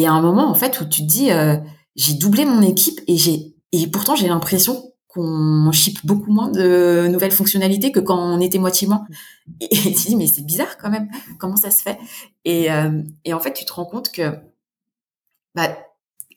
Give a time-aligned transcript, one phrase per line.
[0.00, 1.30] et à un moment en fait où tu te dis
[1.94, 7.08] j'ai doublé mon équipe et j'ai et pourtant j'ai l'impression qu'on ship beaucoup moins de
[7.08, 9.06] nouvelles fonctionnalités que quand on était moitié moins.
[9.60, 11.98] Et, tu te dis mais c'est bizarre quand même, comment ça se fait?
[12.44, 12.68] Et,
[13.24, 14.32] et en fait tu te rends compte que
[15.54, 15.76] bah,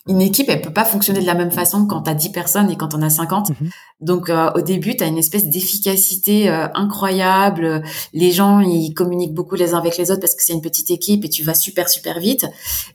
[0.08, 2.70] une équipe, elle peut pas fonctionner de la même façon quand tu as 10 personnes
[2.72, 3.50] et quand on a 50.
[3.50, 3.70] Mhm.
[4.00, 7.84] Donc euh, au début, tu as une espèce d'efficacité euh, incroyable.
[8.14, 10.90] Les gens, ils communiquent beaucoup les uns avec les autres parce que c'est une petite
[10.90, 12.46] équipe et tu vas super super vite.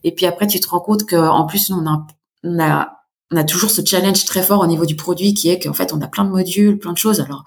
[0.03, 2.07] Et puis après, tu te rends compte qu'en plus, on a,
[2.43, 2.91] on a
[3.31, 5.93] on a toujours ce challenge très fort au niveau du produit qui est qu'en fait,
[5.93, 7.21] on a plein de modules, plein de choses.
[7.21, 7.45] Alors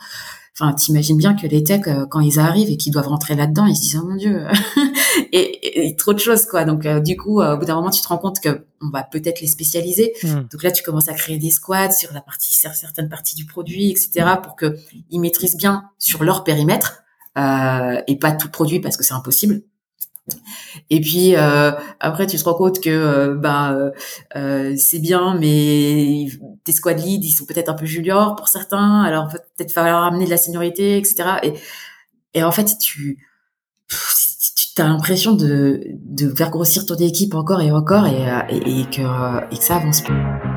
[0.60, 3.68] Enfin, t'imagines bien que les techs, euh, quand ils arrivent et qu'ils doivent rentrer là-dedans,
[3.68, 4.48] ils se disent oh mon dieu,
[5.32, 6.66] et, trop de choses quoi.
[6.66, 8.90] Donc euh, du coup, euh, au bout d'un moment, tu te rends compte que on
[8.90, 10.14] va peut-être les spécialiser.
[10.24, 10.48] Hmm.
[10.52, 13.46] Donc là, tu commences à créer des squads sur la partie, sur certaines parties du
[13.46, 14.76] produit, etc., pour que
[15.12, 17.04] ils maîtrisent bien sur leur périmètre
[17.36, 19.62] et pas tout produit parce que c'est impossible.
[20.90, 23.92] Et puis euh, après, tu te rends compte que euh, bah
[24.36, 26.28] euh, c'est bien, mais
[26.64, 29.02] tes squad leads, ils sont peut-être un peu juniors pour certains.
[29.04, 31.40] Alors peut-être falloir amener de la seniorité, etc.
[31.44, 31.54] Et,
[32.34, 33.26] et en fait, tu
[34.76, 38.86] tu as l'impression de, de faire grossir ton équipe encore et encore et, et, et
[38.86, 40.57] que, et que ça avance plus.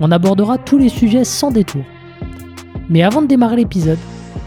[0.00, 1.82] On abordera tous les sujets sans détour.
[2.88, 3.98] Mais avant de démarrer l'épisode,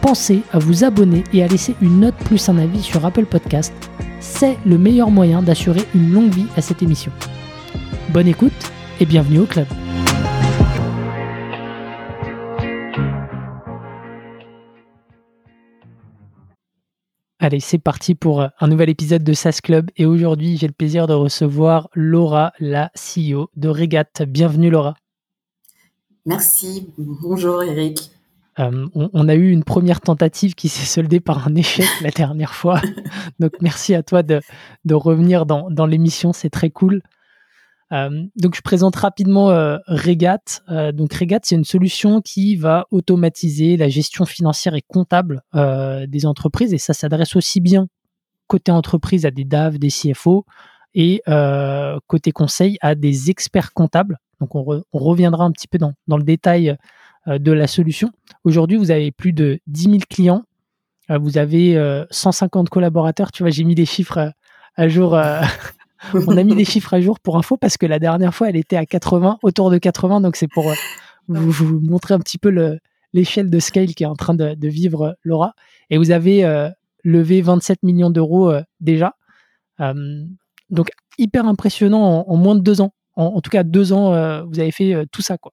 [0.02, 3.74] pensez à vous abonner et à laisser une note plus un avis sur Apple Podcast.
[4.22, 7.12] C'est le meilleur moyen d'assurer une longue vie à cette émission.
[8.10, 9.68] Bonne écoute et bienvenue au club.
[17.44, 21.08] Allez, c'est parti pour un nouvel épisode de SAS Club et aujourd'hui j'ai le plaisir
[21.08, 24.26] de recevoir Laura, la CEO de Regat.
[24.28, 24.94] Bienvenue Laura.
[26.26, 26.94] Merci.
[26.98, 28.12] Bonjour Eric.
[28.60, 32.54] Euh, on, a eu une première tentative qui s'est soldée par un échec la dernière
[32.54, 32.82] fois.
[33.40, 34.42] Donc merci à toi de,
[34.92, 37.02] revenir dans, l'émission, c'est très cool.
[37.92, 40.62] Euh, donc je présente rapidement euh, Regat.
[40.94, 46.74] donc Regat, c'est une solution qui va automatiser la gestion financière et comptable des entreprises
[46.74, 47.88] et ça s'adresse aussi bien
[48.48, 50.46] côté entreprise à des DAV, des CFO
[50.94, 51.22] et
[52.08, 56.76] côté conseil à des experts comptables donc on, reviendra un petit peu dans, le détail
[57.28, 58.12] euh, de la solution.
[58.44, 60.44] Aujourd'hui, vous avez plus de 10 000 clients,
[61.12, 61.76] euh, vous avez
[62.10, 63.32] 150 euh, collaborateurs.
[63.32, 64.34] Tu vois, j'ai mis des chiffres
[64.76, 65.12] à jour.
[66.14, 68.58] on a mis des chiffres à jour pour info parce que la dernière fois, elle
[68.58, 70.22] était à 80, autour de 80.
[70.22, 70.74] Donc c'est pour
[71.28, 72.80] vous, montrer un petit peu
[73.14, 75.54] l'échelle de scale qui est en train de, vivre Laura.
[75.92, 76.70] Et vous avez
[77.04, 79.14] levé 27 millions d'euros déjà.
[79.78, 84.60] donc hyper impressionnant en, moins de deux ans en, tout cas deux ans, euh, vous
[84.60, 85.52] avez fait euh, tout ça, quoi.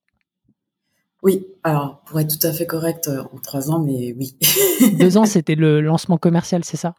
[1.22, 4.36] Oui, alors pour être tout à fait correct, euh, en trois ans, mais oui.
[4.98, 6.94] deux ans, c'était le lancement commercial, c'est ça?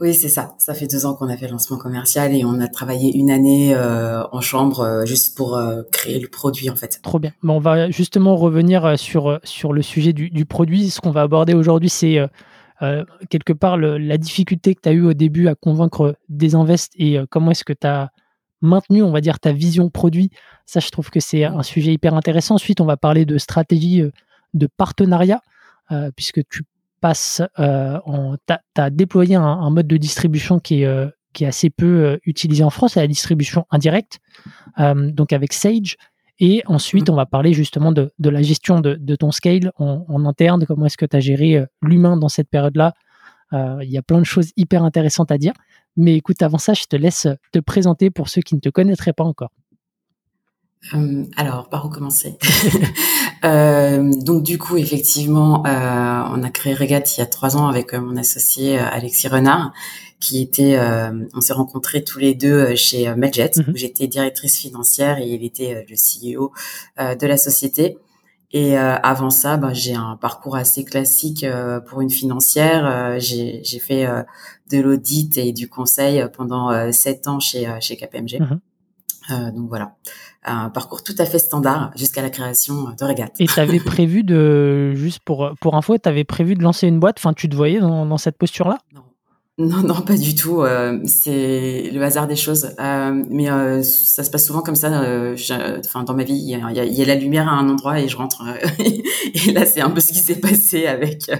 [0.00, 0.54] Oui, c'est ça.
[0.58, 3.32] Ça fait deux ans qu'on a fait le lancement commercial et on a travaillé une
[3.32, 5.60] année en chambre juste pour
[5.90, 7.00] créer le produit, en fait.
[7.02, 7.32] Trop bien.
[7.42, 10.90] on va justement revenir sur, sur le sujet du, produit.
[10.90, 12.20] Ce qu'on va aborder aujourd'hui, c'est
[13.28, 17.18] quelque part la difficulté que tu as eue au début à convaincre des invests et
[17.28, 18.12] comment est-ce que tu as
[18.60, 20.30] maintenu, on va dire, ta vision produit.
[20.64, 22.56] Ça, je trouve que c'est un sujet hyper intéressant.
[22.56, 24.10] Ensuite, on va parler de stratégie euh,
[24.54, 25.40] de partenariat,
[25.92, 26.62] euh, puisque tu
[27.00, 27.98] passes, euh,
[28.46, 32.70] tu as, déployé un, mode de distribution qui est, qui est assez peu utilisé en
[32.70, 34.18] France, c'est la distribution indirecte,
[34.78, 35.98] donc avec Sage.
[36.38, 37.12] Et ensuite, mmh.
[37.12, 40.96] on va parler justement de, la gestion de, ton scale en, en interne, comment est-ce
[40.96, 42.94] que tu as géré l'humain dans cette période-là.
[43.52, 45.52] Il y a plein de choses hyper intéressantes à dire.
[45.96, 49.12] Mais écoute, avant ça, je te laisse te présenter pour ceux qui ne te connaîtraient
[49.12, 49.50] pas encore.
[50.94, 52.36] Euh, alors, par où commencer?
[53.44, 57.68] Euh, Donc, du coup, effectivement, euh, on a créé Regat il y a trois ans
[57.68, 59.72] avec mon associé Alexis Renard,
[60.18, 60.76] qui était,
[61.34, 63.66] on s'est rencontrés tous les deux chez Medjet, mhm.
[63.68, 66.50] où j'étais directrice financière et il était le CEO
[66.98, 67.98] de la société.
[68.52, 71.44] Et avant ça, bah, j'ai un parcours assez classique
[71.88, 73.18] pour une financière.
[73.18, 74.06] j'ai fait
[74.70, 78.40] de l'audit et du conseil pendant sept ans chez chez KPMG.
[78.40, 78.60] Mhm.
[79.30, 79.96] Euh, donc voilà,
[80.44, 83.30] un parcours tout à fait standard jusqu'à la création de Regat.
[83.38, 87.00] Et tu avais prévu de, juste pour, pour info, tu avais prévu de lancer une
[87.00, 88.78] boîte, enfin tu te voyais dans, dans cette posture-là?
[88.94, 89.02] Non.
[89.58, 90.60] Non, non, pas du tout.
[90.60, 92.74] Euh, c'est le hasard des choses.
[92.78, 94.88] Euh, mais euh, ça se passe souvent comme ça.
[95.80, 97.98] Enfin, dans ma vie, il y, a, il y, a, la lumière à un endroit
[97.98, 98.42] et je rentre.
[98.78, 101.30] et là, c'est un peu ce qui s'est passé avec.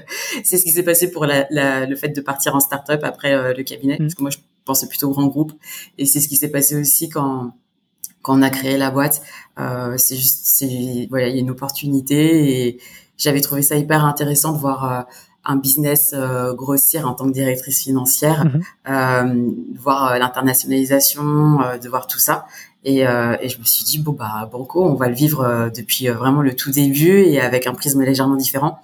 [0.44, 3.54] c'est ce qui s'est passé pour la, la, le fait de partir en start-up après
[3.54, 5.52] le cabinet, parce que moi, je pensais plutôt au grand groupe.
[5.98, 7.52] Et c'est ce qui s'est passé aussi quand
[8.22, 9.20] quand on a créé la boîte.
[9.98, 12.78] c'est juste, c'est voilà, il y a une opportunité et
[13.18, 15.06] j'avais trouvé ça hyper intéressant de voir
[15.46, 18.62] un business euh, grossir en tant que directrice financière, mhm.
[18.88, 21.24] euh, de voir euh, l'internationalisation,
[21.82, 22.46] de voir tout ça.
[22.84, 26.40] Et, et, je me suis dit bon bah banco, on va le vivre depuis vraiment
[26.40, 28.78] le tout début et avec un prisme légèrement différent.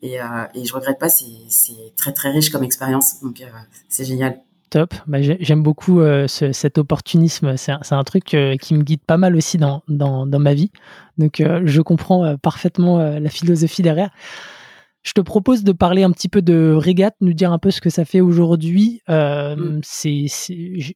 [0.00, 0.18] Et,
[0.54, 3.42] et je regrette pas, c'est très très riche comme expérience, donc
[3.88, 4.38] c'est génial.
[4.70, 9.16] Top, bah, j'aime beaucoup ce, cet opportunisme, c'est un, un, truc qui me guide pas
[9.16, 10.70] mal aussi dans, dans, dans ma vie.
[11.16, 14.10] Donc je comprends parfaitement la philosophie derrière.
[15.08, 17.80] Je te propose de parler un petit peu de Régate, nous dire un peu ce
[17.80, 19.00] que ça fait aujourd'hui.
[19.08, 19.80] Euh, mm.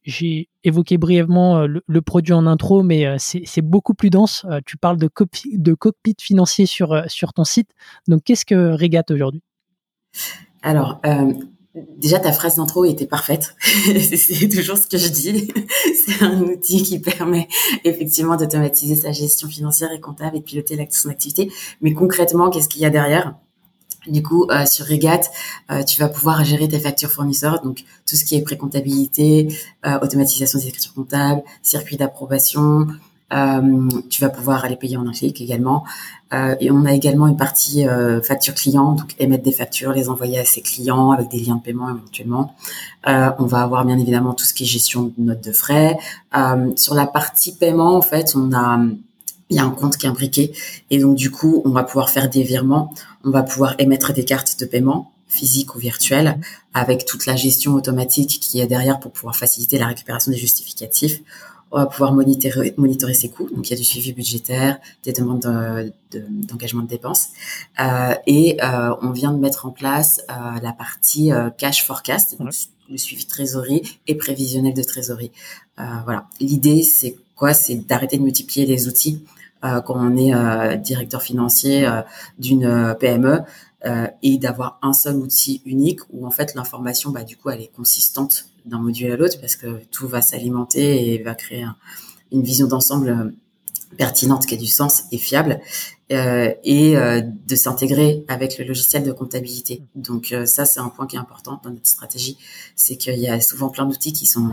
[0.05, 4.45] J'ai évoqué brièvement euh, le, produit en intro, mais euh, c'est beaucoup plus dense.
[4.67, 5.09] tu parles de,
[5.53, 7.71] de cockpit financier sur, sur ton site.
[8.07, 9.41] Donc, qu'est-ce que Régate aujourd'hui?
[10.61, 11.01] Alors,
[11.97, 13.55] déjà, ta phrase d'intro était parfaite.
[13.61, 15.51] c'est toujours ce que je dis.
[16.05, 17.47] c'est un outil qui permet
[17.83, 21.51] effectivement d'automatiser sa gestion financière et comptable et de piloter son activité.
[21.81, 23.33] Mais concrètement, qu'est-ce qu'il y a derrière?
[24.07, 25.21] Du coup, euh, sur Regat,
[25.71, 29.55] euh, tu vas pouvoir gérer tes factures fournisseurs, donc tout ce qui est précomptabilité,
[29.85, 32.87] euh, automatisation des écritures comptables, circuit d'approbation.
[34.09, 35.83] tu vas pouvoir aller payer en un clic également.
[36.31, 37.83] et on a également une partie
[38.21, 41.61] facture client, donc émettre des factures, les envoyer à ses clients avec des liens de
[41.61, 42.53] paiement éventuellement.
[43.07, 45.97] on va avoir bien évidemment tout ce qui est gestion de notes de frais.
[46.75, 48.79] sur la partie paiement, en fait, on a
[49.49, 50.53] il y a un compte qui est imbriqué.
[50.89, 52.93] Et donc du coup on va pouvoir faire des virements,
[53.23, 56.39] on va pouvoir émettre des cartes de paiement physiques ou virtuelles
[56.73, 61.21] avec toute la gestion automatique qui est derrière pour pouvoir faciliter la récupération des justificatifs.
[61.71, 65.11] On va pouvoir monitorer, monitorer ses coûts, donc il y a du suivi budgétaire, des
[65.11, 65.41] demandes
[66.11, 67.29] d'engagement de, dépenses,
[67.79, 72.37] euh, et euh, on vient de mettre en place euh, la partie cash forecast,
[72.89, 75.31] le suivi trésorerie et prévisionnel de trésorerie.
[75.77, 79.23] voilà, l'idée c'est quoi C'est d'arrêter de multiplier les outils
[79.63, 82.01] euh, quand on est euh, directeur financier euh,
[82.37, 83.41] d'une PME
[84.21, 87.71] et d'avoir un seul outil unique où en fait l'information, bah, du coup, elle est
[87.75, 91.65] consistante d'un module à l'autre parce que tout va s'alimenter et va créer
[92.31, 93.33] une vision d'ensemble
[93.97, 95.59] pertinente qui a du sens et fiable
[96.09, 99.83] et de s'intégrer avec le logiciel de comptabilité.
[99.95, 102.37] Donc ça, c'est un point qui est important dans notre stratégie,
[102.77, 104.49] c'est qu'il y a souvent plein d'outils qui sont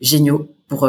[0.00, 0.88] géniaux pour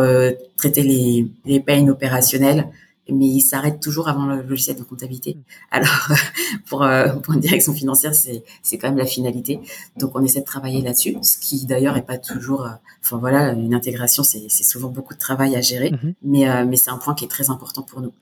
[0.57, 2.67] traiter les, les pains opérationnels
[3.11, 5.35] mais il s'arrête toujours avant le logiciel de comptabilité.
[5.35, 5.41] Mm.
[5.71, 6.09] Alors,
[6.67, 9.59] pour, euh, pour une direction financière, c'est, c'est quand même la finalité.
[9.97, 12.65] Donc, on essaie de travailler là-dessus, ce qui d'ailleurs est pas toujours.
[12.65, 12.71] Euh,
[13.03, 16.13] enfin voilà, une intégration, c'est, c'est souvent beaucoup de travail à gérer, mm-hmm.
[16.23, 18.13] mais euh, mais c'est un point qui est très important pour nous.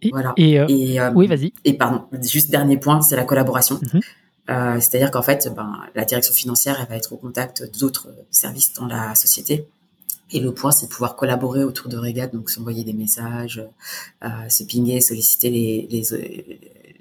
[0.00, 0.32] Et, voilà.
[0.36, 1.52] Et, oui, vas-y.
[1.64, 3.80] Et pardon, juste dernier point, c'est la collaboration.
[3.80, 4.80] Mm-hmm.
[4.80, 8.86] c'est-à-dire qu'en fait, ben, la direction financière, elle va être au contact d'autres services dans
[8.86, 9.66] la société
[10.30, 13.62] et le point, c'est de pouvoir collaborer autour de Regat, donc s'envoyer des messages,
[14.24, 15.88] euh, se pinguer, solliciter les,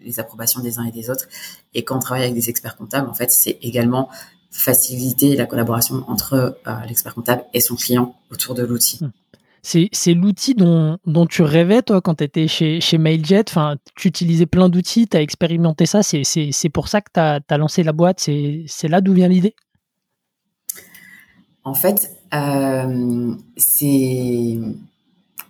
[0.06, 1.28] les, approbations des uns et des autres.
[1.74, 4.10] Et quand on travaille avec des experts comptables, en fait, c'est également
[4.52, 9.04] faciliter la collaboration entre euh, l'expert comptable et son client autour de l'outil.
[9.04, 9.12] Hmm.
[9.64, 10.98] C'est l'outil dont,
[11.30, 13.44] tu rêvais, toi, quand tu étais chez, Mailjet?
[13.50, 16.04] Enfin, tu utilisais plein d'outils, tu as expérimenté ça.
[16.04, 18.20] C'est pour ça que tu as, lancé la boîte.
[18.22, 19.56] C'est là d'où vient l'idée?
[21.68, 24.58] En fait, euh, c'est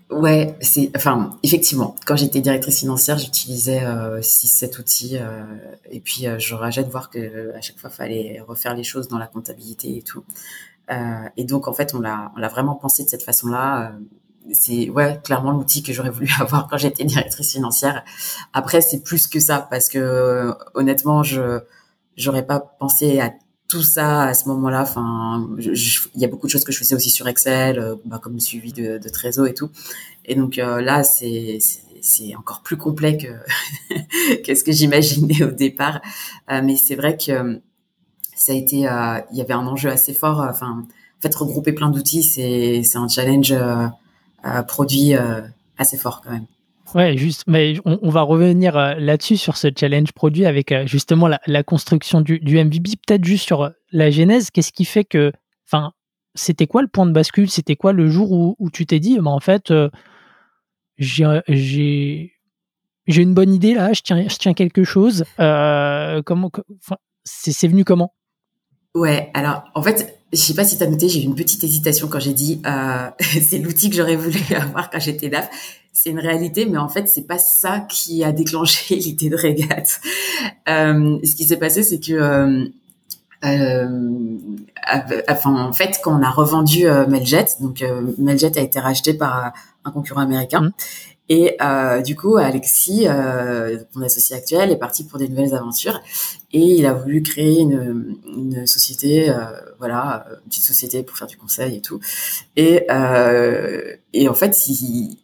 [0.09, 1.95] ouais, c'est enfin effectivement.
[2.07, 5.43] Quand j'étais directrice financière, j'utilisais euh, six, sept outils euh,
[5.91, 9.07] et puis euh, je rajette de voir que à chaque fois fallait refaire les choses
[9.09, 10.23] dans la comptabilité et tout.
[11.37, 13.93] et donc en fait, on l'a on l'a vraiment pensé de cette façon-là
[14.53, 18.03] c'est ouais clairement l'outil que j'aurais voulu avoir quand j'étais directrice financière.
[18.53, 21.59] Après c'est plus que ça parce que honnêtement je
[22.15, 23.31] j'aurais pas pensé à
[23.67, 24.81] tout ça à ce moment-là.
[24.81, 28.19] Enfin, il y a beaucoup de choses que je faisais aussi sur Excel, euh, bah,
[28.21, 29.69] comme suivi de, de Trésor et tout.
[30.25, 31.59] Et donc euh, là, c'est
[32.01, 33.27] c'est encore plus complet que
[34.43, 36.01] quest ce que j'imaginais au départ.
[36.51, 37.61] Euh, mais c'est vrai que
[38.35, 40.39] ça a été, il y avait un enjeu assez fort.
[40.39, 40.85] Enfin,
[41.17, 43.53] en fait, regrouper plein d'outils, c'est c'est un challenge
[44.67, 45.13] produit
[45.77, 46.45] assez fort quand même.
[46.97, 51.27] Ouais, juste, mais on, va revenir euh, là-dessus sur ce challenge produit avec euh, justement
[51.27, 52.93] la, construction du, du MVP.
[53.05, 55.31] Peut-être juste sur euh, la genèse, qu'est-ce qui fait que,
[55.67, 55.91] enfin,
[56.33, 57.51] c'était quoi le point de bascule?
[57.51, 59.71] C'était quoi le jour où, tu t'es dit, bah, en fait,
[60.97, 62.31] j'ai
[63.07, 65.23] une bonne idée là, je tiens, je tiens quelque chose.
[65.37, 68.15] C'est venu comment?
[68.95, 71.63] Ouais, alors en fait, je sais pas si tu as noté, j'ai eu une petite
[71.63, 72.59] hésitation quand j'ai dit
[73.19, 75.47] c'est l'outil que j'aurais voulu avoir quand j'étais DAF.
[75.99, 79.99] C'est une réalité, mais en fait, c'est pas ça qui a déclenché l'idée de régate.
[80.69, 82.65] Euh, ce qui s'est passé, c'est que euh,
[83.43, 84.37] euh,
[85.27, 89.15] enfin, en fait, quand on a revendu euh, Meljet, donc euh, Meljet a été racheté
[89.15, 89.53] par
[89.85, 90.71] un concurrent américain, mmh.
[91.29, 95.99] Et euh, du coup, Alexis, euh, mon associé actuel, est parti pour des nouvelles aventures
[96.53, 99.35] et il a voulu créer une, une société, euh,
[99.77, 101.99] voilà, une petite société pour faire du conseil et tout.
[102.55, 105.17] Et, euh, et en fait, il,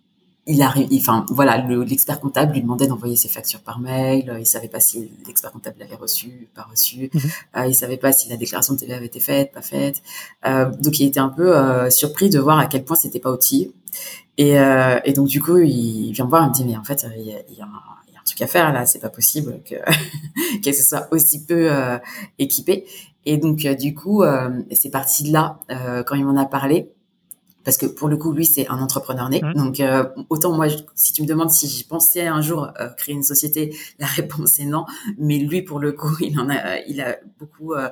[0.45, 4.35] il arrive, enfin voilà, l'expert comptable lui demandait d'envoyer ses factures par mail.
[4.39, 7.09] Il savait pas si l'expert comptable l'avait reçu, pas reçu.
[7.13, 7.21] Mhm.
[7.57, 10.01] Euh, il savait pas si la déclaration de TVA avait été faite, pas faite.
[10.45, 13.31] Euh, donc il était un peu euh, surpris de voir à quel point c'était pas
[13.31, 13.71] outillé.
[14.37, 16.83] Et, euh, et, donc du coup, il vient me voir, il me dit mais en
[16.83, 19.59] fait, il y a, il y a, un, truc à faire là, c'est pas possible
[19.69, 19.75] que
[20.63, 21.97] que ce soit aussi peu euh,
[22.39, 22.85] équipé.
[23.25, 24.23] Et donc euh, du coup,
[24.71, 25.59] c'est parti de là
[26.05, 26.89] quand il m'en a parlé
[27.63, 29.41] parce que pour le coup, lui, c'est un entrepreneur né.
[29.41, 29.53] Mmh.
[29.53, 33.15] Donc, euh, autant moi, si tu me demandes si j'ai pensé un jour euh, créer
[33.15, 34.85] une société, la réponse est non.
[35.17, 37.89] Mais lui, pour le coup, il en a, il a beaucoup, euh,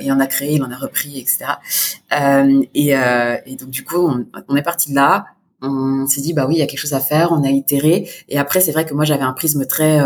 [0.00, 1.44] il en a créé, il en a repris, etc.
[2.74, 5.26] Et, et, donc, du coup, on, on est parti de là.
[5.62, 7.32] On s'est dit, bah oui, il y a quelque chose à faire.
[7.32, 8.08] On a itéré.
[8.28, 10.00] Et après, c'est vrai que moi, j'avais un prisme très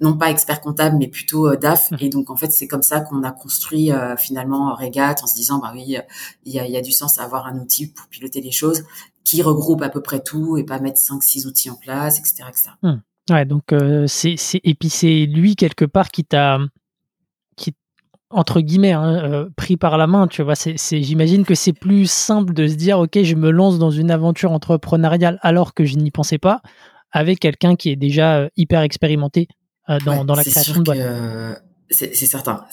[0.00, 1.90] non pas expert comptable, mais plutôt euh, DAF.
[1.90, 1.96] Mmh.
[2.00, 5.34] Et donc, en fait, c'est comme ça qu'on a construit euh, finalement Regat en se
[5.34, 5.96] disant, bah oui,
[6.44, 8.84] il y a, y a, du sens à avoir un outil pour piloter les choses
[9.24, 12.44] qui regroupe à peu près tout et pas mettre cinq, six outils en place, etc.
[12.48, 12.70] etc.
[12.82, 12.94] Mmh.
[13.30, 16.58] Ouais, donc, euh, c'est, et puis c'est lui, quelque part, qui t'a,
[17.56, 17.74] qui,
[18.28, 20.56] entre guillemets, hein, pris par la main, tu vois.
[20.56, 24.10] C'est, j'imagine que c'est plus simple de se dire, OK, je me lance dans une
[24.10, 26.60] aventure entrepreneuriale alors que je n'y pensais pas,
[27.12, 29.48] avec quelqu'un qui est déjà hyper expérimenté
[29.88, 30.98] euh, dans, dans, la création de boîte.
[30.98, 31.54] Euh,
[31.90, 32.64] c'est certain,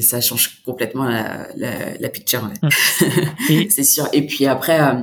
[0.00, 2.50] ça change complètement la, la, la picture.
[2.62, 2.70] Hum.
[3.70, 4.08] c'est sûr.
[4.12, 5.00] Et puis après, euh,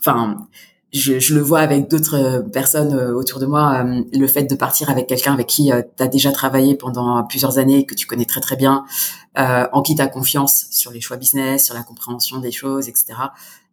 [0.00, 0.48] enfin,
[0.92, 5.06] je, je, le vois avec d'autres personnes autour de moi, le fait de partir avec
[5.06, 8.56] quelqu'un avec qui tu as déjà travaillé pendant plusieurs années, que tu connais très très
[8.56, 8.84] bien,
[9.38, 12.88] euh, en qui tu as confiance sur les choix business, sur la compréhension des choses,
[12.88, 13.14] etc.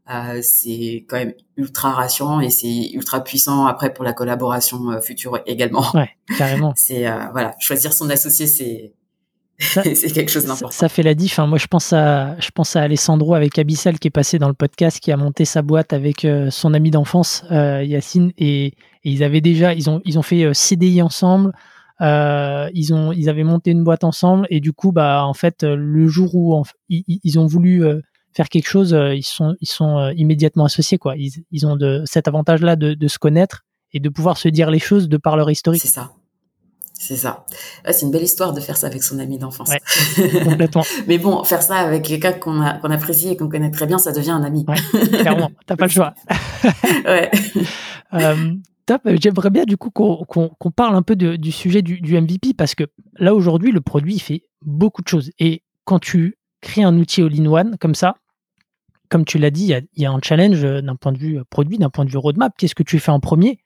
[0.10, 5.02] Euh, c'est quand même ultra rassurant et c'est ultra puissant après pour la collaboration euh,
[5.02, 5.84] future également.
[5.94, 6.72] Ouais, carrément.
[6.78, 8.94] c'est euh, voilà, choisir son associé, c'est
[9.60, 10.72] c'est quelque chose d'important.
[10.72, 11.40] Ça, fait la diff.
[11.40, 11.48] Hein.
[11.48, 14.54] Moi, je pense à je pense à Alessandro avec Abyssal qui est passé dans le
[14.54, 18.74] podcast, qui a monté sa boîte avec son ami d'enfance Yacine et,
[19.04, 21.54] ils avaient déjà ils ont ils ont fait CDI ensemble.
[22.00, 26.08] ils ont ils avaient monté une boîte ensemble et du coup bah en fait le
[26.08, 27.84] jour où ils, ils, ont voulu
[28.38, 31.00] faire quelque chose, euh, ils sont, ils sont euh, immédiatement associés.
[31.00, 31.16] Quoi.
[31.18, 34.70] Ils, ils ont de, cet avantage-là de, de, se connaître et de pouvoir se dire
[34.70, 35.82] les choses de par leur historique.
[35.82, 36.12] C'est ça.
[36.94, 37.46] C'est ça.
[37.86, 39.72] c'est une belle histoire de faire ça avec son ami d'enfance.
[40.44, 40.84] complètement.
[41.08, 44.12] Mais bon, faire ça avec quelqu'un qu'on qu'on apprécie et qu'on connaît très bien, ça
[44.12, 44.66] devient un ami.
[44.68, 46.16] Ouais, clairement, t'as pas le choix.
[47.06, 47.30] ouais.
[48.16, 48.54] Euh,
[48.88, 49.02] top.
[49.22, 52.74] J'aimerais bien du coup qu'on parle un peu de, du sujet du, du, MVP parce
[52.74, 52.86] que
[53.20, 55.30] là aujourd'hui, le produit il fait beaucoup de choses.
[55.38, 58.16] Et quand tu crées un outil all-in-one comme ça,
[59.10, 61.44] comme tu l'as dit, il y, a un challenge euh, d'un point de vue euh,
[61.50, 62.54] produit, d'un point de vue roadmap.
[62.58, 63.60] Qu'est-ce que tu fais en premier?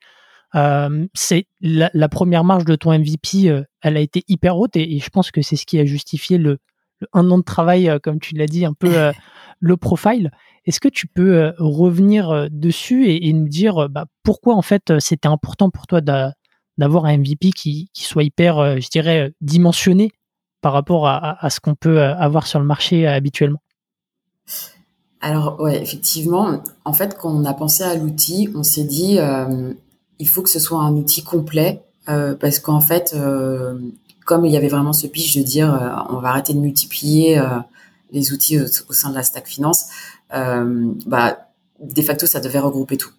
[0.54, 5.10] Euh, C'est la, première marge de ton MVP, elle a été hyper haute et, je
[5.10, 6.58] pense que c'est ce qui a justifié le,
[7.12, 8.90] un an de travail, comme tu l'as dit, un peu
[9.60, 10.30] le profile.
[10.64, 15.70] Est-ce que tu peux revenir dessus et, nous dire bah, pourquoi en fait c'était important
[15.70, 20.12] pour toi d'avoir un MVP qui, qui soit hyper, je dirais, dimensionné
[20.60, 23.62] par rapport à, à ce qu'on peut avoir sur le marché habituellement?
[25.22, 29.72] Alors ouais, effectivement, en fait, quand on a pensé à l'outil, on s'est dit euh,
[30.18, 33.78] il faut que ce soit un outil complet euh, parce qu'en fait, euh,
[34.24, 37.40] comme il y avait vraiment ce pitch de dire euh, on va arrêter de multiplier
[38.12, 39.86] les outils au, sein de la stack finance,
[40.30, 41.48] bah
[41.80, 43.10] de facto ça devait regrouper tout.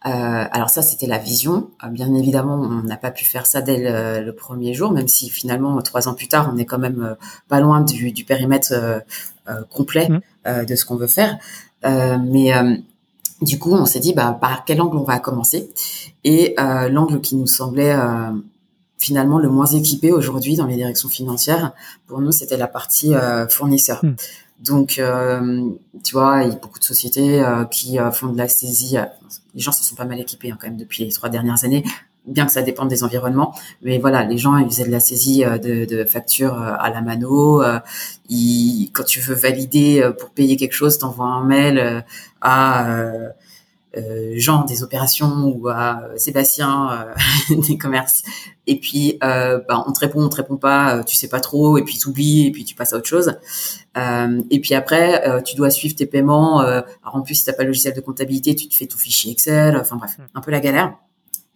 [0.00, 1.70] alors ça, c'était la vision.
[1.90, 3.78] bien évidemment, on n'a pas pu faire ça dès
[4.20, 7.16] le, premier jour, même si finalement, trois ans plus tard, on est quand même
[7.48, 8.72] pas loin du, périmètre
[9.70, 10.20] complet mmh.
[10.46, 11.38] euh, de ce qu'on veut faire.
[11.84, 12.52] Euh, mais
[13.40, 15.72] du coup, on s'est dit, bah, par quel angle on va commencer?
[16.24, 17.96] Et l'angle qui nous semblait
[18.98, 21.72] finalement le moins équipé aujourd'hui dans les directions financières,
[22.06, 23.12] pour nous, c'était la partie
[23.48, 24.04] fournisseur.
[24.04, 24.14] Mmh.
[24.60, 25.70] Donc, euh,
[26.04, 28.96] tu vois, il y a beaucoup de sociétés qui font de la saisie.
[29.54, 31.82] Les gens se sont pas mal équipés hein, quand même depuis les trois dernières années
[32.26, 33.54] bien que ça dépende des environnements.
[33.82, 36.90] Mais voilà, les gens, ils faisaient de la saisie euh, de, de factures euh, à
[36.90, 37.62] la mano.
[37.62, 37.78] Euh,
[38.92, 42.04] quand tu veux valider pour payer quelque chose, t'envoies un mail
[42.40, 42.86] à
[44.36, 47.08] Jean des opérations ou à Sébastien
[47.50, 48.22] des commerces.
[48.66, 51.84] Et puis, bah, on te répond, on te répond pas, tu sais pas trop, et
[51.84, 53.34] puis tu oublies, et puis tu passes à autre chose.
[53.96, 56.60] et puis après, tu dois suivre tes paiements.
[56.60, 59.30] alors en plus, si t'as pas le logiciel de comptabilité, tu te fais ton fichier
[59.30, 59.76] Excel.
[59.76, 60.94] Enfin bref, un peu la galère.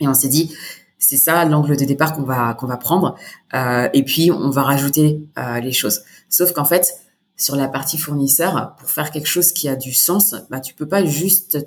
[0.01, 0.55] Et on s'est dit,
[0.99, 3.17] c'est ça l'angle de départ qu'on va qu'on va prendre.
[3.55, 6.03] Euh, et puis on va rajouter euh, les choses.
[6.29, 6.95] Sauf qu'en fait,
[7.37, 10.89] sur la partie fournisseur, pour faire quelque chose qui a du sens, bah tu peux
[10.89, 11.67] pas juste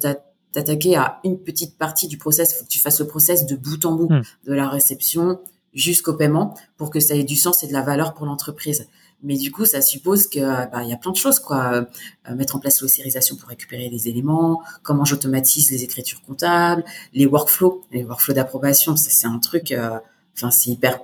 [0.51, 2.51] t'attaquer à une petite partie du process.
[2.51, 4.23] Il faut que tu fasses le process de bout en bout, hmm.
[4.47, 5.39] de la réception
[5.73, 8.87] jusqu'au paiement, pour que ça ait du sens et de la valeur pour l'entreprise.
[9.21, 11.73] Mais du coup, ça suppose que bah, il y a plein de choses, quoi.
[11.73, 17.25] Euh, mettre en place l'ossérisation pour récupérer les éléments, comment j'automatise les écritures comptables, les
[17.25, 18.95] workflows, les workflows d'approbation.
[18.95, 19.71] Ça, c'est un truc.
[19.71, 19.99] Euh,
[20.35, 20.99] enfin, c'est hyper.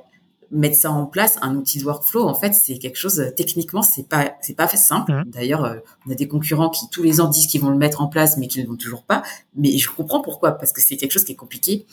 [0.52, 3.34] Mettre ça en place, un outil de workflow, en fait, c'est quelque chose.
[3.36, 5.12] Techniquement, c'est pas, c'est pas simple.
[5.12, 5.24] Mmh.
[5.32, 5.76] D'ailleurs, euh,
[6.08, 8.38] on a des concurrents qui tous les ans disent qu'ils vont le mettre en place,
[8.38, 9.24] mais qui ne l'ont toujours pas.
[9.56, 11.86] Mais je comprends pourquoi, parce que c'est quelque chose qui est compliqué.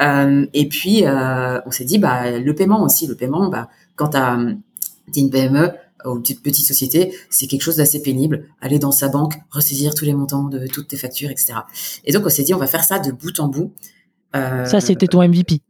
[0.00, 4.38] et puis, on s'est dit, bah, le paiement aussi, le paiement, bah, quand t'as
[5.12, 5.72] t'es une PME
[6.04, 8.48] ou une petite société, c'est quelque chose d'assez pénible.
[8.60, 11.54] Aller dans sa banque, ressaisir tous les montants de toutes tes factures, etc.
[12.04, 13.72] Et donc on s'est dit on va faire ça de bout en bout.
[14.34, 15.60] Euh, ça c'était ton MVP.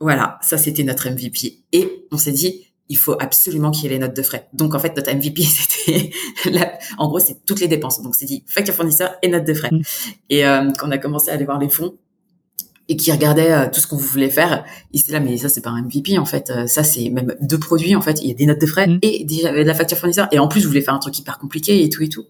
[0.00, 1.64] Voilà, ça c'était notre MVP.
[1.72, 4.48] Et on s'est dit il faut absolument qu'il y ait les notes de frais.
[4.52, 6.10] Donc en fait notre MVP c'était
[6.96, 8.00] en gros c'est toutes les dépenses.
[8.02, 9.70] Donc c'est dit facture fournisseur et notes de frais.
[9.70, 9.82] Mm.
[10.30, 11.94] Et euh, quand on a commencé à aller voir les fonds,
[12.88, 15.60] et qui regardait euh, tout ce qu'on voulait faire, il s'est là mais ça c'est
[15.60, 18.30] pas un MVP en fait, euh, ça c'est même deux produits en fait, il y
[18.30, 18.98] a des notes de frais mm.
[19.02, 21.38] et déjà de la facture fournisseur et en plus je voulais faire un truc hyper
[21.38, 22.26] compliqué et tout et tout.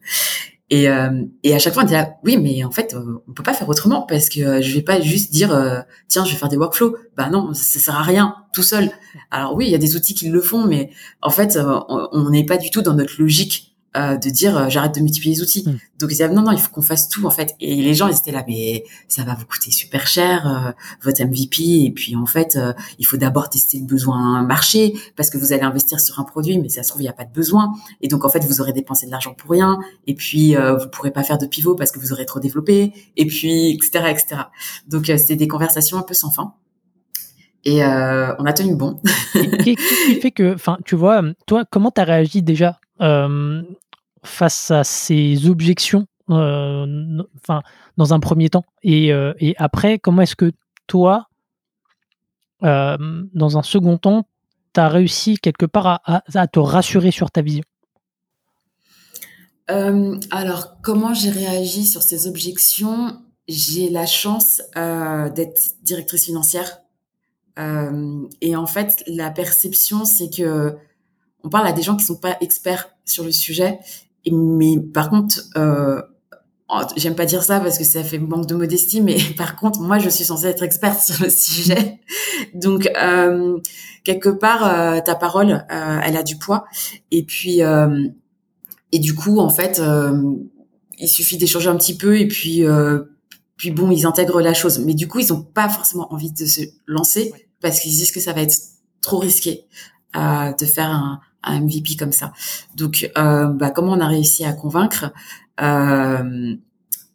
[0.71, 2.95] Et, euh, et à chaque fois on dit là oui mais en fait
[3.27, 6.37] on peut pas faire autrement parce que je vais pas juste dire tiens je vais
[6.37, 8.91] faire des workflows, bah non ça sert à rien tout seul.
[9.31, 10.91] Alors oui il y a des outils qui le font mais
[11.23, 14.95] en fait on n'est pas du tout dans notre logique euh, de dire euh, j'arrête
[14.95, 15.65] de multiplier les outils.
[15.67, 15.79] Hmm.
[15.99, 17.57] Donc ils disaient non non il faut qu'on fasse tout en fait.
[17.59, 21.23] Et les gens ils étaient là mais ça va vous coûter super cher euh, votre
[21.25, 22.59] MVP et puis en fait
[22.99, 26.59] il faut d'abord tester le besoin marché parce que vous allez investir sur un produit
[26.59, 28.61] mais ça se trouve il n'y a pas de besoin et donc en fait vous
[28.61, 31.91] aurez dépensé de l'argent pour rien et puis vous pourrez pas faire de pivot parce
[31.91, 34.43] que vous aurez trop développé et puis etc etc.
[34.87, 36.55] Donc c'était des conversations un peu sans fin.
[37.65, 39.01] Et on a tenu bon.
[39.33, 43.63] Qu'est-ce qui fait que, enfin, tu vois, toi, comment tu as réagi déjà euh,
[44.29, 47.63] face à ces objections euh, enfin,
[47.97, 50.53] dans un premier temps et, euh, après, comment est-ce que
[50.87, 51.29] toi,
[52.61, 54.27] dans un second temps,
[54.75, 57.65] tu as réussi quelque part à, à, te rassurer sur ta vision?
[59.69, 63.21] Alors, comment j'ai réagi sur ces objections?
[63.49, 66.81] J'ai la chance d'être directrice financière.
[68.41, 70.77] et en fait, la perception, c'est que
[71.45, 73.79] on parle à des gens qui sont pas experts sur le sujet.
[74.31, 76.03] Mais par contre, euh,
[76.69, 79.81] oh, j'aime pas dire ça parce que ça fait manque de modestie, mais par contre,
[79.81, 82.01] moi, je suis censée être experte sur le sujet.
[82.55, 83.59] Donc, euh,
[84.09, 86.65] quelque part, euh, ta parole, euh, elle a du poids.
[87.11, 88.09] Et puis, euh,
[88.91, 89.83] et du coup, en fait,
[90.97, 92.65] il suffit d'échanger un petit peu et puis,
[93.59, 94.79] puis bon, ils intègrent la chose.
[94.79, 98.21] Mais du coup, ils ont pas forcément envie de se lancer parce qu'ils disent que
[98.21, 98.57] ça va être
[99.03, 99.67] trop risqué
[100.15, 102.33] de faire un, un MVP comme ça.
[102.77, 105.13] Donc, euh, bah, comment on a réussi à convaincre
[105.61, 106.55] euh,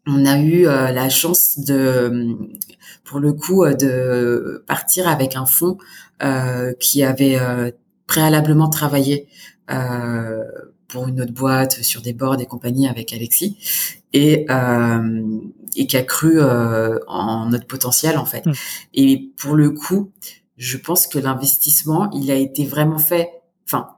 [0.07, 2.38] On a eu euh, la chance de,
[3.03, 5.77] pour le coup, de partir avec un fonds
[6.79, 7.38] qui avait
[8.07, 9.27] préalablement travaillé
[10.88, 13.57] pour une autre boîte sur des boards et compagnie avec Alexis
[14.13, 14.45] et
[15.75, 18.45] et qui a cru en notre potentiel en fait.
[18.45, 18.53] Mmh.
[18.93, 20.12] Et pour le coup,
[20.55, 23.29] je pense que l'investissement, il a été vraiment fait.
[23.65, 23.97] Enfin,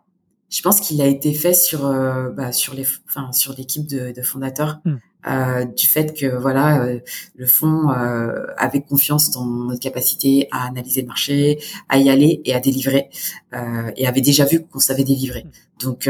[0.49, 4.11] je pense qu'il a été fait sur euh, bah, sur les enfin sur l'équipe de,
[4.11, 4.95] de, fondateurs hmm.
[5.27, 6.99] euh, du fait que voilà euh,
[7.35, 12.41] le fonds euh, avait confiance dans notre capacité à analyser le marché à y aller
[12.45, 13.09] et à délivrer
[13.53, 15.83] euh, et avait déjà vu qu'on savait délivrer hmm.
[15.83, 16.09] donc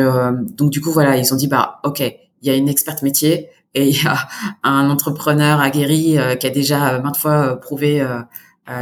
[0.58, 3.50] donc du coup voilà ils ont dit bah ok il y a une experte métier
[3.74, 4.28] et il y a
[4.64, 8.06] un entrepreneur aguerri qui a déjà maintes fois prouvé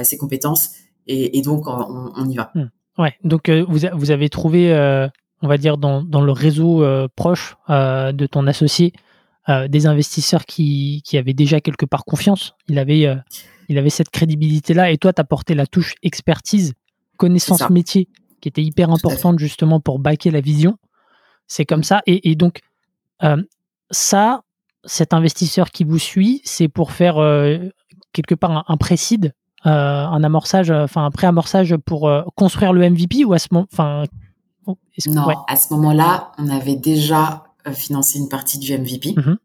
[0.03, 0.71] ses compétences
[1.07, 2.51] et, et donc on, on, y va.
[2.53, 2.67] Hmm.
[2.97, 4.71] Ouais, donc vous, vous avez trouvé
[5.43, 8.93] on va dire, dans, dans le réseau euh, proche euh, de ton associé,
[9.49, 12.55] euh, des investisseurs qui, qui, avaient déjà quelque part confiance.
[12.69, 13.05] Il avait,
[13.67, 16.73] il avait cette crédibilité-là et toi, tu as porté la touche expertise,
[17.17, 18.07] connaissance métier,
[18.39, 20.77] qui était hyper importante justement pour baquer la vision.
[21.45, 22.01] C'est comme ça.
[22.07, 22.61] Et, donc,
[23.91, 24.43] ça,
[24.85, 27.15] cet investisseur qui vous suit, c'est pour faire
[28.13, 29.33] quelque part un, un précide,
[29.65, 34.05] un amorçage, enfin un pré-amorçage pour construire le MVP ou à ce moment, enfin
[35.07, 39.15] non, à ce moment-là, on avait déjà euh, financé une partie du MVP.
[39.17, 39.37] Mhm.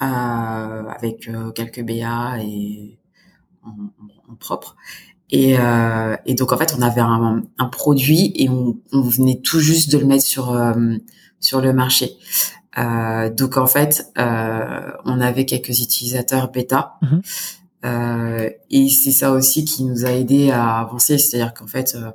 [0.00, 2.98] avec quelques BA et
[3.62, 4.76] en, propre.
[5.30, 5.56] Et,
[6.26, 9.90] et, donc en fait, on avait un, un produit et on, on, venait tout juste
[9.90, 10.54] de le mettre sur
[11.40, 12.16] sur le marché.
[12.78, 16.94] Euh, donc en fait, euh, on avait quelques utilisateurs bêta.
[17.02, 17.22] Mhm.
[17.84, 22.06] Euh, et c'est ça aussi qui nous a aidé à avancer, c'est-à-dire qu'en fait, euh,
[22.06, 22.10] euh,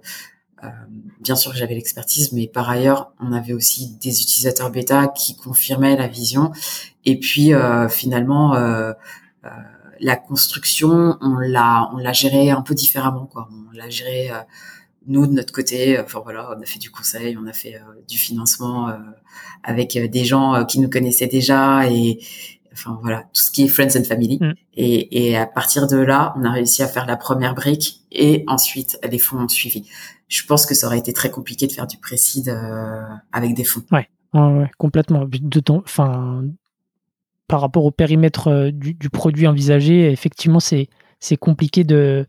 [1.22, 5.36] bien sûr que j'avais l'expertise, mais par ailleurs, on avait aussi des utilisateurs bêta qui
[5.36, 6.52] confirmaient la vision.
[7.06, 7.52] Et puis
[7.89, 8.56] finalement,
[10.00, 13.50] la construction, on l'a, on l'a géré un peu différemment, quoi.
[13.52, 14.32] On l'a géré
[15.10, 18.02] nous de notre côté, enfin voilà, on a fait du conseil, on a fait euh,
[18.08, 18.98] du financement euh,
[19.63, 22.19] avec euh, des gens qui nous connaissaient déjà et
[22.72, 24.38] enfin voilà, tout ce qui est friends and family.
[24.39, 24.54] Mm.
[24.76, 28.43] Et, et, à partir de là, on a réussi à faire la première brique et
[28.48, 29.89] ensuite les fonds ont suivi.
[30.30, 32.56] Je pense que ça aurait été très compliqué de faire du précide
[33.34, 33.84] avec des fonds.
[33.92, 35.26] Ouais, ouais, complètement.
[35.26, 36.46] De ton, enfin,
[37.48, 40.88] par rapport au périmètre du, du produit envisagé, effectivement, c'est
[41.20, 42.26] c'est compliqué de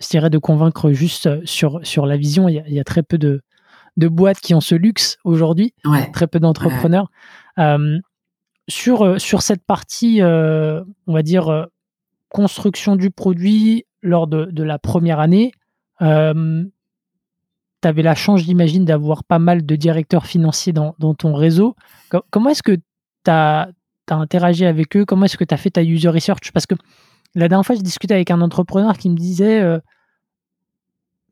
[0.00, 2.48] je de convaincre juste euh, sur, sur la vision.
[2.48, 3.42] Il y a, très peu de,
[3.96, 5.74] de boîtes qui ont ce luxe aujourd'hui,
[6.12, 7.10] très peu d'entrepreneurs.
[7.58, 7.98] Euh,
[8.68, 11.66] sur, euh, sur cette partie, on va dire,
[12.28, 15.52] construction du produit lors de, de la première année,
[17.82, 21.76] tu avais la chance, j'imagine, d'avoir pas mal de directeurs financiers dans, ton réseau.
[22.30, 23.68] comment est-ce que tu as,
[24.08, 25.04] interagi avec eux?
[25.04, 26.52] Comment est-ce que tu as fait ta user research?
[26.52, 26.74] Parce que
[27.34, 29.78] la dernière fois, j'ai discuté avec un entrepreneur qui me disait euh,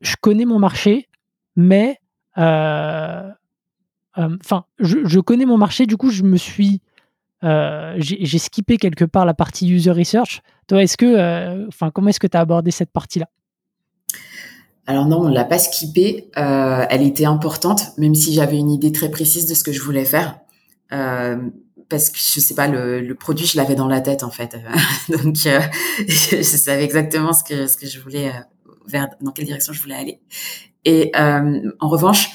[0.01, 1.07] Je connais mon marché,
[1.55, 1.99] mais.
[2.37, 3.29] Euh,
[4.17, 6.81] euh, enfin, je, connais mon marché, du coup, je me suis.
[7.43, 10.41] j'ai skippé quelque part la partie user research.
[10.67, 11.67] Toi, est-ce que.
[11.67, 13.27] Enfin, comment est-ce que tu as abordé cette partie-là?
[14.87, 16.29] Alors non, on l'a pas skippé.
[16.35, 20.05] elle était importante, même si j'avais une idée très précise de ce que je voulais
[20.05, 20.39] faire.
[21.91, 24.57] Parce que je sais pas le, le produit je l'avais dans la tête en fait.
[25.09, 25.59] Donc euh,
[26.07, 29.81] je, savais exactement ce que ce que je voulais euh, vers dans quelle direction je
[29.81, 30.21] voulais aller.
[30.85, 32.29] Et euh, en revanche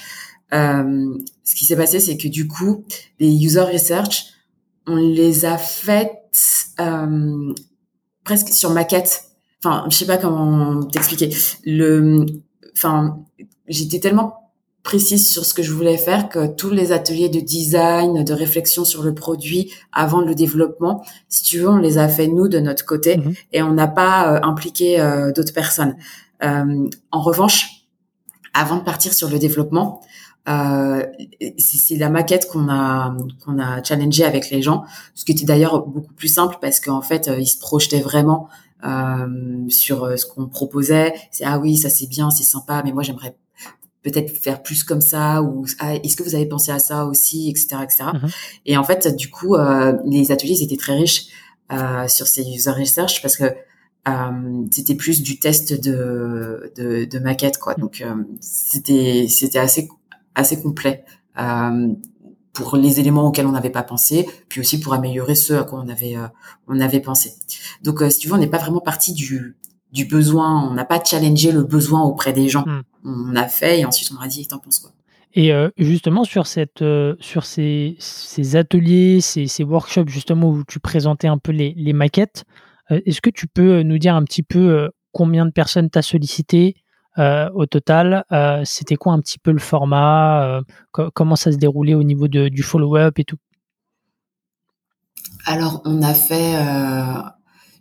[0.51, 2.85] ce qui s'est passé c'est que du coup
[3.19, 4.27] les user research
[4.85, 6.13] on les a faites
[8.23, 9.26] presque sur maquette
[9.63, 12.25] enfin je sais pas comment t'expliquer le
[12.73, 13.19] enfin
[13.67, 14.47] j'étais tellement
[14.87, 18.85] précise sur ce que je voulais faire que tous les ateliers de design, de réflexion
[18.85, 22.59] sur le produit avant le développement, si tu veux, on les a fait nous de
[22.59, 23.33] notre côté mhm.
[23.51, 25.97] et on n'a pas euh, impliqué euh, d'autres personnes.
[26.41, 27.67] Euh, en revanche,
[28.53, 29.99] avant de partir sur le développement,
[31.57, 35.85] c'est la maquette qu'on a qu'on a challengé avec les gens, ce qui était d'ailleurs
[35.85, 38.47] beaucoup plus simple parce qu'en fait ils se projetaient vraiment
[39.69, 41.13] sur ce qu'on proposait.
[41.31, 43.35] C'est ah oui ça c'est bien, c'est sympa, mais moi j'aimerais
[44.03, 47.49] peut-être faire plus comme ça ou ah, est-ce que vous avez pensé à ça aussi
[47.49, 48.29] etc etc mhm.
[48.65, 51.27] et en fait du coup euh, les ateliers étaient très riches
[51.71, 53.45] euh, sur ces user research parce que
[54.07, 59.89] euh, c'était plus du test de de, de maquette quoi donc euh, c'était c'était assez
[60.35, 61.03] assez complet
[61.37, 61.89] euh,
[62.57, 65.81] pour les éléments auxquels on n'avait pas pensé, puis aussi pour améliorer ceux à quoi
[65.85, 66.15] on avait
[66.67, 67.33] on avait pensé.
[67.83, 69.55] Donc si tu veux, on n'est pas vraiment parti du
[69.91, 72.65] du besoin, on n'a pas challengé le besoin auprès des gens.
[72.65, 72.81] Hmm.
[73.05, 74.91] On a fait et ensuite on a dit t'en penses quoi?
[75.33, 80.63] Et euh, justement sur cette euh, sur ces, ces ateliers, ces, ces, workshops justement où
[80.67, 82.45] tu présentais un peu les, les maquettes,
[82.91, 86.75] euh, est-ce que tu peux nous dire un petit peu combien de personnes t'as sollicité?
[87.17, 88.23] Au total
[88.63, 92.63] C'était quoi un petit peu le format Comment ça se déroulait au niveau de, du
[92.63, 93.37] follow-up et tout?
[95.45, 96.53] Alors on a fait,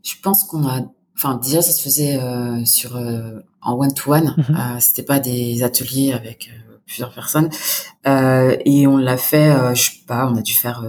[0.04, 0.82] je pense qu'on a
[1.16, 5.18] enfin déjà ça se faisait euh, sur euh, en one to one euh, c'était pas
[5.18, 7.50] des ateliers avec euh, plusieurs personnes.
[8.04, 10.84] Et on l'a fait je sais pas on a dû faire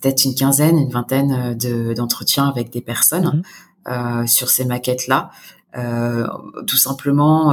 [0.00, 3.42] peut-être une quinzaine une vingtaine de d'entretiens avec des personnes
[3.88, 4.28] mhm.
[4.28, 5.30] sur ces maquettes là
[5.72, 7.50] tout simplement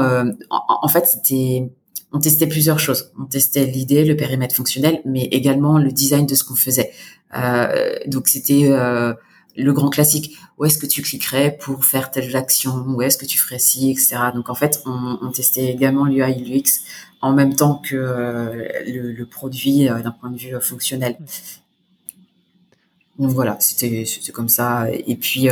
[0.49, 1.69] en, en, fait c'était
[2.11, 3.11] on testait plusieurs choses.
[3.19, 6.91] On testait l'idée, le périmètre fonctionnel, mais également le design de ce qu'on faisait.
[7.35, 9.13] Euh, donc c'était euh,
[9.55, 10.37] le grand classique.
[10.57, 12.85] Où est-ce que tu cliquerais pour faire telle action?
[12.87, 14.17] Où est-ce que tu ferais ci, etc.
[14.33, 16.81] Donc en fait, on, on testait également l'UI l'UX
[17.21, 21.17] en même temps que euh, le, le, produit euh, d'un point de vue euh, fonctionnel.
[23.19, 24.87] Donc voilà, c'était c'était comme ça.
[24.91, 25.49] Et puis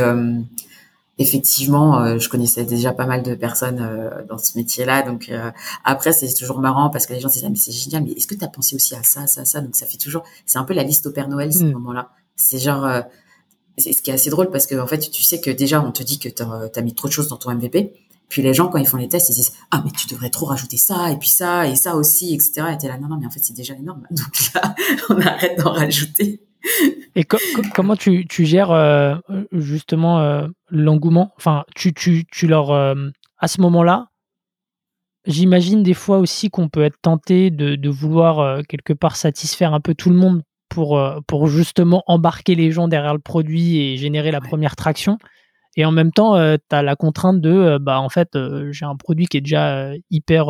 [1.18, 5.02] effectivement, je connaissais déjà pas mal de personnes dans ce métier-là.
[5.02, 5.32] Donc
[5.84, 8.26] après, c'est toujours marrant parce que les gens disent ah, mais c'est génial, mais est-ce
[8.26, 9.60] que tu as pensé aussi à ça, ça, ça?
[9.60, 11.72] Donc ça fait toujours, c'est un peu la liste au Père Noël ce mm.
[11.72, 12.10] moment-là.
[12.36, 12.86] C'est genre
[13.78, 15.92] c'est ce qui est assez drôle parce que en fait tu sais que déjà on
[15.92, 17.92] te dit que tu as, mis trop de choses dans ton MVP
[18.28, 20.46] puis les gens quand ils font les tests ils disent ah mais tu devrais trop
[20.46, 23.26] rajouter ça et puis ça et ça aussi etc et t'es là non non mais
[23.26, 24.74] en fait c'est déjà énorme donc là
[25.10, 26.40] on arrête d'en rajouter
[27.14, 29.16] Et comment tu, tu gères euh,
[29.52, 31.32] justement euh, l'engouement?
[31.36, 32.70] Enfin, tu, tu, tu leur.
[32.70, 32.94] Euh,
[33.38, 34.08] à ce moment-là,
[35.26, 39.80] j'imagine des fois aussi qu'on peut être tenté de, de vouloir quelque part satisfaire un
[39.80, 44.30] peu tout le monde pour, pour justement embarquer les gens derrière le produit et générer
[44.30, 45.18] la première traction.
[45.76, 48.38] Et en même temps, tu as la contrainte de, bah, en fait,
[48.70, 50.48] j'ai un produit qui est déjà hyper.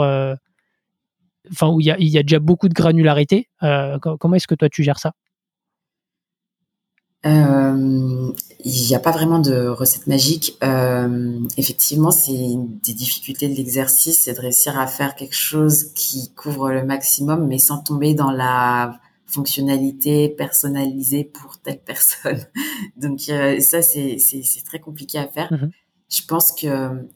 [1.50, 3.48] Enfin, où il y a, y a, déjà beaucoup de granularité.
[3.60, 5.12] comment est-ce que toi, tu gères ça?
[8.66, 10.56] Il n'y a pas vraiment de recette magique.
[10.64, 16.32] Euh, effectivement, c'est des difficultés de l'exercice, c'est de réussir à faire quelque chose qui
[16.34, 22.44] couvre le maximum, mais sans tomber dans la fonctionnalité personnalisée pour telle personne.
[22.96, 24.18] Donc euh, ça, c'est
[24.64, 25.52] très compliqué à faire.
[25.52, 25.70] Mm-hmm.
[26.08, 27.06] Je pense que,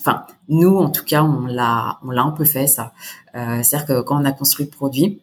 [0.00, 2.94] enfin, nous en tout cas, on l'a on l'a un peu fait ça.
[3.34, 5.20] Euh, C'est-à-dire que quand on a construit le produit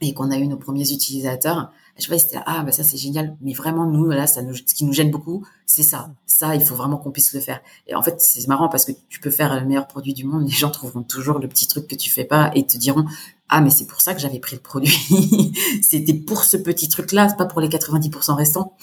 [0.00, 3.36] et qu'on a eu nos premiers utilisateurs, je vois, c'était ah bah ça c'est génial,
[3.40, 6.10] mais vraiment nous là, ça nous, ce qui nous gêne beaucoup, c'est ça.
[6.26, 7.60] Ça, il faut vraiment qu'on puisse le faire.
[7.86, 10.44] Et en fait, c'est marrant parce que tu peux faire le meilleur produit du monde,
[10.44, 13.06] les gens trouveront toujours le petit truc que tu fais pas et te diront
[13.48, 15.52] ah mais c'est pour ça que j'avais pris le produit.
[15.82, 18.74] c'était pour ce petit truc là, c'est pas pour les 90% restants.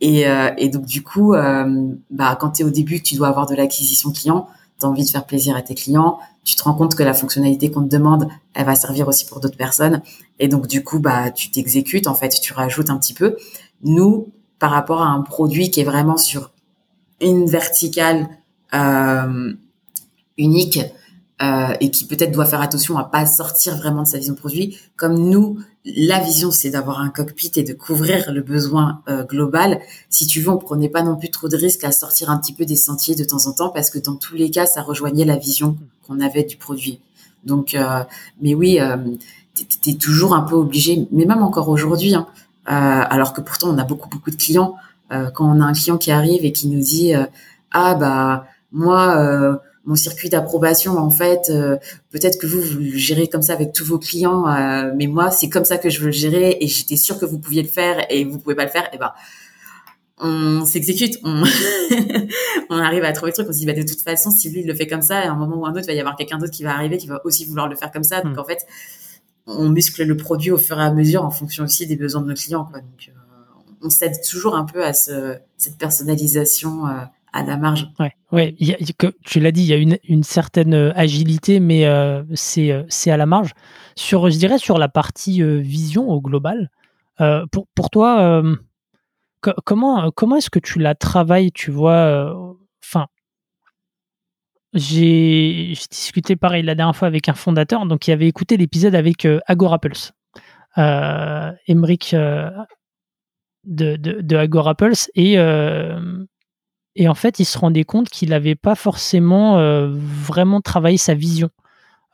[0.00, 3.28] Et, euh, et donc du coup, euh, bah quand tu es au début, tu dois
[3.28, 4.46] avoir de l'acquisition client
[4.84, 7.82] envie de faire plaisir à tes clients, tu te rends compte que la fonctionnalité qu'on
[7.82, 10.02] te demande, elle va servir aussi pour d'autres personnes.
[10.38, 13.36] Et donc, du coup, bah, tu t'exécutes, en fait, tu rajoutes un petit peu.
[13.82, 16.52] Nous, par rapport à un produit qui est vraiment sur
[17.20, 18.28] une verticale
[18.74, 19.52] euh,
[20.38, 20.80] unique,
[21.42, 24.76] euh, et qui peut-être doit faire attention à pas sortir vraiment de sa vision produit.
[24.96, 29.80] Comme nous, la vision, c'est d'avoir un cockpit et de couvrir le besoin euh, global.
[30.10, 32.52] Si tu veux, on prenait pas non plus trop de risques à sortir un petit
[32.52, 35.24] peu des sentiers de temps en temps parce que dans tous les cas, ça rejoignait
[35.24, 37.00] la vision qu'on avait du produit.
[37.44, 38.04] Donc, euh,
[38.42, 38.96] mais oui, euh,
[39.82, 42.26] tu toujours un peu obligé, mais même encore aujourd'hui, hein,
[42.66, 44.76] alors que pourtant on a beaucoup beaucoup de clients.
[45.10, 47.12] quand on a un client qui arrive et qui nous dit
[47.72, 51.76] ah bah moi mon circuit d'approbation en fait euh,
[52.10, 55.30] peut-être que vous vous le gérez comme ça avec tous vos clients euh, mais moi
[55.30, 57.68] c'est comme ça que je veux le gérer et j'étais sûre que vous pouviez le
[57.68, 59.12] faire et vous pouvez pas le faire et ben
[60.18, 61.44] on s'exécute on,
[62.70, 64.60] on arrive à trouver le truc on se dit bah, de toute façon si lui
[64.60, 66.16] il le fait comme ça à un moment ou un autre il va y avoir
[66.16, 68.40] quelqu'un d'autre qui va arriver qui va aussi vouloir le faire comme ça donc hmm.
[68.40, 68.66] en fait
[69.46, 72.28] on muscle le produit au fur et à mesure en fonction aussi des besoins de
[72.28, 73.12] nos clients quoi donc euh,
[73.82, 76.84] on cède toujours un peu à ce, cette personnalisation
[77.32, 77.88] à la marge.
[77.98, 78.56] Ouais, ouais.
[79.24, 83.10] tu l'as dit, il y a une, certaine euh, agilité, mais euh, c'est euh, c'est
[83.10, 83.52] à la marge.
[83.96, 86.70] Sur, je dirais, sur la partie vision au global,
[87.74, 88.42] pour, toi,
[89.64, 92.34] comment est-ce que tu la travailles, tu vois
[92.82, 93.08] Enfin,
[94.72, 99.28] j'ai discuté pareil la dernière fois avec un fondateur, donc il avait écouté l'épisode avec
[99.46, 100.12] Agora Pulse,
[100.76, 102.14] Emric
[103.64, 105.36] de, de, de Agora Pulse, et
[106.96, 111.14] et en fait, il se rendait compte qu'il n'avait pas forcément euh, vraiment travaillé sa
[111.14, 111.50] vision.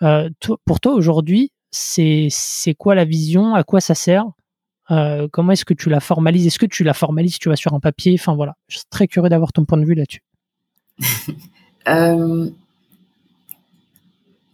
[0.02, 0.28] Euh,
[0.64, 2.30] pour toi, aujourd'hui, c'est
[2.78, 3.54] quoi la vision?
[3.54, 4.24] À quoi ça sert?
[4.90, 6.46] Euh, Comment est-ce que tu la formalises?
[6.46, 8.16] Est-ce que tu la formalises, tu vas sur un papier?
[8.18, 10.22] Enfin voilà, je suis très curieux d'avoir ton point de vue là-dessus.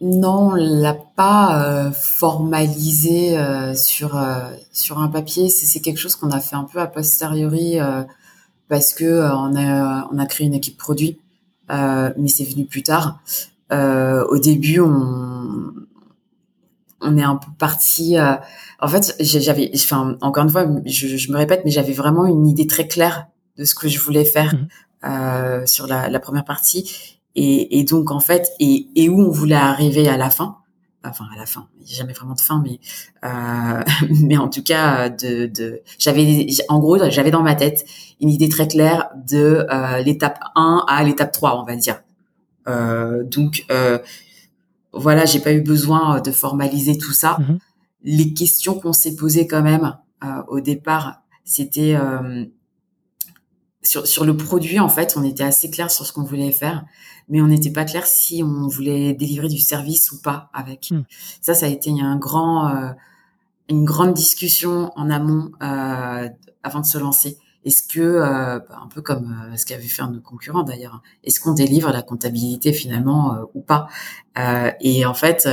[0.05, 3.37] Non, on l'a pas formalisé
[3.73, 4.21] sur
[4.73, 5.47] sur un papier.
[5.47, 7.79] C'est quelque chose qu'on a fait un peu a posteriori
[8.69, 11.19] parce que euh, on a on a créé une équipe produit,
[11.71, 13.19] euh, mais c'est venu plus tard.
[13.71, 15.73] Euh, au début, on
[17.05, 18.15] on est un peu parti.
[18.79, 22.65] en fait, j'avais, enfin, encore une fois, je, me répète, mais j'avais vraiment une idée
[22.65, 24.55] très claire de ce que je voulais faire
[25.03, 25.65] mmh.
[25.65, 29.55] sur la, la, première partie, et, et, donc en fait, et, et où on voulait
[29.55, 30.62] arriver à la fin
[31.03, 32.79] enfin à la fin, il n'y a jamais vraiment de fin, mais
[33.25, 33.83] euh,
[34.21, 37.85] mais en tout cas de, de j'avais en gros j'avais dans ma tête
[38.21, 42.01] une idée très claire de euh, l'étape 1 à l'étape 3 on va dire.
[42.67, 43.65] Euh, donc
[44.93, 47.37] voilà, j'ai pas eu besoin de formaliser tout ça.
[47.39, 47.57] Mm-hmm.
[48.03, 49.97] Les questions qu'on s'est posées quand même
[50.47, 51.97] au départ, c'était
[53.83, 56.85] sur, sur le produit, en fait, on était assez clair sur ce qu'on voulait faire,
[57.29, 60.91] mais on n'était pas clair si on voulait délivrer du service ou pas avec.
[60.91, 61.03] Hmm.
[61.41, 62.89] Ça, ça a été un grand, euh,
[63.69, 66.29] une grande discussion en amont euh,
[66.63, 67.37] avant de se lancer.
[67.65, 71.39] Est-ce que, euh, bah, un peu comme euh, ce qu'avaient fait nos concurrents d'ailleurs, est-ce
[71.39, 73.87] qu'on délivre la comptabilité finalement euh, ou pas?
[74.81, 75.47] Et en fait,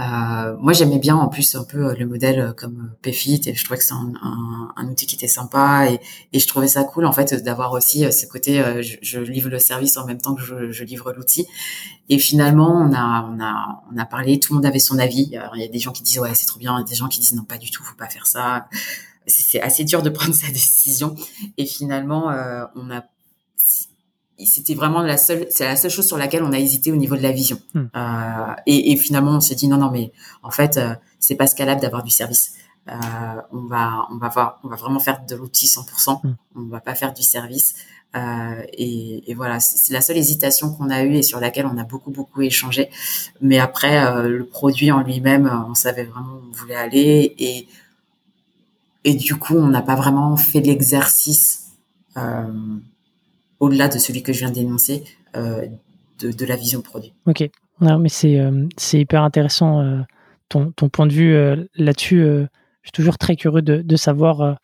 [0.00, 3.54] euh, moi, j'aimais bien en plus un peu euh, le modèle euh, comme PFIT et
[3.54, 6.00] je trouvais que c'est un, un, un, outil qui était sympa et,
[6.32, 9.58] et, je trouvais ça cool en fait d'avoir aussi ce côté je, je, livre le
[9.58, 11.46] service en même temps que je, je livre l'outil.
[12.08, 15.36] Et finalement, on a, on a, on a parlé, tout le monde avait son avis.
[15.36, 16.88] Alors, il y a des gens qui disent ouais c'est trop bien, il y a
[16.88, 18.68] des gens qui disent non pas du tout, faut pas faire ça.
[19.26, 21.14] c'est assez dur de prendre sa décision.
[21.58, 22.32] Et finalement,
[22.74, 23.04] on a
[24.46, 27.16] c'était vraiment la seule, c'est la seule chose sur laquelle on a hésité au niveau
[27.16, 27.58] de la vision.
[27.74, 27.84] Hmm.
[27.94, 31.46] Euh, et, et, finalement, on s'est dit non, non, mais en fait, euh, c'est pas
[31.46, 32.54] scalable d'avoir du service.
[32.88, 32.92] Euh,
[33.52, 36.20] on va, on va voir, on va vraiment faire de l'outil 100%.
[36.22, 36.34] Hmm.
[36.56, 37.74] On va pas faire du service.
[38.16, 41.78] Euh, et, et, voilà, c'est la seule hésitation qu'on a eue et sur laquelle on
[41.78, 42.90] a beaucoup, beaucoup échangé.
[43.40, 47.68] Mais après, euh, le produit en lui-même, on savait vraiment où on voulait aller et
[49.04, 51.70] et du coup, on n'a pas vraiment fait l'exercice.
[52.16, 52.44] Euh,
[53.60, 55.04] au-delà de celui que je viens d'énoncer,
[55.36, 55.66] euh,
[56.18, 57.14] de, la vision produit.
[57.26, 57.48] Ok,
[57.80, 60.00] non, mais c'est euh, hyper intéressant euh,
[60.48, 61.34] ton, ton, point de vue
[61.76, 62.22] là-dessus.
[62.22, 62.46] je
[62.82, 64.58] suis toujours très curieux de, de savoir.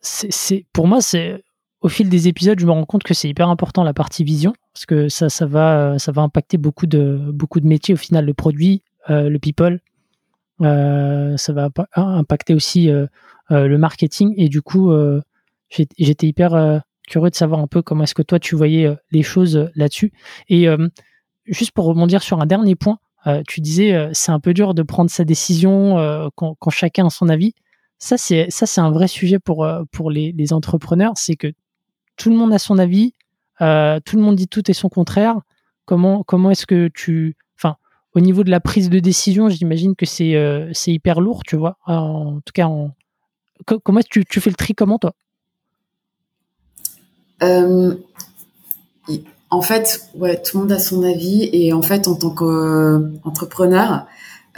[0.00, 1.42] c'est pour moi, c'est
[1.80, 4.52] au fil des épisodes, je me rends compte que c'est hyper important la partie vision
[4.72, 7.94] parce que ça, ça va, ça va impacter beaucoup de, beaucoup de métiers.
[7.94, 9.80] Au final, le produit, le people,
[10.60, 12.88] ça va impacter aussi
[13.50, 14.34] le marketing.
[14.36, 14.92] Et du coup,
[15.70, 19.70] j'étais hyper curieux de savoir un peu comment est-ce que toi tu voyais les choses
[19.74, 20.12] là-dessus.
[20.48, 20.66] Et
[21.46, 22.98] juste pour rebondir sur un dernier point,
[23.46, 27.54] tu disais c'est un peu dur de prendre sa décision quand, chacun a son avis.
[27.98, 29.64] Ça c'est un vrai sujet pour
[30.10, 31.52] les, entrepreneurs, c'est que
[32.16, 33.14] tout le monde a son avis,
[33.58, 35.36] tout le monde dit tout et son contraire.
[35.84, 37.76] Comment comment est-ce que tu enfin
[38.14, 41.78] au niveau de la prise de décision, j'imagine que c'est hyper lourd, tu vois.
[41.86, 42.68] En tout cas,
[43.82, 45.14] comment est-ce que tu, fais le tri comment toi?
[49.52, 54.06] En fait, ouais, tout le monde a son avis et en fait, en tant qu'entrepreneur,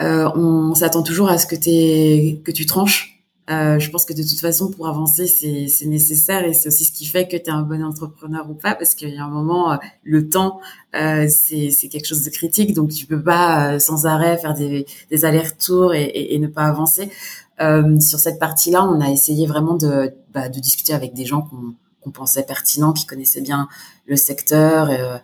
[0.00, 3.10] euh, on s'attend toujours à ce que, que tu tranches.
[3.50, 6.92] Euh, je pense que de toute façon, pour avancer, c'est nécessaire et c'est aussi ce
[6.92, 9.28] qui fait que tu es un bon entrepreneur ou pas, parce qu'il y a un
[9.28, 10.60] moment, le temps,
[10.92, 14.86] c'est quelque chose de critique, donc tu peux pas sans arrêt faire des,
[15.24, 17.10] allers-retours et, ne pas avancer.
[17.58, 21.74] sur cette partie-là, on a essayé vraiment de, bah, de discuter avec des gens qu'on
[22.04, 23.68] qu'on pensait pertinent, qui connaissait bien
[24.06, 24.90] le secteur.
[24.90, 25.18] Euh,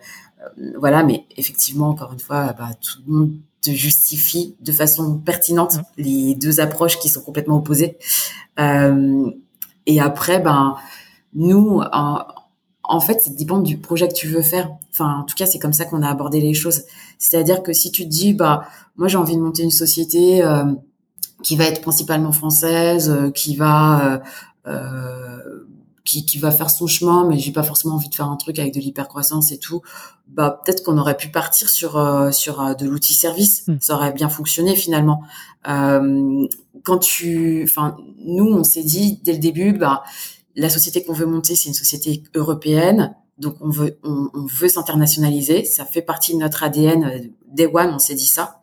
[0.77, 5.77] voilà, mais effectivement, encore une fois, bah, tout le monde te justifie de façon pertinente
[5.97, 7.97] les deux approches qui sont complètement opposées.
[8.59, 9.29] Euh,
[9.85, 10.75] et après, ben
[11.35, 12.25] nous, en,
[12.83, 14.71] en fait, ça dépend du projet que tu veux faire.
[14.91, 16.83] Enfin, en tout cas, c'est comme ça qu'on a abordé les choses.
[17.19, 18.63] C'est-à-dire que si tu te dis, bah,
[18.97, 20.65] moi, j'ai envie de monter une société euh,
[21.43, 24.21] qui va être principalement française, qui va
[24.67, 25.65] euh,
[26.03, 28.59] qui, qui va faire son chemin, mais j'ai pas forcément envie de faire un truc
[28.59, 29.81] avec de l'hypercroissance et tout,
[30.27, 33.77] bah peut-être qu'on aurait pu partir sur euh, sur euh, de l'outil service, hmm.
[33.79, 35.21] ça aurait bien fonctionné finalement.
[35.67, 36.47] Euh,
[36.83, 40.03] quand tu, enfin nous on s'est dit dès le début, bah
[40.55, 44.69] la société qu'on veut monter c'est une société européenne, donc on veut on, on veut
[44.69, 47.03] s'internationaliser, ça fait partie de notre ADN.
[47.03, 47.19] Euh,
[47.51, 48.59] day one on s'est dit ça.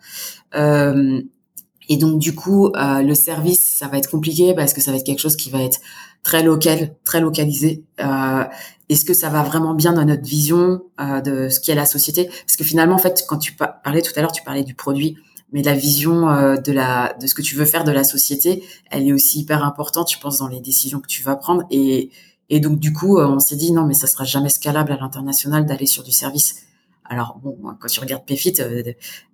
[1.89, 4.99] Et donc du coup, euh, le service, ça va être compliqué parce que ça va
[4.99, 5.81] être quelque chose qui va être
[6.23, 7.85] très local, très localisé.
[8.01, 8.45] Euh,
[8.89, 12.27] Est-ce que ça va vraiment bien dans notre vision euh, de ce qu'est la société?
[12.27, 15.17] Parce que finalement, en fait, quand tu parlais tout à l'heure, tu parlais du produit,
[15.53, 18.63] mais la vision euh, de la de ce que tu veux faire de la société,
[18.91, 21.63] elle est aussi hyper importante, je pense, dans les décisions que tu vas prendre.
[21.71, 22.11] Et
[22.51, 24.97] et donc du coup, euh, on s'est dit non, mais ça sera jamais scalable à
[24.97, 26.63] l'international d'aller sur du service.
[27.09, 28.83] Alors bon, quand tu regardes PFIT, euh,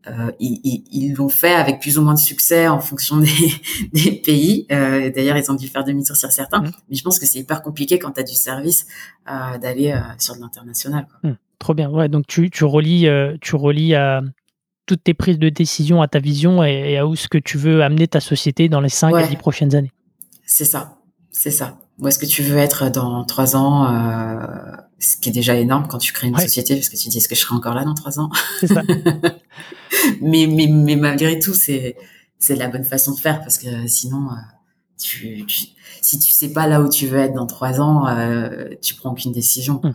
[0.07, 3.17] euh, ils l'ont fait avec plus ou moins de succès en fonction
[3.93, 4.67] des, pays.
[4.71, 6.61] Euh, D'ailleurs, ils ont dû faire demi-tour sur certains.
[6.61, 6.73] Mmh.
[6.89, 8.87] Mais je pense que c'est hyper compliqué quand tu as du service
[9.27, 11.07] d'aller sur de l'international.
[11.23, 11.33] Mmh.
[11.59, 11.91] Trop bien.
[11.91, 13.07] Ouais, donc tu, tu relis,
[13.41, 14.23] tu relis à
[14.87, 17.83] toutes tes prises de décision à ta vision et, à où ce que tu veux
[17.83, 19.93] amener ta société dans les 5 à 10 prochaines années.
[20.45, 20.99] C'est ça.
[21.31, 21.79] C'est ça.
[21.99, 24.47] Où est-ce que tu veux être dans trois ans euh,
[24.99, 27.29] Ce qui est déjà énorme quand tu crées une société, parce que tu dis est-ce
[27.29, 28.31] que je serai encore là dans trois ans?
[28.67, 28.83] Ça.
[30.21, 31.97] mais, mais, mais malgré tout, c'est
[32.39, 34.35] c'est la bonne façon de faire parce que sinon, euh,
[35.01, 35.45] tu,
[36.03, 39.13] si tu sais pas là où tu veux être dans trois ans, euh, tu prends
[39.13, 39.81] aucune décision.
[39.83, 39.95] Hum.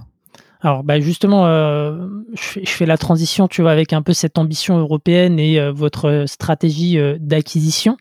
[0.61, 4.11] Alors, bah justement, euh, je, fais, je, fais, la transition, tu vois, avec un peu
[4.11, 7.97] cette ambition européenne et euh, votre stratégie euh, d'acquisition.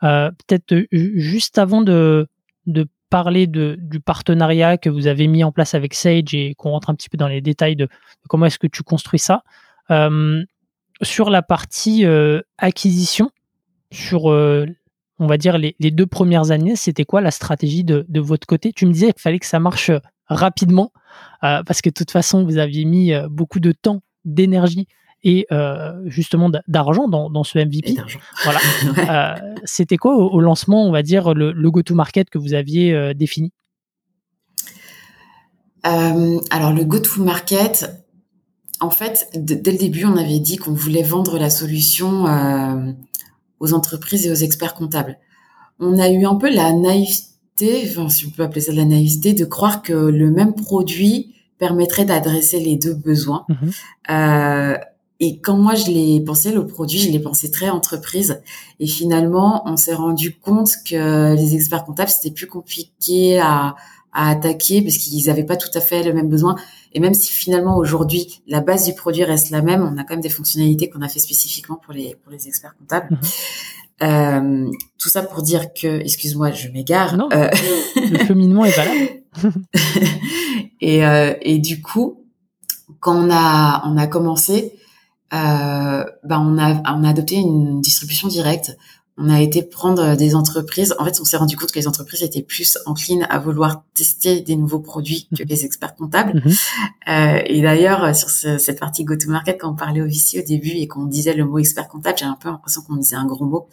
[0.00, 2.26] Peut-être juste avant de,
[2.66, 6.70] de parler de, du partenariat que vous avez mis en place avec Sage et qu'on
[6.70, 7.86] rentre un petit peu dans les détails de,
[8.26, 9.42] comment est-ce que tu construis ça.
[9.90, 10.42] Euh,
[11.02, 13.30] sur la partie euh, acquisition,
[13.90, 14.64] sur, euh,
[15.18, 18.72] on va dire, les, deux premières années, c'était quoi la stratégie de, de votre côté?
[18.72, 19.90] Tu me disais qu'il fallait que ça marche
[20.28, 20.90] rapidement,
[21.42, 24.86] parce que de toute façon, vous aviez mis beaucoup de temps, d'énergie
[25.24, 27.96] et euh, justement d'argent dans, dans, ce MVP.
[28.44, 28.60] Voilà.
[29.38, 33.14] euh, C'était quoi au, lancement, on va dire, le, le go-to-market que vous aviez euh,
[33.14, 33.52] défini?
[35.84, 37.90] Alors le go-to-market,
[38.80, 42.92] en fait, dès le début, on avait dit qu'on voulait vendre la solution euh,
[43.60, 45.18] aux entreprises et aux experts comptables.
[45.80, 47.32] On a eu un peu la naïveté
[47.88, 51.34] enfin, si on peut appeler ça de la naïveté, de croire que le même produit
[51.58, 53.44] permettrait d'adresser les deux besoins.
[53.48, 53.70] Mhm.
[54.10, 54.78] Euh,
[55.24, 58.42] et quand moi je l'ai pensé, le produit, je l'ai pensé très entreprise.
[58.80, 63.76] Et finalement, on s'est rendu compte que les experts comptables, c'était plus compliqué à,
[64.12, 66.56] à attaquer parce qu'ils n'avaient pas tout à fait le même besoin.
[66.92, 70.14] Et même si finalement aujourd'hui la base du produit reste la même, on a quand
[70.14, 73.06] même des fonctionnalités qu'on a fait spécifiquement pour les pour les experts comptables.
[73.12, 73.18] Mhm.
[74.02, 77.16] Euh, tout ça pour dire que, excuse-moi, je m'égare.
[77.16, 77.28] Non.
[77.32, 77.48] Euh,
[77.94, 79.22] Le cheminement est valable.
[80.80, 82.24] et, euh, et du coup,
[82.98, 84.72] quand on a on a commencé,
[85.32, 88.76] ben on a on a adopté une distribution directe.
[89.18, 90.94] On a été prendre des entreprises.
[90.98, 94.40] En fait, on s'est rendu compte que les entreprises étaient plus enclines à vouloir tester
[94.40, 96.40] des nouveaux produits que les experts comptables.
[96.44, 96.52] Mhm.
[97.08, 100.70] Euh, et d'ailleurs, sur ce- cette partie go-to-market, quand on parlait au VC au début
[100.70, 103.44] et qu'on disait le mot expert comptable, j'ai un peu l'impression qu'on disait un gros
[103.44, 103.68] mot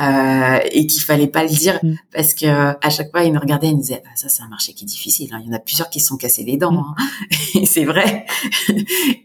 [0.00, 1.94] euh, et qu'il fallait pas le dire Mm.
[2.12, 4.42] parce que à chaque fois, ils nous regardaient et ils nous disaient ah, ça, c'est
[4.42, 5.28] un marché qui est difficile.
[5.32, 5.40] hein.
[5.42, 6.70] Il y en a plusieurs qui se sont cassés les dents.
[6.72, 6.94] Mm.
[6.98, 7.60] hein.
[7.66, 8.26] c'est vrai.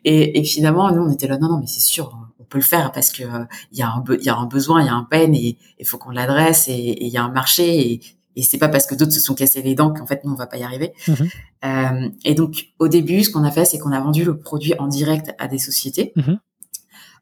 [0.03, 2.63] et, et finalement, nous, on était là non, non, mais c'est sûr, on peut le
[2.63, 4.85] faire parce que euh, il y a un, be- il y a un besoin, il
[4.87, 7.91] y a un peine et il faut qu'on l'adresse et il y a un marché
[7.93, 8.01] et
[8.35, 10.35] et c'est pas parce que d'autres se sont cassés les dents qu'en fait nous on
[10.35, 10.93] va pas y arriver.
[11.07, 11.29] Mhm.
[11.65, 14.73] Euh, et donc au début, ce qu'on a fait, c'est qu'on a vendu le produit
[14.79, 16.13] en direct à des sociétés.
[16.15, 16.39] Mhm.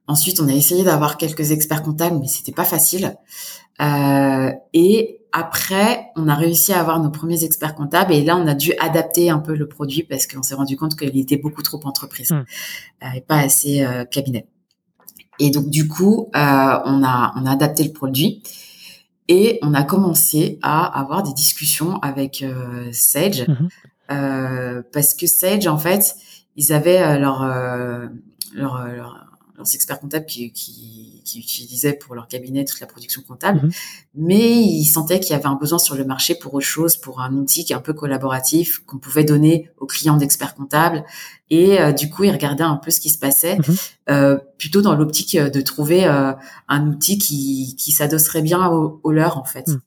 [0.10, 3.16] Ensuite, on a essayé d'avoir quelques experts comptables, mais c'était pas facile.
[3.82, 8.14] Euh, et après, on a réussi à avoir nos premiers experts comptables.
[8.14, 10.98] Et là, on a dû adapter un peu le produit parce qu'on s'est rendu compte
[10.98, 14.48] qu'il était beaucoup trop entreprise euh, et pas assez euh, cabinet.
[15.40, 18.42] Et donc du coup, euh, on a on a adapté le produit.
[19.30, 23.70] Et on a commencé à avoir des discussions avec euh, Sage Mhm.
[24.12, 26.16] euh, parce que Sage, en fait,
[26.56, 28.08] ils avaient leur, euh,
[28.54, 29.27] leur, leur-
[29.58, 33.72] leurs experts comptables qui, qui, qui utilisaient pour leur cabinet toute la production comptable, Mhm.
[34.16, 37.22] mais ils sentaient qu'il y avait un besoin sur le marché pour autre chose, pour
[37.22, 41.04] un outil qui est un peu collaboratif qu'on pouvait donner aux clients d'experts comptables.
[41.50, 43.76] Et euh, du coup, ils regardaient un peu ce qui se passait, Mhm.
[44.10, 46.34] euh, plutôt dans l'optique euh, de trouver euh,
[46.68, 49.68] un outil qui, qui s'adosserait bien au, au leur, en fait.
[49.68, 49.82] Mhm.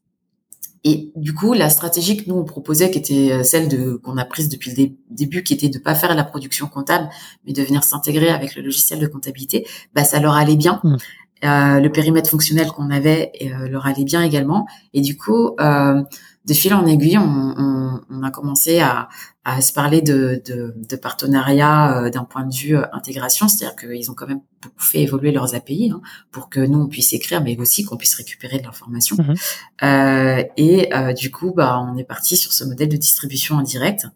[0.85, 4.17] Et du coup, la stratégie que nous on proposait, qui était euh, celle de qu'on
[4.17, 7.09] a prise depuis le dé- début, qui était de pas faire la production comptable,
[7.47, 10.81] mais de venir s'intégrer avec le logiciel de comptabilité, bah ça leur allait bien.
[10.83, 10.97] Mm.
[11.43, 14.67] Euh, le périmètre fonctionnel qu'on avait euh, leur allait bien également.
[14.93, 16.03] Et du coup, euh,
[16.47, 19.09] de fil en aiguille, on, on, on a commencé à,
[19.45, 23.77] à se parler de, de, de partenariat euh, d'un point de vue euh, intégration, c'est-à-dire
[23.77, 26.01] qu'ils ont quand même beaucoup fait évoluer leurs API hein,
[26.33, 29.17] pour que nous on puisse écrire, mais aussi qu'on puisse récupérer de l'information.
[29.19, 29.35] Mhm.
[29.83, 33.63] Euh, et euh, du coup, bah, on est parti sur ce modèle de distribution en
[33.63, 34.07] direct.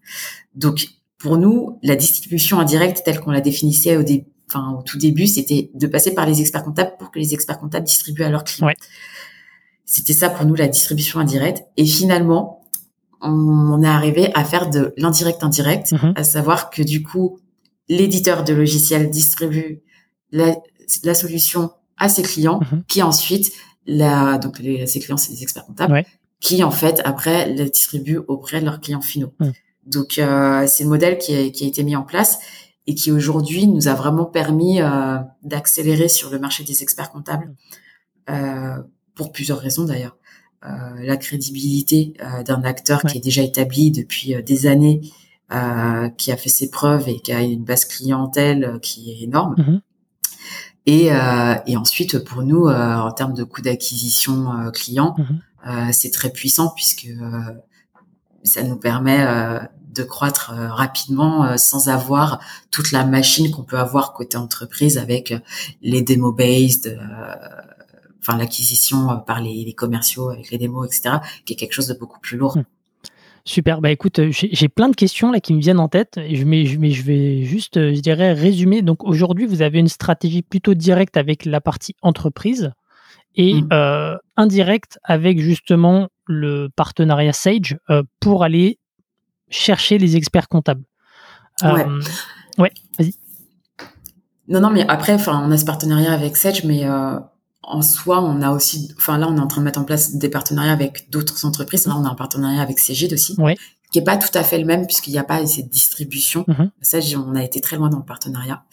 [0.55, 4.83] Donc, pour nous, la distribution en direct telle qu'on la définissait au, dé- enfin, au
[4.83, 8.23] tout début, c'était de passer par les experts comptables pour que les experts comptables distribuent
[8.23, 8.67] à leurs clients.
[8.67, 8.75] Ouais.
[9.85, 11.63] C'était ça pour nous la distribution indirecte.
[11.77, 12.61] Et finalement,
[13.21, 16.13] on, est arrivé à faire de l'indirect indirect, Mhm.
[16.15, 17.39] à savoir que du coup,
[17.87, 19.81] l'éditeur de logiciel distribue
[20.31, 20.55] la,
[21.03, 22.83] la solution à ses clients, Mhm.
[22.87, 23.51] qui ensuite
[23.87, 26.05] la, donc les, ses clients, c'est des experts comptables, Ouais.
[26.39, 29.33] qui en fait après la distribuent auprès de leurs clients finaux.
[29.39, 29.53] Mhm.
[29.85, 32.39] Donc euh, c'est le modèle qui a, qui a été mis en place
[32.87, 37.53] et qui aujourd'hui nous a vraiment permis euh, d'accélérer sur le marché des experts comptables
[38.29, 38.77] euh,
[39.15, 40.17] pour plusieurs raisons d'ailleurs.
[40.65, 40.69] Euh,
[41.03, 43.11] la crédibilité euh, d'un acteur Ouais.
[43.11, 45.01] qui est déjà établi depuis euh, des années,
[45.53, 49.55] euh, qui a fait ses preuves et qui a une base clientèle qui est énorme.
[49.57, 49.81] Mhm.
[50.87, 55.15] Et, euh, et ensuite, pour nous, euh, en termes de coût d'acquisition euh, client,
[55.67, 57.39] euh, c'est très puissant puisque euh,
[58.43, 59.59] ça nous permet euh,
[59.93, 62.39] de croître rapidement euh, sans avoir
[62.69, 65.33] toute la machine qu'on peut avoir côté entreprise avec
[65.81, 67.35] les démo-based, euh,
[68.27, 71.87] enfin l'acquisition euh, par les, les commerciaux avec les démos, etc., qui est quelque chose
[71.87, 72.57] de beaucoup plus lourd.
[72.57, 72.65] Mhm.
[73.47, 73.79] Super.
[73.79, 76.79] Bah écoute, euh, j'ai plein de questions là qui me viennent en tête, mais, je-
[76.79, 78.81] mais je vais juste, euh, je dirais, résumer.
[78.81, 82.71] Donc aujourd'hui, vous avez une stratégie plutôt directe avec la partie entreprise
[83.35, 88.79] et euh, indirecte avec justement le partenariat Sage euh, pour aller
[89.49, 90.83] chercher les experts comptables.
[91.61, 91.85] Ouais.
[91.85, 92.01] Euh,
[92.57, 93.13] ouais, vas-y.
[94.47, 96.83] Non, non, mais après, enfin, on a ce partenariat avec Sage, mais
[97.67, 100.15] en soi, on a aussi, enfin là, on est en train de mettre en place
[100.15, 101.87] des partenariats avec d'autres entreprises.
[101.87, 103.55] Là, on a un partenariat avec Cégide aussi, Ouais.
[103.91, 106.45] qui est pas tout à fait le même puisqu'il n'y a pas cette distribution.
[106.47, 106.71] Mhm.
[106.81, 108.63] Sage, on a été très loin dans le partenariat,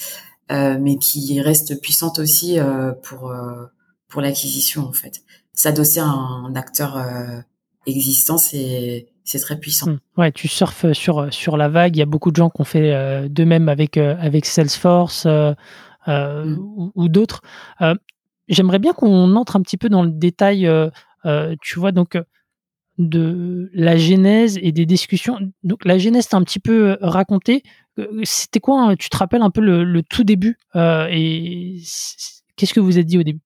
[0.51, 3.65] euh, mais qui reste puissante aussi euh, pour euh,
[4.09, 5.23] pour l'acquisition en fait.
[5.55, 6.97] S'adosser à un acteur
[7.87, 9.87] existant, c'est c'est très puissant.
[9.91, 9.99] Hmm.
[10.17, 11.97] Ouais, tu surfes sur, sur la vague.
[11.97, 16.45] Il y a beaucoup de gens qui ont fait de même avec, avec Salesforce euh,
[16.45, 16.59] Mm.
[16.59, 17.43] ou, ou d'autres.
[17.81, 17.95] Euh,
[18.49, 20.67] J'aimerais bien qu'on entre un petit peu dans le détail.
[20.67, 20.91] euh,
[21.25, 22.25] euh, tu vois, donc, euh,
[22.99, 25.39] de la genèse et des discussions.
[25.63, 27.63] Donc la genèse, t'as un petit peu raconté.
[28.25, 31.81] C'était quoi hein, Tu te rappelles un peu le, tout début et
[32.57, 33.41] qu'est-ce que vous êtes dit au début?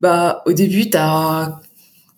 [0.00, 1.60] Bah au début, t'as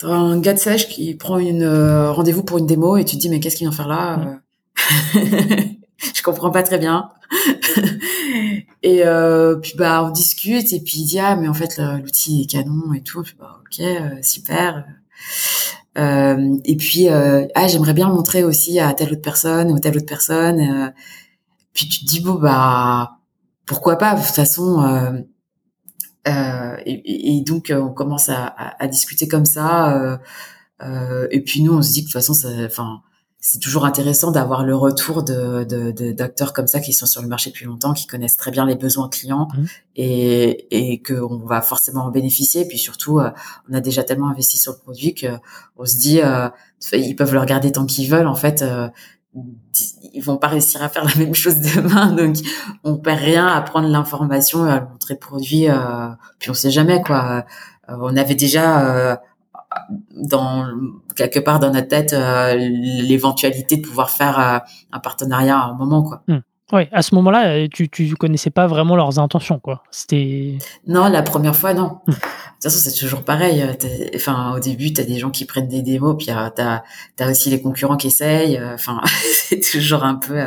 [0.03, 3.21] as un gars de sèche qui prend une rendez-vous pour une démo et tu te
[3.21, 4.41] dis mais qu'est-ce qu'il vient faire là
[5.15, 7.11] Je comprends pas très bien.
[8.83, 12.43] et euh, puis bah on discute et puis il dit ah mais en fait l'outil
[12.43, 13.25] est canon et tout.
[13.39, 14.87] bah, ok euh, super.
[15.99, 19.97] Euh, et puis ah j'aimerais bien le montrer aussi à telle autre personne ou telle
[19.97, 20.93] autre personne.
[21.73, 23.19] puis tu te dis bon bah
[23.67, 25.25] pourquoi pas de toute façon.
[26.27, 30.21] Et, et, donc on commence à, à, à discuter comme ça.
[31.31, 33.03] et puis nous on se dit que de toute façon ça, enfin
[33.41, 37.29] c'est toujours intéressant d'avoir le retour de, de, d'acteurs comme ça qui sont sur le
[37.29, 39.65] marché depuis longtemps, qui connaissent très bien les besoins clients mmh.
[39.95, 42.67] et, et qu'on va forcément en bénéficier.
[42.67, 43.31] puis surtout, euh,
[43.71, 45.29] on a déjà tellement investi sur le produit que
[45.77, 46.49] on se dit, euh,
[46.93, 48.27] ils peuvent le regarder tant qu'ils veulent.
[48.27, 48.89] En fait, euh,
[50.13, 52.39] ils vont pas réussir à faire la même chose demain, donc
[52.83, 55.69] on perd rien à prendre l'information et à montrer le produit.
[55.69, 56.09] Euh,
[56.41, 57.45] puis on sait jamais quoi.
[57.87, 59.21] on avait déjà
[60.15, 60.67] dans
[61.17, 64.59] quelque part dans notre tête euh, l'éventualité de pouvoir faire euh,
[64.93, 66.23] un partenariat à un moment quoi.
[66.29, 66.39] Hmm.
[66.71, 69.83] Oui, à ce moment-là, euh, tu tu connaissais pas vraiment leurs intentions quoi.
[69.91, 72.01] C'était Non, la première fois non.
[72.07, 72.11] Hmm.
[72.11, 73.65] De toute façon, c'est toujours pareil.
[74.17, 76.83] Enfin, au début, tu as des gens qui prennent des démos, puis tu as,
[77.21, 78.61] as, aussi les concurrents qui essayent.
[78.75, 79.01] Enfin,
[79.33, 80.45] c'est toujours un peu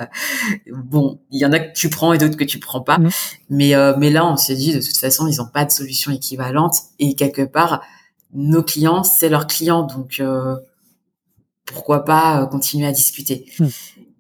[0.71, 1.21] bon.
[1.31, 2.99] Il y en a que tu prends et d'autres que tu prends pas.
[2.99, 3.09] Hmm.
[3.49, 6.75] Mais mais là, on s'est dit de toute façon, ils ont pas de solution équivalente
[6.99, 7.81] et quelque part
[8.34, 10.57] nos clients, c'est leurs clients, donc euh,
[11.65, 13.45] pourquoi pas euh, continuer à discuter.
[13.59, 13.67] Hmm.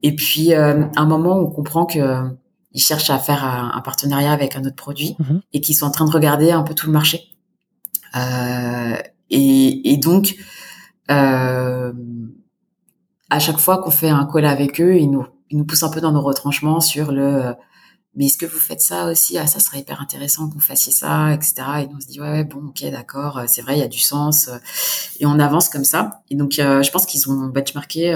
[0.03, 2.23] Et puis, euh, à un moment, on comprend que
[2.73, 5.39] ils cherchent à faire un, partenariat avec un autre produit hmm.
[5.51, 7.27] et qu'ils sont en train de regarder un peu tout le marché.
[9.29, 10.35] Et, et, donc,
[11.09, 11.91] à
[13.39, 15.99] chaque fois qu'on fait un call avec eux, ils nous, ils nous poussent un peu
[15.99, 17.53] dans nos retranchements sur le
[18.15, 19.37] mais est-ce que vous faites ça aussi?
[19.37, 21.53] Ah, ça serait hyper intéressant que vous fassiez ça, etc.
[21.83, 23.87] Et on se dit ouais, ouais bon, ok, d'accord, euh, c'est vrai, il y a
[23.87, 24.49] du sens.
[24.49, 24.57] Euh,
[25.19, 26.21] et on avance comme ça.
[26.29, 28.13] Et donc, euh, je pense qu'ils ont benchmarké.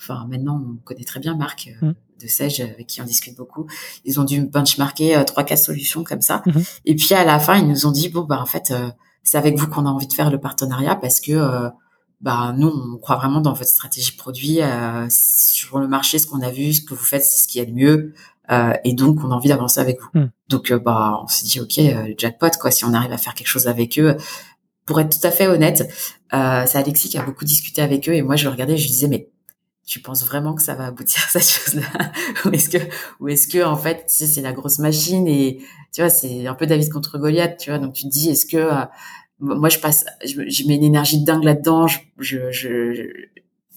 [0.00, 1.92] enfin, maintenant, on connaît très bien Marc mm.
[2.20, 3.66] de Sage, avec qui on discute beaucoup.
[4.04, 6.42] Ils ont dû benchmarker trois, quatre solutions comme ça.
[6.46, 6.80] Mm-hmm.
[6.86, 8.72] Et puis à la fin, ils nous ont dit bon, bah en fait,
[9.22, 11.70] c'est avec vous qu'on a envie de faire le partenariat parce que
[12.20, 14.58] bah nous on croit vraiment dans votre stratégie produit
[15.08, 17.64] sur le marché ce qu'on a vu ce que vous faites c'est ce qui est
[17.64, 18.14] le mieux
[18.50, 20.20] euh, et donc on a envie d'avancer avec vous.
[20.20, 20.30] Hmm.
[20.48, 23.34] Donc euh, bah on s'est dit ok euh, jackpot quoi si on arrive à faire
[23.34, 24.16] quelque chose avec eux.
[24.86, 25.88] Pour être tout à fait honnête,
[26.32, 28.90] c'est Alexis qui a beaucoup discuté avec eux et moi je le regardais je lui
[28.90, 29.28] disais mais
[29.86, 32.12] tu penses vraiment que ça va aboutir à cette chose-là?
[32.44, 32.78] Ou est-ce que
[33.20, 35.58] ou est-ce que en fait c'est la grosse machine et
[35.92, 38.46] tu vois c'est un peu David contre Goliath tu vois donc tu te dis est-ce
[38.46, 38.68] que
[39.38, 43.02] moi je passe je, mets une énergie dingue là-dedans je, je, je,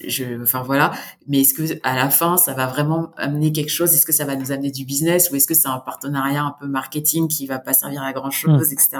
[0.00, 0.92] je, enfin voilà.
[1.28, 3.94] Mais est-ce que à la fin, ça va vraiment amener quelque chose?
[3.94, 5.30] Est-ce que ça va nous amener du business?
[5.30, 8.30] Ou est-ce que c'est un partenariat un peu marketing qui va pas servir à grand
[8.30, 8.98] chose, etc.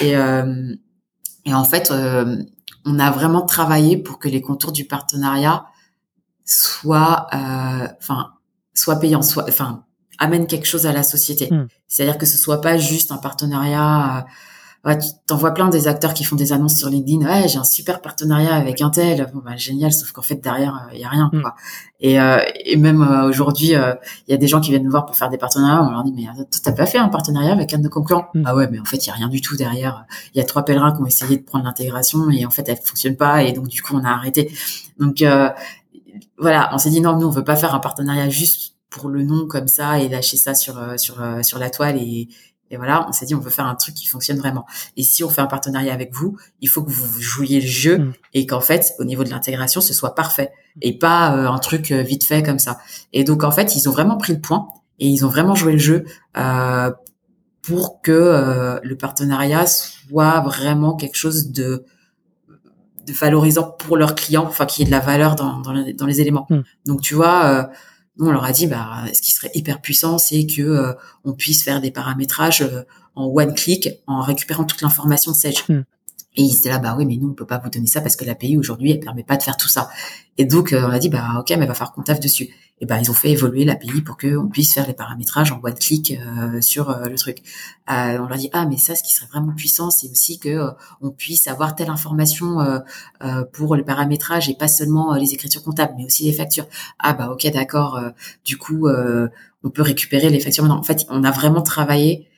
[0.00, 0.74] Et euh,
[1.44, 2.36] et en fait, euh,
[2.84, 5.66] on a vraiment travaillé pour que les contours du partenariat
[6.44, 8.32] soient, euh, enfin,
[8.74, 9.84] soient payants, soit, enfin,
[10.18, 11.48] amènent quelque chose à la société.
[11.52, 11.66] Hmm.
[11.88, 14.26] C'est-à-dire que ce soit pas juste un partenariat
[14.84, 17.24] ouais, tu t'envoies plein des acteurs qui font des annonces sur LinkedIn.
[17.24, 19.30] Ouais, j'ai un super partenariat avec un tel.
[19.32, 21.30] Bon, bah, génial, sauf qu'en fait derrière il euh, y a rien.
[21.32, 21.42] Mm.
[21.42, 21.54] Quoi.
[22.00, 25.06] Et, euh, et même euh, aujourd'hui, il y a des gens qui viennent nous voir
[25.06, 25.82] pour faire des partenariats.
[25.82, 26.24] On leur dit mais
[26.62, 28.28] t'as pas fait un partenariat avec un de nos concurrents?
[28.34, 28.42] Mm.
[28.46, 30.04] Ah ouais, mais en fait il y a rien du tout derrière.
[30.34, 32.78] Il y a trois pèlerins qui ont essayé de prendre l'intégration et en fait elle
[32.82, 34.52] fonctionne pas et donc du coup on a arrêté.
[34.98, 35.24] Donc
[36.38, 39.22] voilà, on s'est dit non, nous on veut pas faire un partenariat juste pour le
[39.22, 42.28] nom comme ça et lâcher ça sur sur sur la toile et,
[42.72, 44.64] et voilà, on s'est dit, on veut faire un truc qui fonctionne vraiment.
[44.96, 47.98] Et si on fait un partenariat avec vous, il faut que vous jouiez le jeu
[47.98, 48.12] mm.
[48.32, 51.92] et qu'en fait, au niveau de l'intégration, ce soit parfait et pas euh, un truc
[51.92, 52.78] euh, vite fait comme ça.
[53.12, 54.68] Et donc, en fait, ils ont vraiment pris le point
[54.98, 56.04] et ils ont vraiment joué le jeu
[56.38, 56.90] euh,
[57.60, 61.84] pour que le partenariat soit vraiment quelque chose de
[63.06, 66.20] de valorisant pour leurs clients, enfin qu'il y ait de la valeur dans, dans, les,
[66.20, 66.46] éléments.
[66.50, 66.60] Mm.
[66.86, 67.68] Donc tu vois,
[68.18, 70.92] nous, on leur a dit, bah, ce qui serait hyper puissant, c'est que euh,
[71.24, 72.82] on puisse faire des paramétrages euh,
[73.14, 75.64] en one click en récupérant toute l'information de Sage.
[75.68, 75.82] Hmm.
[76.34, 78.16] Et ils étaient là, bah oui, mais nous, on peut pas vous donner ça parce
[78.16, 79.90] que l'API aujourd'hui, elle permet pas de faire tout ça.
[80.38, 82.48] Et donc, euh, on a dit, bah ok, mais va falloir qu'on dessus.
[82.80, 85.74] Et ben, ils ont fait évoluer l'API pour qu'on puisse faire les paramétrages en one
[85.74, 87.42] click euh, sur euh, le truc.
[87.86, 90.70] on leur dit, ah, mais ça, ce qui serait vraiment puissant, c'est aussi que
[91.02, 92.58] on puisse avoir telle information
[93.52, 96.66] pour le paramétrage et pas seulement les écritures comptables, mais aussi les factures.
[96.98, 98.00] Ah bah ok, d'accord.
[98.44, 100.64] du coup, on peut récupérer les factures.
[100.64, 102.28] en fait, on a vraiment travaillé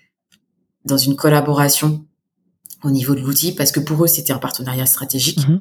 [0.84, 2.04] dans une collaboration
[2.84, 5.46] au niveau de l'outil parce que pour eux c'était un partenariat stratégique.
[5.48, 5.60] Mhm.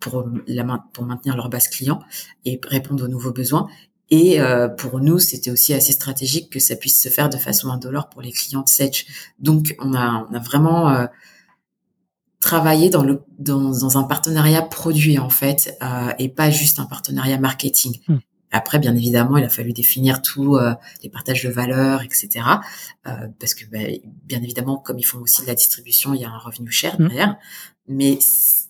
[0.00, 2.00] pour, la, pour maintenir leur base client
[2.44, 3.68] et répondre aux nouveaux besoins.
[4.10, 4.38] Et
[4.76, 8.20] pour nous, c'était aussi assez stratégique que ça puisse se faire de façon indolore pour
[8.20, 9.06] les clients de Sage.
[9.38, 11.08] Donc, on a, on a vraiment
[12.42, 16.84] travailler dans le dans, dans, un partenariat produit en fait euh, et pas juste un
[16.84, 17.98] partenariat marketing.
[18.08, 18.18] Hmm.
[18.52, 22.28] Après, bien évidemment, il a fallu définir tous euh, les partages de valeur, etc.
[23.06, 26.24] Euh, parce que, ben, bien évidemment, comme ils font aussi de la distribution, il y
[26.24, 27.08] a un revenu cher hmm.
[27.08, 27.36] derrière.
[27.88, 28.18] Mais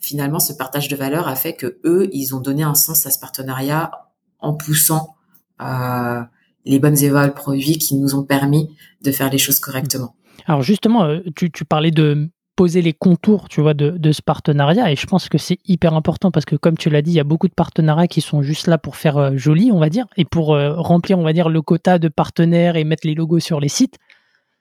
[0.00, 3.10] finalement, ce partage de valeur a fait que eux, ils ont donné un sens à
[3.10, 3.90] ce partenariat
[4.38, 5.16] en poussant
[5.60, 6.22] euh,
[6.64, 10.14] les bonnes évols produits qui nous ont permis de faire les choses correctement.
[10.46, 14.90] Alors justement, euh, tu, tu parlais de poser les contours, tu vois, de, ce partenariat.
[14.92, 17.20] Et je pense que c'est hyper important parce que, comme tu l'as dit, il y
[17.20, 20.06] a beaucoup de partenariats qui sont juste là pour faire euh, joli, on va dire,
[20.16, 23.40] et pour euh, remplir, on va dire, le quota de partenaires et mettre les logos
[23.40, 23.98] sur les sites.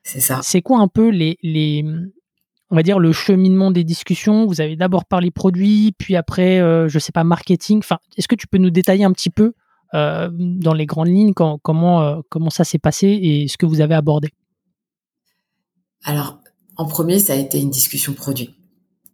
[0.03, 0.39] C'est ça.
[0.41, 1.85] C'est quoi un peu les, les,
[2.69, 4.45] on va dire, le cheminement des discussions?
[4.45, 7.79] Vous avez d'abord parlé produits, puis après, euh, je sais pas, marketing.
[7.79, 9.53] Enfin, est-ce que tu peux nous détailler un petit peu
[9.93, 14.29] dans les grandes lignes comment, comment ça s'est passé et ce que vous avez abordé?
[16.05, 16.40] Alors,
[16.81, 18.55] en premier, ça a été une discussion produit.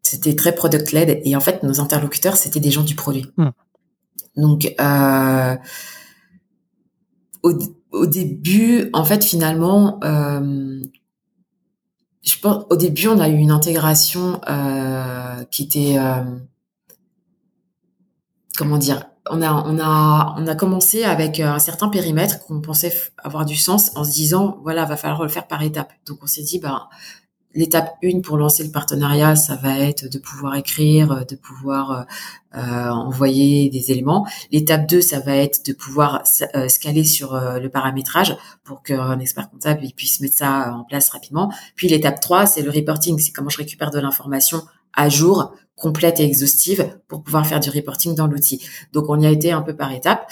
[0.01, 3.26] C'était très product-led et en fait, nos interlocuteurs, c'était des gens du produit.
[3.36, 3.49] Hmm.
[4.38, 5.55] Donc, euh,
[7.43, 10.82] au, début, en fait, finalement, euh,
[12.24, 15.97] je pense, au début, on a eu une intégration euh, qui était,
[18.57, 22.93] comment dire, on a, on a, on a commencé avec un certain périmètre qu'on pensait
[23.18, 25.91] avoir du sens en se disant, voilà, va falloir le faire par étapes.
[26.05, 26.88] Donc, on s'est dit, bah,
[27.56, 32.04] L'étape 1 pour lancer le partenariat, ça va être de pouvoir écrire, de pouvoir euh,
[32.56, 34.28] euh envoyer des éléments.
[34.52, 36.24] L'étape 2, ça va être de pouvoir
[36.56, 41.10] euh, scaler sur euh, le paramétrage pour qu'un expert comptable puisse mettre ça en place
[41.10, 41.52] rapidement.
[41.76, 44.62] Puis l'étape 3, c'est le reporting, c'est comment je récupère de l'information
[44.93, 48.62] à jour, complète et exhaustive pour pouvoir faire du reporting dans l'outil.
[48.93, 50.30] Donc on y a été un peu par étapes.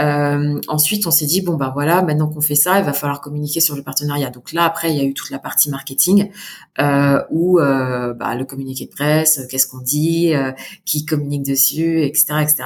[0.00, 3.20] Euh, ensuite, on s'est dit bon ben voilà, maintenant qu'on fait ça, il va falloir
[3.20, 4.30] communiquer sur le partenariat.
[4.30, 6.30] Donc là, après, il y a eu toute la partie marketing
[6.80, 10.52] euh, où euh, bah, le communiqué de presse, euh, qu'est-ce qu'on dit, euh,
[10.84, 12.64] qui communique dessus, etc., etc.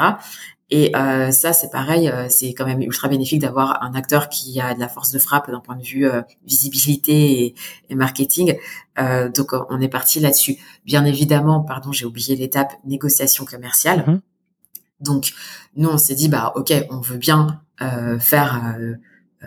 [0.70, 4.74] Et euh, ça, c'est pareil, c'est quand même ultra bénéfique d'avoir un acteur qui a
[4.74, 6.06] de la force de frappe d'un point de vue
[6.46, 7.54] visibilité et,
[7.88, 8.54] et marketing.
[9.34, 10.58] donc, on est parti là-dessus.
[10.84, 14.00] Bien évidemment, pardon, j'ai oublié l'étape négociation commerciale.
[14.00, 14.20] Mm-hmm.
[15.00, 15.32] Donc,
[15.76, 18.94] nous, on s'est dit, bah, ok, on veut bien euh, faire euh,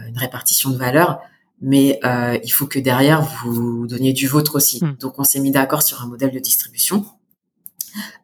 [0.07, 1.19] une répartition de valeur,
[1.61, 4.83] mais euh, il faut que derrière vous donniez du vôtre aussi.
[4.83, 4.95] Hmm.
[4.99, 7.05] Donc, on s'est mis d'accord sur un modèle de distribution.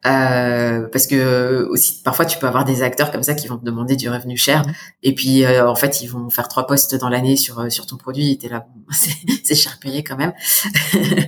[0.05, 3.65] Euh, parce que aussi parfois tu peux avoir des acteurs comme ça qui vont te
[3.65, 4.63] demander du revenu cher.
[5.03, 8.31] Et puis en fait ils vont faire trois postes dans l'année sur sur ton produit.
[8.31, 8.67] Et t'es là
[9.43, 10.33] c'est cher payé quand même.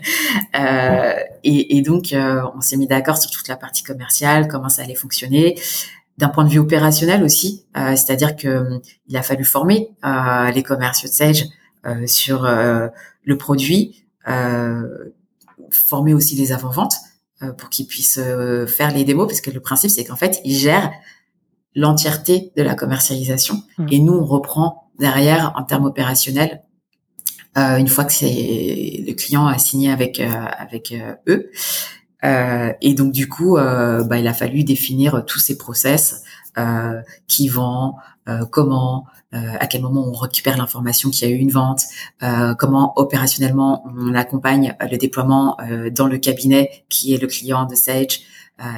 [0.56, 1.14] Euh,
[1.44, 4.96] et, et, donc on s'est mis d'accord sur toute la partie commerciale comment ça allait
[4.96, 5.56] fonctionner.
[6.20, 10.52] D'un point de vue opérationnel aussi, euh, c'est-à-dire que euh, il a fallu former euh,
[10.52, 11.46] les commerciaux de Sage
[12.08, 14.04] sur le produit,
[15.72, 16.96] former aussi les avant-ventes
[17.58, 18.20] pour qu'ils puissent
[18.68, 20.92] faire les démos, parce que le principe c'est qu'en fait ils gèrent
[21.76, 23.86] l'entièreté de la commercialisation mmh.
[23.92, 26.62] et nous on reprend derrière en termes opérationnels
[27.56, 30.94] une fois que c'est le client a signé avec avec
[31.28, 31.50] eux.
[32.24, 36.24] Euh, et donc du coup, euh, bah, il a fallu définir tous ces process,
[36.58, 37.96] euh, qui vend,
[38.28, 41.84] euh, comment, euh, à quel moment on récupère l'information qu'il y a eu une vente,
[42.58, 45.58] comment opérationnellement on accompagne le déploiement
[45.92, 48.22] dans le cabinet qui est le client de Sage,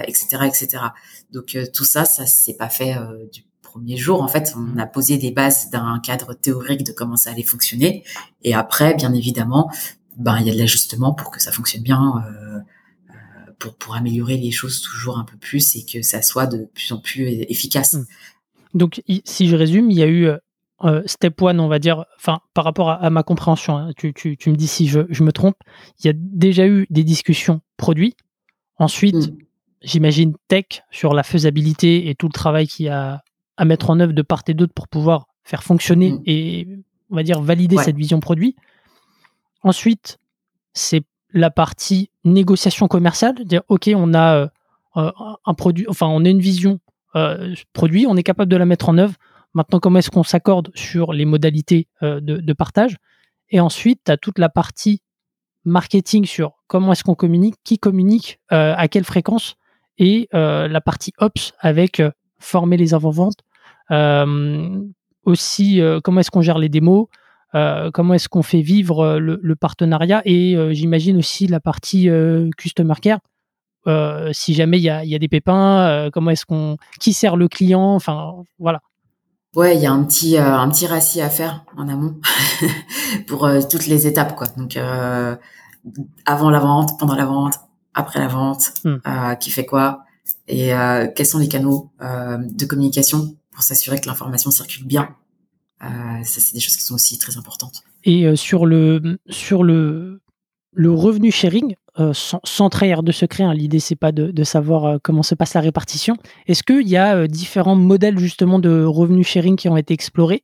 [0.03, 0.67] etc., etc.
[1.31, 2.95] Donc tout ça, ça s'est pas fait
[3.31, 4.21] du premier jour.
[4.21, 8.03] En fait, on a posé des bases d'un cadre théorique de comment ça allait fonctionner,
[8.43, 9.71] et après, bien évidemment,
[10.17, 12.23] ben il y a de l'ajustement pour que ça fonctionne bien.
[12.27, 12.59] Euh,
[13.59, 16.91] pour, pour améliorer les choses toujours un peu plus et que ça soit de plus
[16.91, 17.93] en plus efficace.
[17.93, 18.05] Hmm.
[18.73, 20.37] Donc, si je résume, il y a eu euh,
[20.83, 24.37] euh, step one, on va dire, enfin, par rapport à, ma compréhension, hein, tu, tu,
[24.37, 25.55] tu, me dis si je, je, me trompe,
[25.99, 28.15] il y a déjà eu des discussions produits.
[28.77, 29.37] Ensuite, hmm.
[29.81, 33.21] j'imagine tech sur la faisabilité et tout le travail qu'il y a
[33.57, 36.23] à mettre en œuvre de part et d'autre pour pouvoir faire fonctionner hmm.
[36.25, 36.67] et,
[37.09, 38.55] on va dire, valider cette vision produit.
[39.63, 40.17] Ensuite,
[40.73, 41.03] c'est
[41.33, 44.49] la partie négociation commerciale, dire ok, on a
[44.97, 45.11] euh,
[45.45, 46.79] un produit, enfin on a une vision
[47.15, 49.15] euh, produit, on est capable de la mettre en œuvre.
[49.53, 52.95] Maintenant, comment est-ce qu'on s'accorde sur les modalités de, partage?
[53.49, 55.01] Et ensuite, tu as toute la partie
[55.65, 59.57] marketing sur comment est-ce qu'on communique, qui communique, à quelle fréquence,
[59.97, 62.01] et la partie ops avec
[62.39, 63.39] former les avant-ventes,
[65.25, 67.07] aussi comment est-ce qu'on gère les démos,
[67.53, 72.09] euh, comment est-ce qu'on fait vivre euh, le, partenariat et euh, j'imagine aussi la partie
[72.57, 73.19] customer care
[74.33, 77.47] si jamais il y a, y a, des pépins Comment est-ce qu'on qui sert le
[77.47, 78.81] client Enfin voilà.
[79.55, 82.15] Ouais, il y a un petit un petit rassis à faire en amont
[83.27, 84.47] pour toutes les étapes quoi.
[84.57, 84.77] Donc
[86.25, 87.55] avant la vente, pendant la vente,
[87.93, 89.35] après la vente, hmm.
[89.39, 90.05] qui fait quoi
[90.47, 90.71] et
[91.15, 95.15] quels sont les canaux de communication pour s'assurer que l'information circule bien.
[95.81, 97.83] ça, c'est des choses qui sont aussi très importantes.
[98.03, 100.21] Et sur le sur le
[100.73, 104.97] le revenu sharing, euh, sans, trahir de secret, hein, l'idée c'est pas de, savoir euh,
[105.03, 106.15] comment se passe la répartition.
[106.47, 110.43] Est-ce qu'il y a euh, différents modèles justement de revenu sharing qui ont été explorés?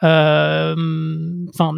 [0.00, 1.74] Enfin,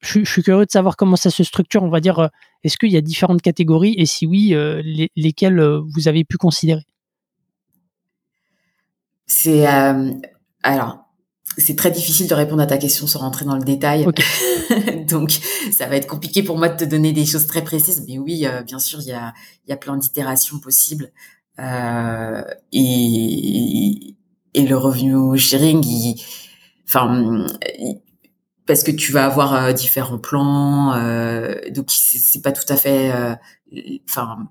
[0.00, 1.82] je, suis curieux de savoir comment ça se structure.
[1.82, 2.30] On va dire,
[2.64, 3.94] est-ce qu'il y a différentes catégories?
[3.98, 4.54] Et si oui,
[5.16, 6.84] lesquelles vous avez pu considérer?
[9.26, 9.66] C'est
[10.62, 11.09] alors
[11.58, 14.06] c'est très difficile de répondre à ta question sans rentrer dans le détail.
[15.08, 15.32] Donc,
[15.72, 18.04] ça va être compliqué pour moi de te donner des choses très précises.
[18.08, 19.34] Mais oui, euh, bien sûr, il y a,
[19.68, 21.10] y a plein d'itérations possibles.
[21.58, 22.42] Euh,
[22.72, 24.16] et,
[24.54, 26.16] et le revenu sharing,
[26.86, 27.46] enfin,
[28.66, 30.94] parce que tu vas avoir euh, différents plans.
[30.94, 33.12] Euh, donc, c'est pas tout à fait,
[34.08, 34.48] enfin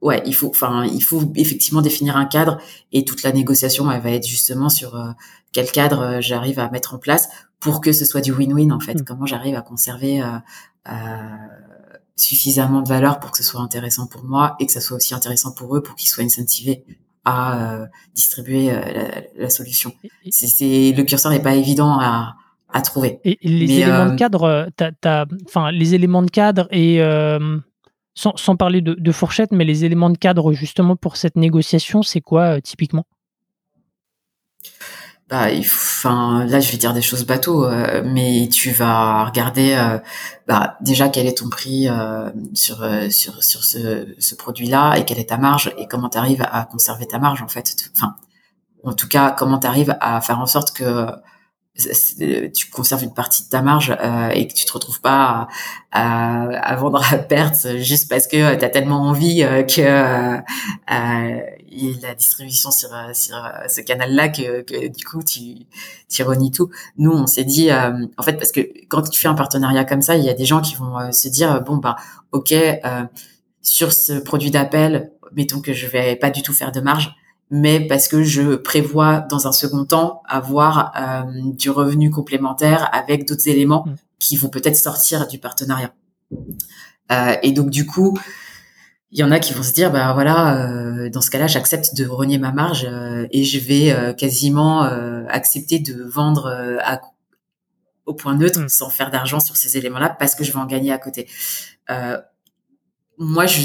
[0.00, 2.58] ouais, il faut, enfin, il faut effectivement définir un cadre
[2.92, 5.10] et toute la négociation, elle va être justement sur euh,
[5.52, 7.28] quel cadre euh, j'arrive à mettre en place
[7.58, 9.00] pour que ce soit du win-win en fait.
[9.00, 9.04] Mm.
[9.04, 10.92] Comment j'arrive à conserver euh,
[12.16, 15.14] suffisamment de valeur pour que ce soit intéressant pour moi et que ça soit aussi
[15.14, 16.84] intéressant pour eux pour qu'ils soient incentivés
[17.26, 18.72] à distribuer
[19.36, 19.92] la, solution.
[20.30, 22.34] C'est le curseur n'est pas évident à,
[22.72, 23.20] à trouver.
[23.24, 24.70] Et les éléments de cadre,
[25.46, 27.00] enfin les éléments de cadre et
[28.20, 32.56] sans, parler de, fourchette, mais les éléments de cadre justement pour cette négociation, c'est quoi
[32.56, 33.06] euh, typiquement?
[35.28, 39.98] Bah, enfin, là, je vais dire des choses bateau, euh, mais tu vas regarder, euh,
[40.48, 41.88] bah, déjà quel est ton prix
[42.54, 47.18] sur ce produit-là et quelle est ta marge et comment tu arrives à conserver ta
[47.18, 47.90] marge en fait.
[47.96, 48.16] Enfin,
[48.84, 51.06] en tout cas, comment tu arrives à faire en sorte que
[51.76, 55.48] tu conserves une partie de ta marge euh, et que tu te retrouves pas
[55.92, 61.40] à, à, vendre à perte juste parce que tu as tellement envie euh, que euh,
[61.70, 63.36] y ait la distribution sur, sur
[63.68, 65.66] ce canal-là que, que, du coup tu,
[66.08, 66.70] tu renies tout.
[66.98, 70.16] Nous, on s'est dit, en fait, parce que quand tu fais un partenariat comme ça,
[70.16, 71.94] il y a des gens qui vont se dire, bon, bah,
[72.32, 72.52] ok,
[73.62, 77.14] sur ce produit d'appel, mettons que je vais pas du tout faire de marge,
[77.50, 83.26] mais parce que je prévois dans un second temps avoir euh, du revenu complémentaire avec
[83.26, 83.94] d'autres éléments mm.
[84.18, 85.92] qui vont peut-être sortir du partenariat.
[87.10, 88.16] Euh, et donc du coup,
[89.12, 91.96] il y en a qui vont se dire bah voilà, euh, dans ce cas-là, j'accepte
[91.96, 94.82] de renier ma marge euh, et je vais euh, quasiment
[95.28, 96.48] accepter de vendre
[96.84, 97.00] à,
[98.06, 98.68] au point neutre mm.
[98.68, 101.28] sans faire d'argent sur ces éléments-là parce que je vais en gagner à côté.
[103.18, 103.62] moi, je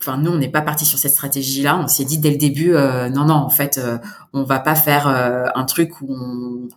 [0.00, 2.38] enfin nous on n'est pas parti sur cette stratégie là on s'est dit dès le
[2.38, 3.98] début euh, non non en fait euh,
[4.32, 6.68] on va pas faire euh, un truc où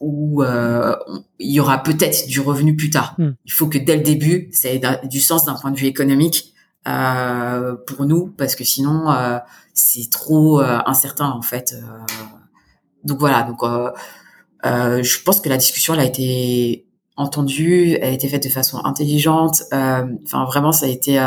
[0.00, 0.94] où euh,
[1.40, 3.16] il y aura peut-être du revenu plus tard.
[3.18, 3.32] Hmm.
[3.44, 6.54] il faut que dès le début ça ait du sens d'un point de vue économique
[6.84, 9.06] pour nous parce que sinon
[9.72, 11.74] c'est trop incertain en fait
[13.04, 13.62] donc voilà donc
[14.62, 18.84] je pense que la discussion elle a été entendue elle a été faite de façon
[18.84, 21.18] intelligente enfin vraiment ça a été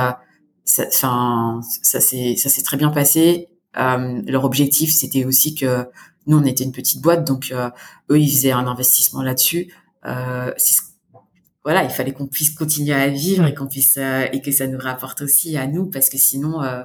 [0.80, 3.48] enfin ça s'est ça s'est très bien passé.
[3.78, 5.86] Euh, leur objectif c'était aussi que
[6.26, 7.70] nous on était une petite boîte donc euh,
[8.12, 9.72] eux ils faisaient un investissement là-dessus.
[10.06, 10.52] Euh,
[11.64, 14.68] voilà, il fallait qu'on puisse continuer à vivre et qu'on puisse euh, et que ça
[14.68, 16.84] nous rapporte aussi à nous parce que sinon, euh,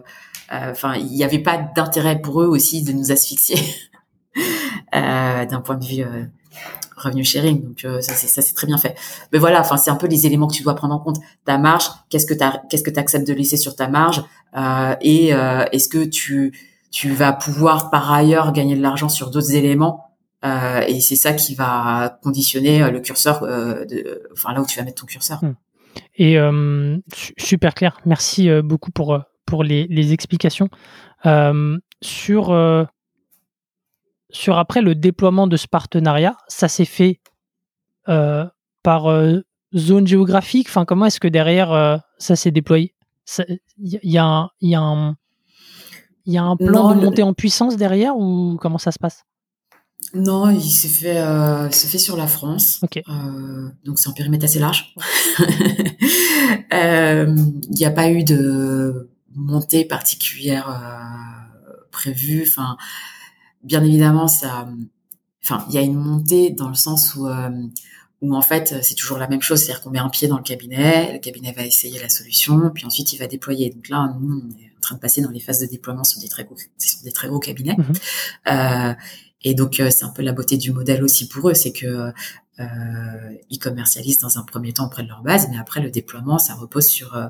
[0.50, 3.58] enfin, il n'y avait pas d'intérêt pour eux aussi de nous asphyxier
[4.92, 6.04] d'un point de vue
[6.96, 7.62] revenu sharing.
[7.62, 8.96] Donc euh, ça c'est très bien fait.
[9.32, 11.18] Mais voilà, enfin c'est un peu les éléments que tu dois prendre en compte.
[11.44, 14.22] Ta marge, qu'est-ce que tu acceptes de laisser sur ta marge
[14.56, 16.52] euh, et euh, est-ce que tu
[17.10, 20.08] vas pouvoir par ailleurs gagner de l'argent sur d'autres éléments
[20.88, 23.46] et c'est ça qui va conditionner le curseur
[24.32, 25.38] enfin là où tu vas mettre ton curseur.
[25.40, 25.54] Hmm.
[26.16, 26.36] Et
[27.38, 28.00] super clair.
[28.06, 30.68] Merci beaucoup pour pour les, les explications
[32.02, 32.88] sur
[34.32, 37.20] sur après le déploiement de ce partenariat, ça s'est fait
[38.08, 38.44] euh,
[38.82, 39.40] par euh,
[39.76, 40.68] zone géographique?
[40.68, 42.94] Enfin, comment est-ce que derrière euh, ça s'est déployé?
[43.78, 48.58] Il y, a un, y, y a un plan de montée en puissance derrière ou
[48.60, 49.24] comment ça se passe?
[50.14, 52.80] Non, il s'est fait, euh, fait sur la France.
[53.08, 54.94] Euh, donc c'est un périmètre assez large.
[56.72, 60.82] Il n'y a pas eu de montée particulière
[61.90, 62.44] prévue.
[62.46, 62.76] Enfin,
[63.62, 64.68] bien évidemment, ça,
[65.42, 67.50] enfin, il y a une montée dans le sens où, euh,
[68.20, 70.42] où en fait, c'est toujours la même chose, c'est-à-dire qu'on met un pied dans le
[70.42, 73.70] cabinet, le cabinet va essayer la solution, puis ensuite il va déployer.
[73.70, 74.42] Donc là, nous,
[74.82, 77.28] train de passer dans les phases de déploiement sur des très gros, sur des très
[77.28, 77.76] gros cabinets.
[77.78, 77.92] Mhm.
[78.48, 78.94] Euh,
[79.44, 82.12] et donc, euh, c'est un peu la beauté du modèle aussi pour eux, c'est que
[82.60, 86.38] euh, ils commercialisent dans un premier temps auprès de leur base, mais après le déploiement,
[86.38, 87.26] ça repose sur euh,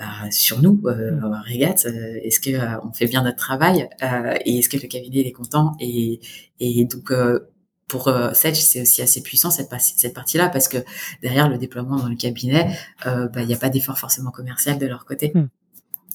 [0.00, 1.84] bah, sur nous, euh, Mm.
[1.86, 5.20] Euh, est-ce que euh, on fait bien notre travail euh, et est-ce que le cabinet
[5.20, 6.20] il est content et
[6.58, 7.38] et donc euh,
[7.86, 10.78] pour euh, Sedge, c'est aussi assez puissant cette, partie- cette partie-là parce que
[11.22, 12.70] derrière le déploiement dans le cabinet,
[13.06, 15.32] euh, bah, il n'y a pas d'effort forcément commercial de leur côté.
[15.34, 15.46] Mm.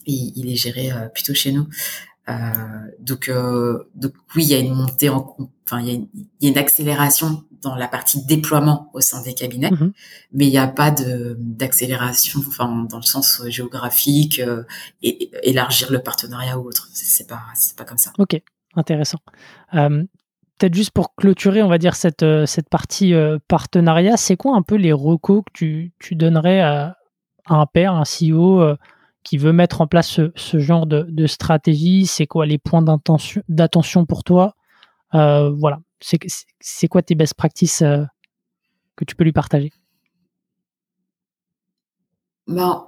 [0.08, 1.68] Et il est géré euh, plutôt chez nous.
[2.28, 2.34] Euh,
[3.00, 6.08] donc, euh, donc oui, il y a une montée en, enfin il y, a une-
[6.16, 9.92] il y a une accélération dans la partie déploiement au sein des cabinets, Mhm.
[10.34, 14.64] mais il n'y a pas de d'accélération, enfin dans le sens euh, géographique euh,
[15.04, 16.90] et, élargir le partenariat ou autre.
[16.94, 18.12] C'est pas c'est pas comme ça.
[18.18, 18.42] Ok,
[18.76, 19.20] intéressant.
[20.58, 24.62] Peut-être juste pour clôturer, on va dire, cette, cette partie euh, partenariat, c'est quoi un
[24.62, 26.98] peu les recos que tu, tu donnerais à,
[27.46, 28.78] à un père, un CEO euh,
[29.26, 34.24] qui veut mettre en place ce, genre de, stratégie C'est quoi les points d'attention pour
[34.24, 34.54] toi
[35.14, 38.04] Euh, Voilà, c'est quoi tes best practices euh,
[38.96, 39.74] que tu peux lui partager?
[42.48, 42.86] Ben,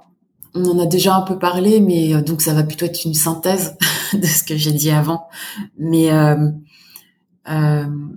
[0.54, 3.14] on en a déjà un peu parlé, mais euh, donc ça va plutôt être une
[3.14, 3.76] synthèse
[4.12, 5.28] de ce que j'ai dit avant.
[5.76, 6.08] Mais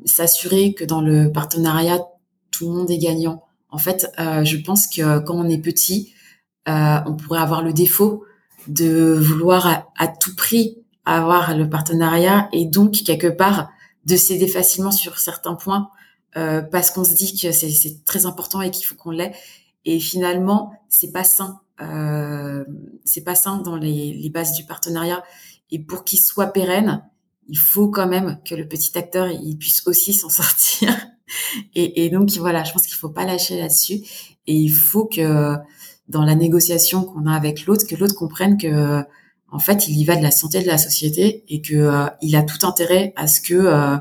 [0.05, 1.99] s'assurer que dans le partenariat,
[2.51, 3.45] tout le monde est gagnant.
[3.71, 6.13] En fait, je pense que quand on est petit,
[6.67, 8.23] on pourrait avoir le défaut
[8.67, 13.71] de vouloir à, tout prix avoir le partenariat et donc quelque part
[14.05, 15.89] de céder facilement sur certains points
[16.37, 19.33] euh, parce qu'on se dit que c'est c'est très important et qu'il faut qu'on l'ait.
[19.83, 21.59] Et finalement, c'est pas sain.
[21.81, 22.63] Euh,
[23.03, 25.23] c'est pas sain dans les, les bases du partenariat.
[25.71, 27.03] Et pour qu'il soit pérenne,
[27.49, 30.95] il faut quand même que le petit acteur il puisse aussi s'en sortir.
[31.75, 34.01] Et, et donc voilà, je pense qu'il faut pas lâcher là-dessus.
[34.47, 35.57] Et il faut que
[36.11, 39.03] dans la négociation qu'on a avec l'autre, que l'autre comprenne que
[39.53, 42.35] en fait, il y va de la santé de la société et que euh, il
[42.37, 43.97] a tout intérêt à ce que euh,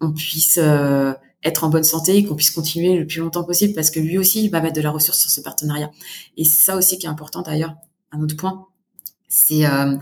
[0.00, 1.12] on puisse euh,
[1.44, 4.16] être en bonne santé et qu'on puisse continuer le plus longtemps possible parce que lui
[4.16, 5.90] aussi, il va mettre de la ressource sur ce partenariat.
[6.38, 7.74] Et c'est ça aussi qui est important d'ailleurs.
[8.12, 8.66] Un autre point,
[9.28, 9.96] c'est euh,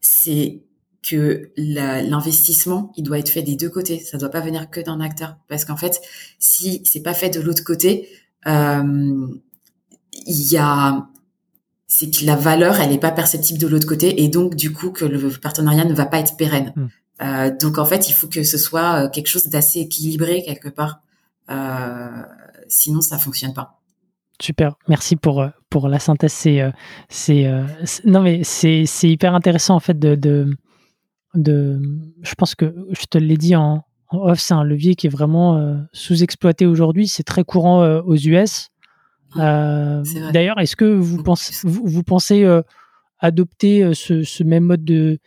[0.00, 0.62] c'est
[1.02, 3.98] que l'investissement, il doit être fait des deux côtés.
[4.00, 6.00] Ça doit pas venir que d'un acteur, parce qu'en fait,
[6.38, 8.08] si c'est pas fait de l'autre côté,
[8.46, 9.26] euh,
[10.26, 11.06] il y a
[11.90, 14.90] c'est que la valeur, elle n'est pas perceptible de l'autre côté, et donc du coup
[14.90, 16.72] que le partenariat ne va pas être pérenne.
[16.76, 16.86] Mm.
[17.22, 20.68] Euh, donc en fait, il faut que ce soit euh, quelque chose d'assez équilibré quelque
[20.68, 21.00] part.
[21.50, 22.22] Euh,
[22.68, 23.80] sinon, ça fonctionne pas.
[24.40, 26.32] Super, merci pour, pour la synthèse.
[26.32, 26.60] C'est,
[27.08, 27.50] c'est,
[28.04, 30.56] non mais c'est, c'est hyper intéressant en fait de, de,
[31.34, 31.80] de-
[32.22, 35.10] je pense que je te l'ai dit en, en off, c'est un levier qui est
[35.10, 37.08] vraiment sous-exploité aujourd'hui.
[37.08, 38.68] C'est très courant aux US.
[39.36, 40.02] Euh,
[40.32, 41.68] d'ailleurs, est-ce que vous pensez, plus.
[41.68, 42.62] vous, vous pensez euh,
[43.18, 45.18] adopter euh, ce, ce même mode de,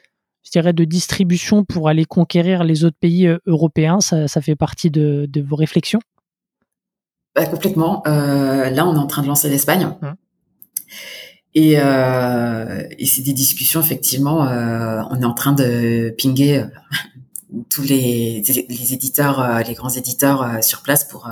[0.43, 3.99] je dirais, de distribution pour aller conquérir les autres pays européens?
[3.99, 5.99] Ça, ça fait partie de, de vos réflexions?
[7.35, 8.03] Bah, complètement.
[8.07, 9.87] Euh, là, on est en train de lancer l'Espagne.
[10.01, 10.15] Hum.
[11.53, 14.37] Et, et c'est des discussions, effectivement.
[14.39, 16.63] on est en train de pinguer
[17.69, 21.29] tous les, les éditeurs, les grands éditeurs sur place pour,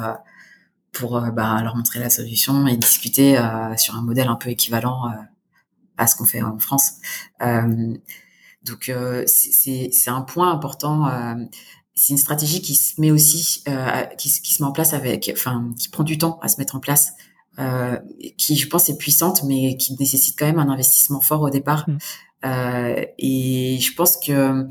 [0.91, 4.49] pour euh, bah, leur montrer la solution et discuter euh, sur un modèle un peu
[4.49, 5.15] équivalent euh,
[5.97, 6.93] à ce qu'on fait en France.
[7.41, 7.93] Euh,
[8.63, 11.07] donc, euh, c'est- un point important.
[11.07, 11.35] euh,
[11.95, 14.93] c'est une stratégie qui se met aussi, euh, qui, se- qui se met en place
[14.93, 17.11] avec, enfin, qui prend du temps à se mettre en place,
[17.59, 17.97] euh,
[18.37, 21.89] qui, je pense, est puissante, mais qui nécessite quand même un investissement fort au départ.
[21.89, 21.97] Mm.
[22.45, 24.65] Euh, et je pense que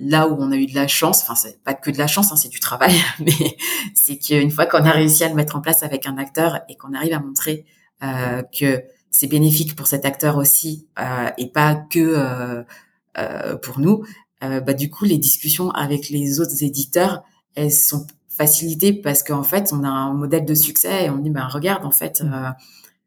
[0.00, 2.32] là où on a eu de la chance, enfin, c'est pas que de la chance,
[2.32, 3.56] hein, c'est du travail, mais
[3.94, 6.76] c'est qu'une fois qu'on a réussi à le mettre en place avec un acteur et
[6.76, 7.64] qu'on arrive à montrer
[8.02, 12.62] euh, que c'est bénéfique pour cet acteur aussi euh, et pas que euh,
[13.18, 14.04] euh, pour nous,
[14.42, 17.22] euh, bah, du coup, les discussions avec les autres éditeurs,
[17.54, 21.30] elles sont facilitées parce qu'en fait, on a un modèle de succès et on dit,
[21.30, 22.48] bah, regarde, en fait, euh,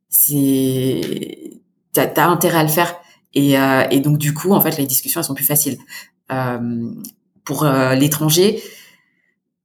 [0.09, 1.59] c'est,
[1.91, 2.95] t'as, t'as intérêt à le faire.
[3.33, 5.77] Et, euh, et donc, du coup, en fait, les discussions, elles sont plus faciles.
[6.31, 6.91] Euh,
[7.43, 8.63] pour euh, l'étranger,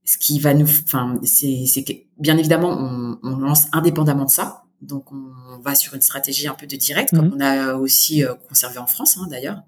[0.05, 4.65] ce qui va nous, enfin, c'est, que, bien évidemment, on, on lance indépendamment de ça.
[4.83, 7.35] Donc, on va sur une stratégie un peu de direct, comme Mhm.
[7.37, 9.63] on a aussi euh, conservé en France, hein, d'ailleurs.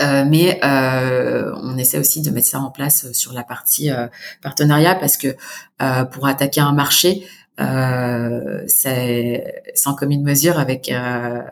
[0.00, 4.06] Euh, mais euh, on essaie aussi de mettre ça en place sur la partie euh,
[4.42, 5.34] partenariat parce que
[5.82, 7.26] euh, pour attaquer un marché,
[7.58, 11.42] euh, c'est sans commune mesure avec euh,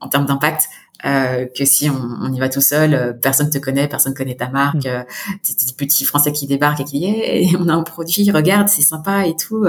[0.00, 0.68] en termes d'impact
[1.04, 4.36] euh, que si on, on, y va tout seul, euh, personne te connaît, personne connaît
[4.36, 4.86] ta marque.
[4.86, 5.04] Mm.
[5.42, 8.82] c'est des petits Français qui débarquent et qui disent on a un produit, regarde, c'est
[8.82, 9.66] sympa et tout.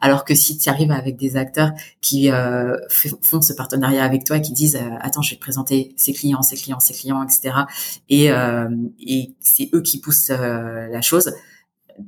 [0.00, 1.70] alors que si tu arrives avec des acteurs
[2.00, 2.30] qui
[3.22, 6.56] font ce partenariat avec toi, qui disent attends, je vais te présenter ses clients, ses
[6.56, 7.54] clients, ses clients, etc.
[8.08, 8.30] Et,
[9.06, 11.32] et c'est eux qui poussent la chose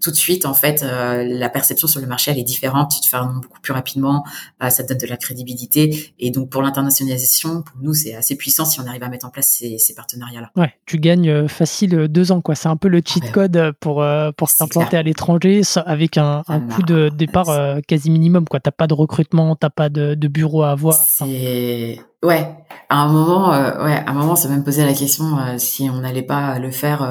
[0.01, 2.91] tout de suite, en fait, euh, la perception sur le marché, elle est différente.
[2.91, 4.25] Tu te fais un nom beaucoup plus rapidement,
[4.63, 6.15] euh, ça te donne de la crédibilité.
[6.19, 9.31] Et donc, pour l'internationalisation, pour nous, c'est assez puissant si on arrive à mettre en
[9.31, 10.51] place ces, ces partenariats-là.
[10.57, 12.55] Ouais, tu gagnes euh, facile deux ans, quoi.
[12.55, 14.05] C'est un peu le cheat code pour,
[14.37, 18.61] pour s'implanter à l'étranger avec un, un coût de départ quasi minimum, quoi.
[18.61, 20.95] T'as pas de recrutement, t'as pas de, de, bureau à avoir.
[20.95, 21.99] C'est...
[22.23, 22.57] Ouais,
[22.89, 26.01] à un moment, ouais, à un moment, ça m'a même posé la question si on
[26.01, 27.03] n'allait pas le faire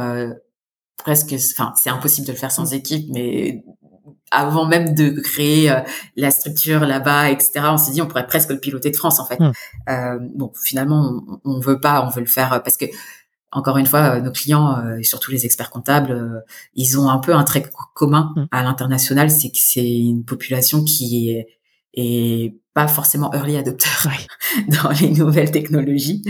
[1.04, 3.64] presque, enfin, c'est impossible de le faire sans équipe, mais
[4.32, 5.82] avant même de créer euh,
[6.16, 9.26] la structure là-bas, etc., on s'est dit on pourrait presque le piloter de France en
[9.26, 9.40] fait.
[9.40, 9.52] Mm.
[9.90, 12.86] Euh, bon, finalement, on, on, veut pas, on veut le faire parce que
[13.52, 16.44] encore une fois, nos clients euh, et surtout les experts comptables,
[16.74, 18.46] ils ont un peu un trait commun mm.
[18.52, 21.48] à l'international, c'est que c'est une population qui est,
[21.94, 23.90] est pas forcément early adopter
[24.68, 26.24] dans les nouvelles technologies.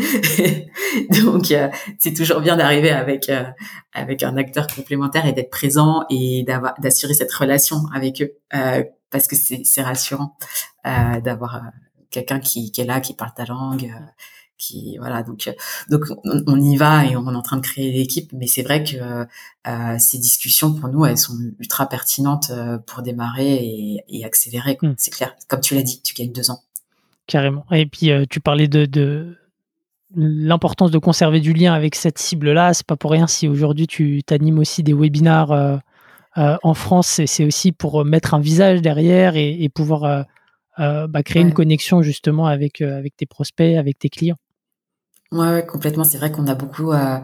[1.24, 1.70] Donc euh,
[2.00, 3.46] c'est toujours bien d'arriver avec euh,
[3.94, 8.84] avec un acteur complémentaire et d'être présent et d'avoir d'assurer cette relation avec eux euh,
[9.10, 10.36] parce que c'est c'est rassurant
[10.84, 11.62] d'avoir
[12.10, 13.90] quelqu'un qui, qui est là qui parle ta langue
[15.00, 15.50] voilà donc
[15.90, 18.84] donc on, y va et on est en train de créer l'équipe mais c'est vrai
[18.84, 18.98] que
[19.68, 24.78] euh, ces discussions pour nous elles sont ultra pertinentes euh, pour démarrer et, et accélérer
[24.82, 24.94] hmm.
[24.98, 25.36] c'est clair.
[25.48, 26.62] Comme tu l'as dit tu gagnes deux ans.
[27.28, 27.66] Carrément.
[27.72, 29.38] Et puis euh, tu parlais de, de
[30.16, 33.88] l'importance de conserver du lien avec cette cible là c'est pas pour rien si aujourd'hui
[33.88, 35.82] tu t'animes aussi des webinars
[36.36, 40.26] en France c'est aussi pour mettre un visage derrière et, et pouvoir
[40.78, 44.38] bah, créer une connexion justement avec, avec tes prospects, avec tes clients.
[45.34, 46.04] Ouais, complètement.
[46.04, 47.18] C'est vrai qu'on a beaucoup, euh,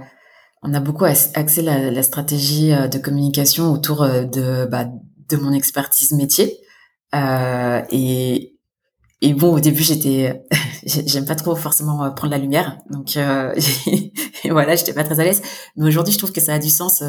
[0.63, 4.85] on a beaucoup axé la, la stratégie euh, de communication autour euh, de, bah,
[5.29, 6.57] de mon expertise métier.
[7.13, 8.55] Euh, et,
[9.21, 10.43] et bon, au début, j'étais,
[10.85, 13.53] j'aime pas trop forcément prendre la lumière, donc euh,
[14.49, 15.43] voilà, j'étais pas très à l'aise.
[15.75, 17.03] Mais aujourd'hui, je trouve que ça a du sens.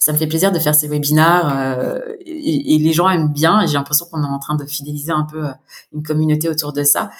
[0.00, 3.64] ça me fait plaisir de faire ces webinars et, et, les gens aiment bien.
[3.66, 5.46] J'ai l'impression qu'on est en train de fidéliser un peu
[5.94, 7.10] une communauté autour de ça.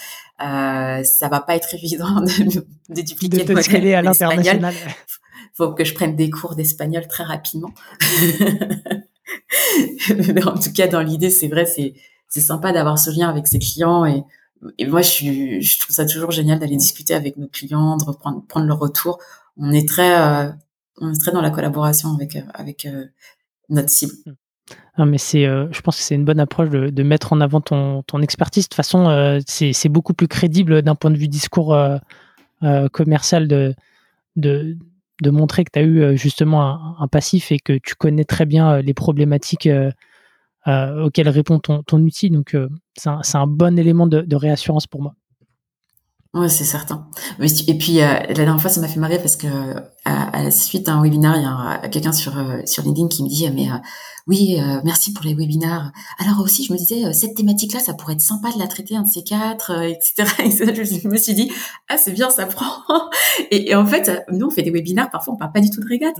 [0.43, 4.75] Euh, ça va pas être évident de, de dupliquer de le à l'international.
[5.55, 7.73] Faut que je prenne des cours d'espagnol très rapidement.
[10.35, 11.95] Mais en tout cas, dans l'idée, c'est vrai, c'est
[12.29, 14.23] c'est sympa d'avoir ce lien avec ses clients et
[14.79, 18.47] et moi, je, je trouve ça toujours génial d'aller discuter avec nos clients, de reprendre
[18.47, 19.19] prendre leur retour.
[19.57, 20.51] On est très euh,
[20.99, 23.07] on est très dans la collaboration avec avec euh,
[23.69, 24.15] notre cible.
[24.99, 27.61] Non, mais c'est, euh, je pense que c'est une bonne approche de, mettre en avant
[27.63, 28.65] ton, expertise.
[28.65, 33.49] De toute façon, euh, c'est, beaucoup plus crédible d'un point de vue discours euh, commercial
[33.49, 33.75] de,
[34.37, 34.77] de,
[35.31, 38.95] montrer que tu as eu justement un, passif et que tu connais très bien les
[38.95, 39.69] problématiques
[40.67, 42.29] auxquelles répond ton, ton outil.
[42.31, 42.57] Donc,
[42.95, 45.15] c'est un, bon élément de réassurance pour moi.
[46.35, 47.07] Ouais, c'est certain.
[47.69, 49.47] Et puis euh, la dernière fois, ça m'a fait marrer parce que
[50.07, 53.29] à, la suite d'un webinaire, il y a quelqu'un sur euh, sur LinkedIn qui me
[53.29, 53.75] dit mais euh,
[54.27, 55.93] oui, merci pour les webinaires.
[56.19, 59.03] Alors aussi, je me disais cette thématique-là, ça pourrait être sympa de la traiter un
[59.03, 60.25] de ces quatre, etc.
[60.39, 60.51] Et
[61.03, 61.53] je me suis dit
[61.91, 62.83] ah c'est bien, ça prend.
[63.51, 65.11] Et, en fait, nous on fait des webinaires.
[65.11, 66.17] Parfois, on parle pas du tout de régate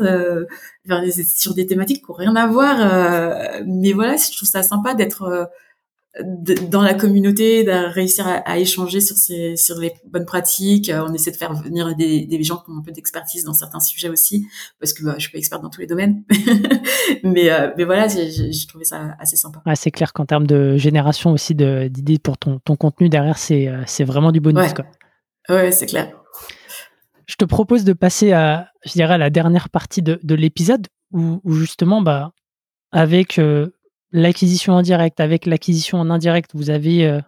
[1.25, 3.63] sur des thématiques qui n'ont rien à voir.
[3.67, 5.49] mais voilà, je trouve ça sympa d'être
[6.21, 10.91] dans la communauté, de réussir à, échanger sur ces, sur les bonnes pratiques.
[10.91, 13.55] Euh, on essaie de faire venir des, des gens qui ont un peu d'expertise dans
[13.55, 14.47] certains sujets aussi,
[14.79, 16.23] parce que bah, je suis pas experte dans tous les domaines.
[17.25, 19.63] mais, euh, mais voilà, j'ai trouvé ça assez sympa.
[19.75, 24.05] c'est clair qu'en termes de génération aussi d'idées pour ton, ton contenu derrière, c'est euh,
[24.05, 24.67] vraiment du bonus.
[24.67, 25.57] Ouais, quoi.
[25.57, 26.13] ouais c'est clair.
[27.27, 30.89] Je te propose de passer à, je dirais, à la dernière partie de, de l'épisode
[31.11, 32.33] où, où, justement, bah,
[32.91, 33.41] avec
[34.13, 37.21] l'acquisition indirecte avec l'acquisition en indirect, vous avez euh,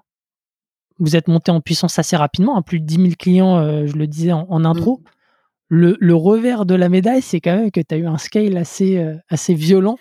[0.99, 3.87] vous êtes monté en puissance assez rapidement, à hein, plus de 10 000 clients, euh,
[3.87, 4.99] je le disais en, intro.
[4.99, 5.09] Mm.
[5.69, 8.57] Le, le, revers de la médaille, c'est quand même que tu as eu un scale
[8.57, 9.99] assez, euh, assez violent.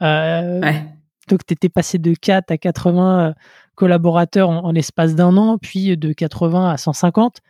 [0.00, 3.34] Donc, tu étais passé de 4 à 80
[3.74, 7.40] collaborateurs en, l'espace d'un an, puis de 80 à 150.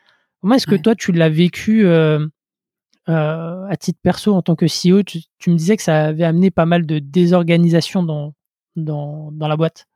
[0.41, 5.21] Comment est-ce que toi, tu l'as vécu à titre perso en tant que CEO tu,
[5.39, 8.35] tu, me disais que ça avait amené pas mal de désorganisation dans,
[8.77, 9.87] dans, la boîte.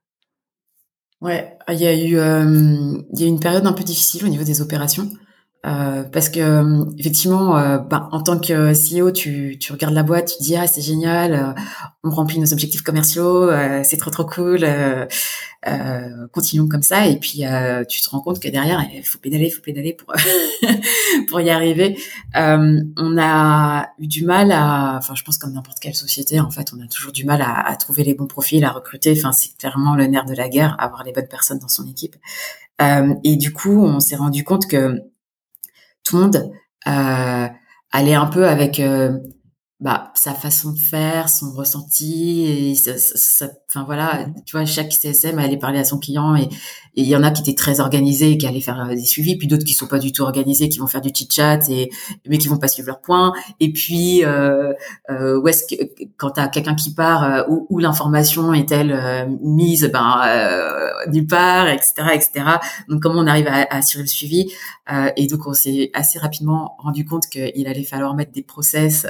[1.20, 4.25] Ouais, il y a eu euh, il y a eu une période un peu difficile
[4.25, 5.09] au niveau des opérations
[5.65, 10.03] Euh, parce que euh, effectivement, euh, bah, en tant que CEO, tu, tu regardes la
[10.03, 11.55] boîte, tu dis ah c'est génial,
[12.03, 13.51] on remplit nos objectifs commerciaux,
[13.83, 14.67] c'est trop trop cool,
[16.33, 17.07] continuons comme ça.
[17.07, 17.45] Et puis
[17.89, 20.15] tu te rends compte que derrière, il faut pédaler, il faut pédaler pour
[21.29, 21.97] pour y arriver.
[22.35, 26.73] on a eu du mal à, enfin je pense comme n'importe quelle société, en fait,
[26.77, 29.15] on a toujours du mal à, à trouver les bons profils, à recruter.
[29.17, 32.17] Enfin c'est clairement le nerf de la guerre, avoir les bonnes personnes dans son équipe.
[33.25, 35.01] et du coup, on s'est rendu compte que
[36.12, 36.52] monde
[36.86, 37.48] euh,
[37.92, 39.18] allait un peu avec euh,
[39.85, 44.91] bah, sa façon de faire, son ressenti, et ça, ça, enfin voilà, tu vois, chaque
[44.91, 46.49] CSM allait parler à son client et
[46.95, 49.47] il y en a qui étaient très organisés, qui allaient faire euh, des suivis, puis
[49.47, 51.91] d'autres qui sont pas du tout organisés, qui vont faire du chit chat et
[52.26, 53.35] mais qui vont pas suivre leurs points.
[53.61, 54.72] Et puis euh,
[55.11, 55.82] euh, où est-ce que
[56.16, 60.22] quand t'as quelqu'un qui part, euh, où, où l'information est-elle euh, mise, ben
[61.09, 62.45] nulle part, etc., etc.
[62.89, 64.51] Donc comment on arrive à, à assurer le suivi
[65.16, 69.07] Et donc on s'est assez rapidement rendu compte qu'il allait falloir mettre des process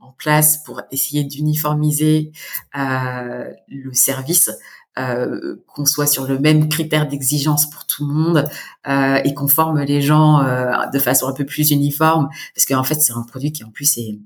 [0.00, 2.32] en place pour essayer d'uniformiser
[2.74, 4.50] le service
[4.96, 8.48] euh, qu'on soit sur le même critère d'exigence pour tout le monde
[8.86, 12.84] euh, et qu'on forme les gens euh, de façon un peu plus uniforme parce qu'en
[12.84, 14.20] fait c'est un produit qui en plus est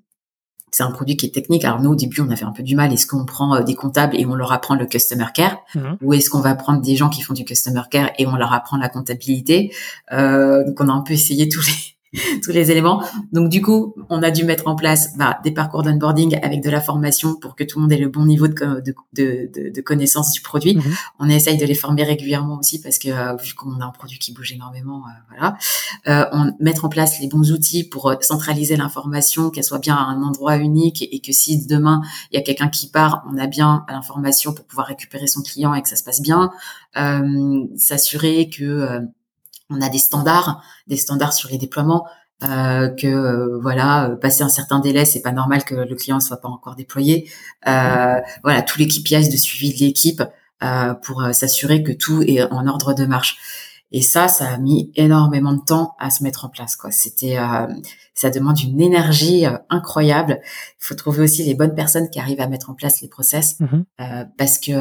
[0.71, 1.65] c'est un produit qui est technique.
[1.65, 2.93] Alors nous au début on avait un peu du mal.
[2.93, 5.97] Est-ce qu'on prend euh, des comptables et on leur apprend le customer care mhm.
[6.03, 8.53] ou est-ce qu'on va prendre des gens qui font du customer care et on leur
[8.53, 9.73] apprend la comptabilité?
[10.11, 11.98] Donc on a un peu essayé tous les
[12.43, 13.03] tous les éléments.
[13.33, 16.71] Donc du coup, on a dû mettre en place bah, des parcours d'onboarding avec de
[16.71, 19.81] la formation pour que tout le monde ait le bon niveau de, de, de, de
[19.81, 20.77] connaissance du produit.
[20.77, 20.95] Mhm.
[21.19, 24.19] On essaye de les former régulièrement aussi parce que euh, vu qu'on a un produit
[24.19, 25.57] qui bouge énormément, euh, voilà,
[26.09, 29.97] euh, on mettre en place les bons outils pour euh, centraliser l'information, qu'elle soit bien
[29.97, 32.01] à un endroit unique et, que si demain
[32.31, 35.75] il y a quelqu'un qui part, on a bien l'information pour pouvoir récupérer son client
[35.75, 36.51] et que ça se passe bien.
[37.77, 39.03] S'assurer que
[39.71, 42.07] on a des standards, des standards sur les déploiements.
[42.45, 46.19] Euh, que euh, voilà, euh, passer un certain délai, c'est pas normal que le client
[46.19, 47.29] ne soit pas encore déployé.
[47.67, 50.23] Euh, voilà, les KPIs de suivi de l'équipe
[51.03, 53.37] pour s'assurer que tout est en ordre de marche.
[53.93, 56.77] Et ça, ça a mis énormément de temps à se mettre en place.
[56.77, 57.39] Quoi, c'était,
[58.21, 60.41] ça demande une énergie incroyable.
[60.43, 63.59] Il faut trouver aussi les bonnes personnes qui arrivent à mettre en place les process,
[63.61, 63.83] mmh
[64.37, 64.73] parce que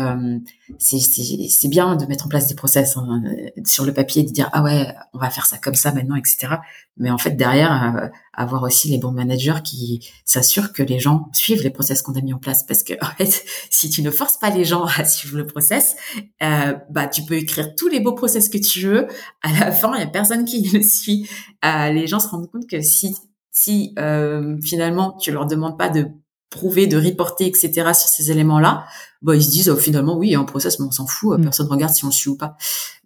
[0.79, 3.23] c'est bien de mettre en place des process hein,
[3.65, 6.55] sur le papier, de dire ah ouais, on va faire ça comme ça maintenant, etc.
[6.97, 11.29] Mais en fait derrière, euh, avoir aussi les bons managers qui s'assurent que les gens
[11.33, 14.11] suivent les process qu'on a mis en place, parce que en fait, si tu ne
[14.11, 15.95] forces pas les gens à suivre le process,
[16.43, 19.07] euh, bah tu peux écrire tous les beaux process que tu veux,
[19.41, 21.29] à la fin il y a personne qui le suit.
[21.65, 23.15] Euh, les gens se rendent compte que si
[23.59, 26.05] si euh, finalement tu leur demandes pas de
[26.51, 27.71] prouver, de reporter, etc.
[27.71, 28.85] sur ces éléments-là,
[29.23, 31.07] bah, ils se disent oh, finalement oui, il y a un process, mais on s'en
[31.07, 31.41] fout, mm.
[31.41, 32.55] personne regarde si on suit ou pas.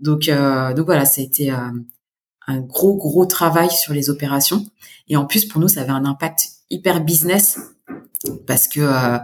[0.01, 1.55] Donc, euh, donc voilà, ça a été euh,
[2.47, 4.65] un gros gros travail sur les opérations.
[5.07, 7.57] Et en plus pour nous, ça avait un impact hyper business
[8.45, 9.19] parce que euh,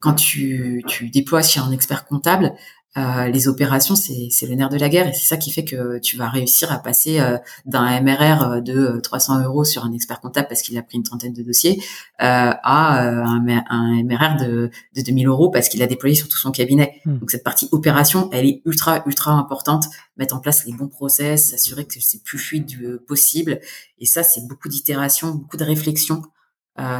[0.00, 2.54] quand tu, tu déploies chez un expert comptable,
[2.98, 5.98] euh, les opérations, c'est le nerf de la guerre et c'est ça qui fait que
[5.98, 10.46] tu vas réussir à passer euh, d'un MRR de 300 euros sur un expert comptable
[10.48, 11.82] parce qu'il a pris une trentaine de dossiers
[12.20, 16.36] euh, à un, un, MRR de, de 2000 euros parce qu'il a déployé sur tout
[16.36, 17.00] son cabinet.
[17.06, 17.18] Hmm.
[17.18, 19.86] Donc cette partie opération, elle est ultra ultra importante.
[20.18, 23.60] Mettre en place les bons process, s'assurer que c'est plus fluide possible.
[23.98, 26.22] Et ça, c'est beaucoup d'itérations, beaucoup de réflexions.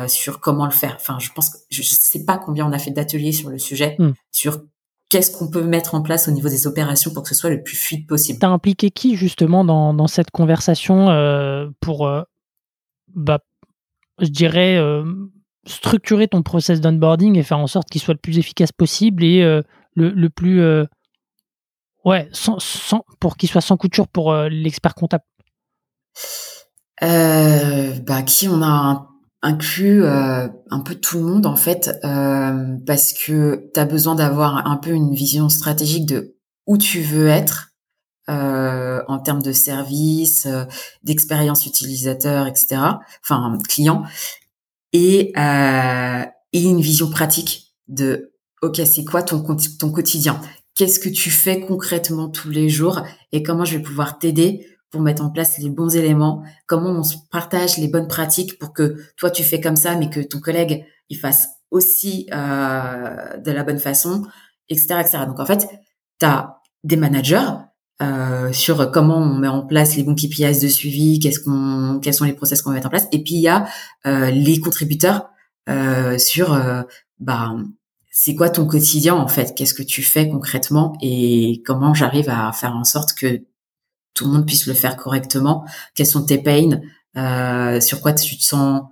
[0.09, 0.97] sur comment le faire.
[0.99, 3.97] Enfin, je pense que je, sais pas combien on a fait d'ateliers sur le sujet,
[3.99, 4.13] hmm.
[4.31, 4.63] sur
[5.13, 7.63] qu'est-ce qu'on peut mettre en place au niveau des opérations pour que ce soit le
[7.63, 8.39] plus fluide possible.
[8.39, 12.23] Tu as impliqué qui justement dans, cette conversation euh, pour, euh,
[13.15, 13.41] bah,
[14.21, 15.05] je dirais, euh,
[15.67, 19.43] structurer ton process d'onboarding et faire en sorte qu'il soit le plus efficace possible et
[19.95, 20.63] le, plus...
[22.07, 22.57] ouais, sans,
[23.21, 25.25] pour qu'il soit sans couture pour l'expert comptable?
[27.03, 29.12] Bah, Qui on a
[29.43, 34.15] inclut euh, un peu tout le monde en fait euh, parce que tu as besoin
[34.15, 36.37] d'avoir un peu une vision stratégique de
[36.67, 37.71] où tu veux être
[38.31, 40.47] euh, en termes de service,
[41.03, 42.81] d'expérience utilisateur, etc.
[43.25, 44.05] Enfin client
[44.93, 45.33] et
[46.55, 48.33] et une vision pratique de
[48.63, 49.45] ok c'est quoi ton
[49.79, 50.41] ton quotidien?
[50.75, 53.03] Qu'est-ce que tu fais concrètement tous les jours?
[53.33, 57.03] Et comment je vais pouvoir t'aider pour mettre en place les bons éléments, comment on
[57.03, 60.39] se partage les bonnes pratiques pour que toi tu fais comme ça, mais que ton
[60.39, 64.25] collègue il fasse aussi euh, de la bonne façon,
[64.69, 65.19] etc., etc.
[65.27, 65.67] Donc en fait,
[66.21, 67.49] tu as des managers
[68.03, 72.15] euh, sur comment on met en place les bons KPIs de suivi, qu'est-ce qu'on, quels
[72.15, 73.67] sont les process qu'on va mettre en place, et puis il y a
[74.07, 75.31] euh, les contributeurs
[75.69, 76.59] euh, sur
[77.21, 77.55] bah
[78.11, 80.97] c'est quoi ton quotidien en fait, qu'est-ce que tu fais concrètement?
[81.01, 83.43] Et comment j'arrive à faire en sorte que
[84.15, 85.65] tout le monde puisse le faire correctement.
[85.95, 86.81] Quels sont tes pains?
[87.17, 88.83] Euh, Sur quoi tu te sens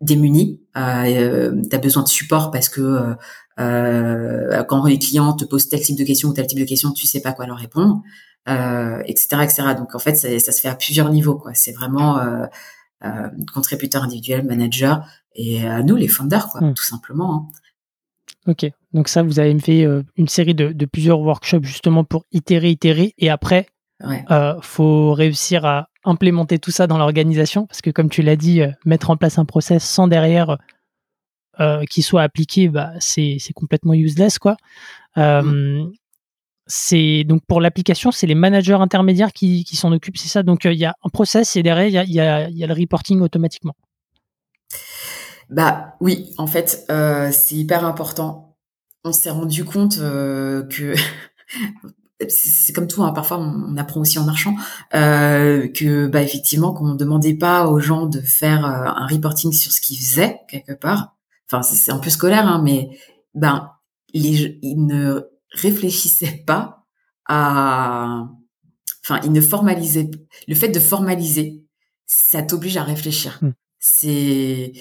[0.00, 0.60] démuni?
[0.76, 3.16] Euh, Tu as besoin de support parce que
[3.58, 6.92] euh, quand les clients te posent tel type de questions ou tel type de questions,
[6.92, 8.02] tu sais pas quoi leur répondre,
[8.48, 9.62] euh, etc., etc.
[9.76, 11.36] Donc en fait, ça, ça, se fait à plusieurs niveaux.
[11.36, 11.52] quoi.
[11.54, 12.46] C'est vraiment euh,
[13.04, 16.74] euh, contributeur individuel, manager et à nous les founders, quoi, hmm.
[16.74, 17.34] tout simplement.
[17.34, 17.46] Hein.
[18.46, 22.24] Ok, donc ça, vous avez fait euh, une série de, de, plusieurs workshops justement pour
[22.32, 23.66] itérer, itérer, et après,
[24.04, 28.36] il euh, faut réussir à implémenter tout ça dans l'organisation, parce que comme tu l'as
[28.36, 30.58] dit, euh, mettre en place un process sans derrière
[31.60, 34.56] euh, qui soit appliqué, bah, c'est complètement useless, quoi.
[35.16, 35.92] Mm.
[36.68, 40.42] C'est donc pour l'application, c'est les managers intermédiaires qui, qui s'en occupent, c'est ça.
[40.42, 42.66] Donc il y a un process et derrière il y a, y, a, y a,
[42.66, 43.74] le reporting automatiquement.
[45.48, 46.84] Bah oui, en fait,
[47.32, 48.56] c'est hyper important.
[49.04, 50.94] On s'est rendu compte que
[52.28, 54.54] c'est comme tout, hein, parfois on, apprend aussi en marchant,
[54.94, 59.52] euh, que bah effectivement qu'on ne demandait pas aux gens de faire euh, un reporting
[59.52, 61.16] sur ce qu'ils faisaient quelque part.
[61.50, 62.98] Enfin c'est un peu scolaire, hein, mais
[63.34, 63.70] ben
[64.14, 65.22] les, ils ne
[65.52, 66.86] réfléchissaient pas
[67.26, 68.28] à,
[69.04, 70.10] enfin ils ne formalisaient.
[70.48, 71.64] Le fait de formaliser,
[72.06, 73.38] ça t'oblige à réfléchir.
[73.42, 73.52] Hmm.
[73.78, 74.72] C'est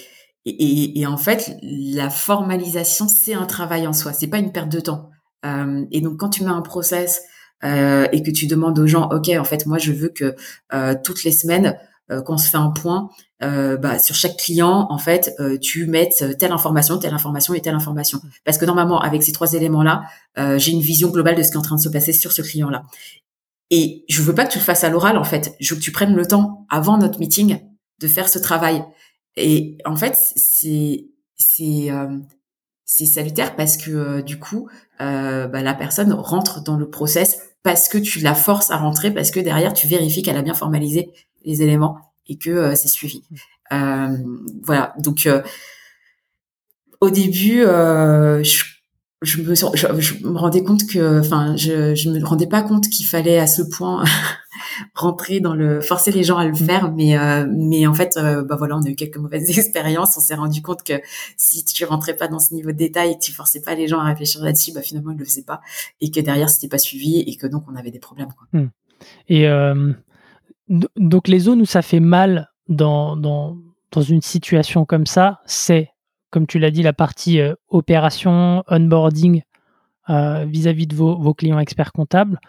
[0.47, 4.69] et, et, en fait la formalisation c'est un travail en soi, c'est pas une perte
[4.69, 5.09] de temps.
[5.45, 7.21] Euh, et donc quand tu mets un process
[7.63, 10.35] euh, et que tu demandes aux gens, ok, en fait, moi je veux que
[10.73, 11.77] euh, toutes les semaines
[12.23, 13.09] qu'on se fait un point
[13.43, 17.61] euh, bah, sur chaque client, en fait, euh, tu mettes telle information, telle information et
[17.61, 18.21] telle information.
[18.45, 20.03] Parce que normalement, avec ces trois éléments-là,
[20.37, 22.31] euh, j'ai une vision globale de ce qui est en train de se passer sur
[22.31, 22.83] ce client-là.
[23.71, 25.55] Et je veux pas que tu le fasses à l'oral, en fait.
[25.59, 27.59] Je veux que tu prennes le temps avant notre meeting
[27.99, 28.83] de faire ce travail.
[29.35, 31.89] Et en fait, c'est c'est
[32.85, 34.69] c'est salutaire parce que euh, du coup,
[35.01, 39.11] euh, bah, la personne rentre dans le process parce que tu la forces à rentrer,
[39.11, 41.11] parce que derrière tu vérifies qu'elle a bien formalisé
[41.43, 41.97] les éléments
[42.27, 43.23] et que euh, c'est suivi.
[43.73, 44.15] Euh,
[44.63, 44.93] voilà.
[44.99, 45.27] Donc
[47.01, 48.63] au début, je,
[49.23, 53.07] je, me, je, me rendais compte que, enfin, je, je me rendais pas compte qu'il
[53.07, 54.03] fallait à ce point
[54.95, 56.55] rentrer dans le forcer les gens à le mmh.
[56.55, 60.17] faire mais euh, mais en fait euh, bah voilà on a eu quelques mauvaises expériences
[60.17, 60.93] on s'est rendu compte que
[61.37, 63.87] si tu rentrais pas dans ce niveau de détail et que tu forçais pas les
[63.87, 65.61] gens à réfléchir là-dessus bah finalement ils le faisaient pas
[66.01, 68.59] et que derrière c'était pas suivi et que donc on avait des problèmes quoi.
[68.59, 68.69] Mmh.
[69.29, 69.93] et euh,
[70.67, 73.57] donc les zones où ça fait mal dans dans
[73.91, 75.89] dans une situation comme ça c'est
[76.31, 79.41] comme tu l'as dit la partie opération onboarding
[80.09, 82.39] vis-à-vis de vos, vos clients experts comptables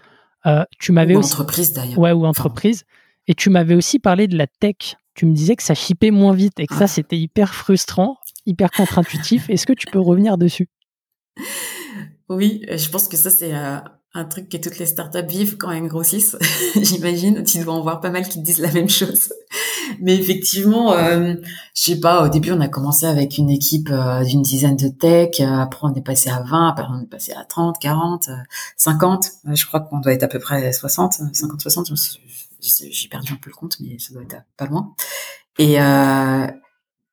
[0.47, 1.33] euh, tu m'avais aussi...
[1.33, 1.99] entreprise d'ailleurs.
[1.99, 2.85] Ouais, ou entreprise.
[3.27, 4.97] Et tu m'avais aussi parlé de la tech.
[5.15, 6.89] Tu me disais que ça chipait moins vite et que ça ah.
[6.89, 9.49] c'était hyper frustrant, hyper contre-intuitif.
[9.51, 10.69] Est-ce que tu peux revenir dessus?
[12.29, 13.79] Oui, je pense que ça c'est euh,
[14.17, 16.37] un truc que toutes les startups vivent quand elles grossissent.
[16.75, 19.33] J'imagine, tu dois en voir pas mal qui te disent la même chose.
[20.01, 21.35] Mais effectivement, euh,
[21.75, 24.89] je sais pas, au début on a commencé avec une équipe euh, d'une dizaine de
[24.89, 28.31] tech, euh, après on est passé à 20, après on est passé à 30, 40,
[28.77, 29.31] 50.
[29.53, 31.93] Je crois qu'on doit être à peu près 60, 50, 60.
[32.61, 34.95] J'ai perdu un peu le compte, mais ça doit être pas loin.
[35.59, 36.47] Et, euh,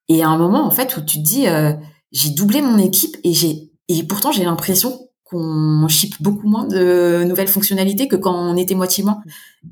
[0.10, 1.74] et à un moment en fait où tu te dis, euh,
[2.12, 7.24] j'ai doublé mon équipe et j'ai et pourtant j'ai l'impression qu'on ship beaucoup moins de
[7.26, 9.22] nouvelles fonctionnalités que quand on était moitié moins.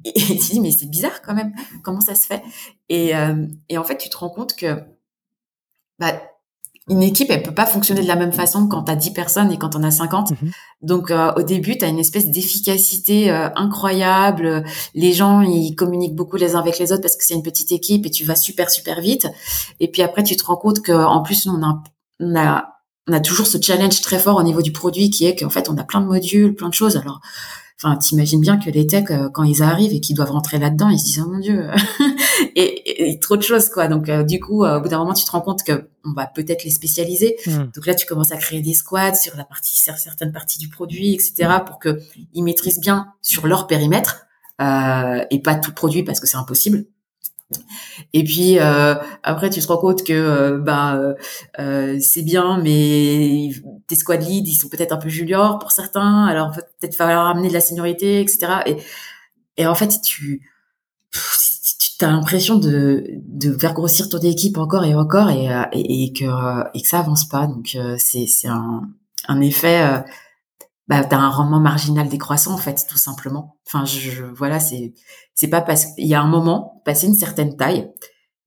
[0.05, 2.41] Et tu dis, mais c'est bizarre quand même, comment ça se fait?
[2.89, 4.83] Et, euh, et en fait, tu te rends compte que
[5.99, 6.13] bah,
[6.89, 9.51] une équipe, elle peut pas fonctionner de la même façon quand tu as 10 personnes
[9.51, 10.31] et quand on a 50.
[10.31, 10.51] Mhm.
[10.81, 14.65] Donc euh, au début, tu as une espèce d'efficacité euh, incroyable.
[14.95, 17.71] Les gens, ils communiquent beaucoup les uns avec les autres parce que c'est une petite
[17.71, 19.27] équipe et tu vas super super vite.
[19.79, 21.83] Et puis après, tu te rends compte qu'en plus, on a,
[22.19, 25.35] on a on a toujours ce challenge très fort au niveau du produit qui est
[25.35, 26.97] qu'en fait on a plein de modules, plein de choses.
[26.97, 27.19] Alors,
[27.77, 30.89] enfin, t'imagines bien que les techs euh, quand ils arrivent et qu'ils doivent rentrer là-dedans,
[30.89, 31.67] ils se disent oh mon dieu,
[32.55, 33.87] et, trop de choses quoi.
[33.87, 36.13] Donc euh, du coup, euh, au bout d'un moment, tu te rends compte que on
[36.13, 37.37] va peut-être les spécialiser.
[37.45, 37.69] Hmm.
[37.75, 40.69] Donc là, tu commences à créer des squads sur la partie, sur certaines parties du
[40.69, 41.99] produit, etc., pour que
[42.33, 44.27] ils maîtrisent bien sur leur périmètre
[44.59, 46.85] et pas tout le produit parce que c'est impossible.
[48.13, 50.99] Et puis euh, après, tu te rends compte que euh, bah
[51.59, 53.51] euh, c'est bien, mais
[53.87, 56.25] tes squad leads, ils sont peut-être un peu juniors pour certains.
[56.25, 58.47] Alors peut-être falloir amener de la seniorité, etc.
[59.57, 60.41] Et, en fait, tu
[62.01, 63.21] as l'impression de,
[63.59, 65.47] faire grossir ton équipe encore et encore et,
[66.13, 67.47] que et que ça avance pas.
[67.47, 70.03] Donc c'est un effet
[70.91, 73.55] bah, t'as un rendement marginal décroissant en fait, tout simplement.
[73.65, 74.93] Enfin, je, voilà, c'est
[75.33, 77.89] c'est pas parce qu'il y a un moment, passé une certaine taille,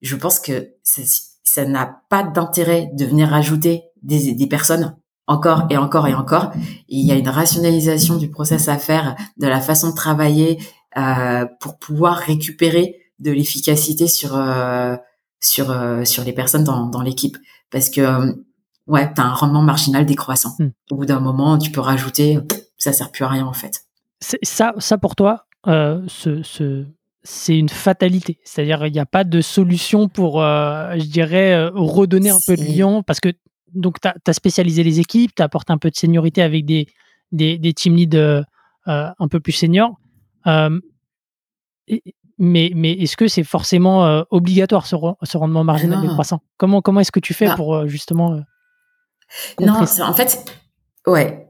[0.03, 4.95] je pense que ça n'a pas d'intérêt de venir rajouter des, des personnes
[5.27, 6.53] encore et encore et encore.
[6.87, 10.59] il y a une rationalisation du process à faire, de la façon de travailler,
[11.61, 14.39] pour pouvoir récupérer de l'efficacité sur
[15.41, 17.39] sur sur les personnes dans, dans l'équipe
[17.71, 18.37] parce que
[18.87, 20.55] ouais, tu as un rendement marginal décroissant.
[20.59, 20.71] Hmm.
[20.91, 22.39] Au bout d'un moment, tu peux rajouter,
[22.77, 23.85] ça sert plus à rien en fait.
[24.21, 26.87] Ça, ça pour toi, euh, ce, ce,
[27.23, 28.39] c'est une fatalité.
[28.45, 32.57] C'est-à-dire, il n'y a pas de solution pour, euh, je dirais, euh, redonner un peu
[32.57, 33.33] de lien parce que
[33.75, 36.87] donc tu as, spécialisé les équipes, tu apporté un peu de seniorité avec des,
[37.33, 38.45] des, des team leads
[38.87, 39.99] un peu plus seniors.
[40.47, 42.01] mais,
[42.39, 44.95] mais est-ce que c'est forcément obligatoire ce,
[45.25, 46.41] ce, rendement marginal ah décroissant?
[46.57, 47.57] Comment, comment est-ce que tu fais ah.
[47.57, 48.45] pour justement
[49.61, 50.45] non, en fait,
[51.07, 51.49] ouais,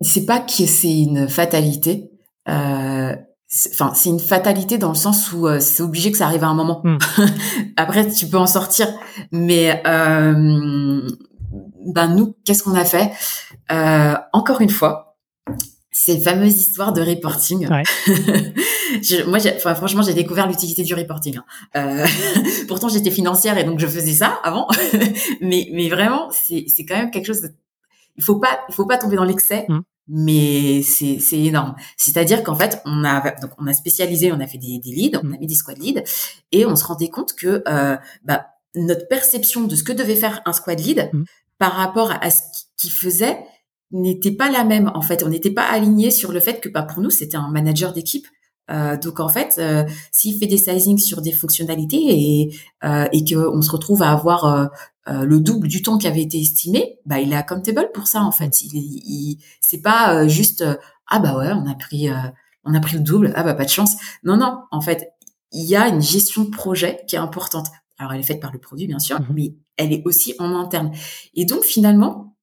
[0.00, 2.10] c'est pas que c'est une fatalité.
[2.48, 3.14] Euh,
[3.72, 6.48] enfin, c'est une fatalité dans le sens où euh, c'est obligé que ça arrive à
[6.48, 6.82] un moment.
[6.84, 6.98] Hmm.
[7.76, 8.88] Après, tu peux en sortir,
[9.32, 11.02] mais euh,
[11.86, 13.12] ben nous, qu'est-ce qu'on a fait?
[14.32, 15.16] Encore une fois,
[15.90, 17.68] ces fameuses histoires de reporting.
[17.68, 17.82] Ouais.
[19.26, 21.38] moi, enfin, franchement, j'ai découvert l'utilité du reporting.
[21.38, 21.44] Hein.
[21.76, 22.06] Euh,
[22.68, 24.68] pourtant, j'étais financière et donc je faisais ça avant.
[25.40, 27.42] mais, mais vraiment, c'est, c'est quand même quelque chose.
[27.42, 27.48] De...
[28.16, 29.66] Il faut pas, il faut pas tomber dans l'excès.
[29.68, 29.80] Mmh.
[30.08, 31.74] Mais c'est, c'est énorme.
[31.96, 35.18] C'est-à-dire qu'en fait, on a donc on a spécialisé, on a fait des, des leads,
[35.22, 36.02] on a mis des squad leads,
[36.52, 38.46] et on se rendait compte que euh, bah,
[38.76, 41.24] notre perception de ce que devait faire un squad lead mmh.
[41.58, 42.40] par rapport à ce
[42.76, 43.38] qu'il faisait
[43.90, 46.82] n'était pas la même en fait on n'était pas aligné sur le fait que bah,
[46.82, 48.26] pour nous c'était un manager d'équipe
[48.70, 53.24] euh, donc en fait, euh, s'il fait des sizings sur des fonctionnalités et euh, et
[53.24, 54.66] qu'on se retrouve à avoir euh,
[55.08, 58.22] euh, le double du temps qui avait été estimé, bah il est accountable pour ça
[58.22, 58.62] en fait.
[58.62, 60.64] Il, il c'est pas juste
[61.08, 62.08] ah bah ouais on a pris
[62.64, 63.94] on a pris le double ah bah pas de chance.
[64.24, 65.12] Non non en fait
[65.52, 67.68] il y a une gestion de projet qui est importante.
[67.98, 70.56] Alors elle est faite par le produit bien sûr, mmh mais elle est aussi en
[70.56, 70.90] interne.
[71.34, 72.36] Et donc finalement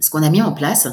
[0.00, 0.88] ce qu'on a mis en place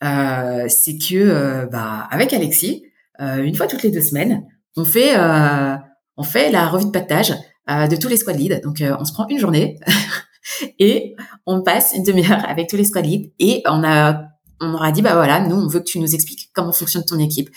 [0.00, 2.88] c'est que bah avec Alexis euh,
[3.18, 4.44] une fois toutes les deux semaines,
[4.76, 5.76] on fait euh,
[6.16, 7.34] on fait la revue de pactage
[7.70, 8.60] euh, de tous les squad leads.
[8.62, 9.78] Donc on se prend une journée
[10.78, 11.14] et
[11.46, 14.28] on passe une demi-heure avec tous les squad leads et on a
[14.60, 17.18] on aura dit bah voilà nous on veut que tu nous expliques comment fonctionne ton
[17.18, 17.50] équipe.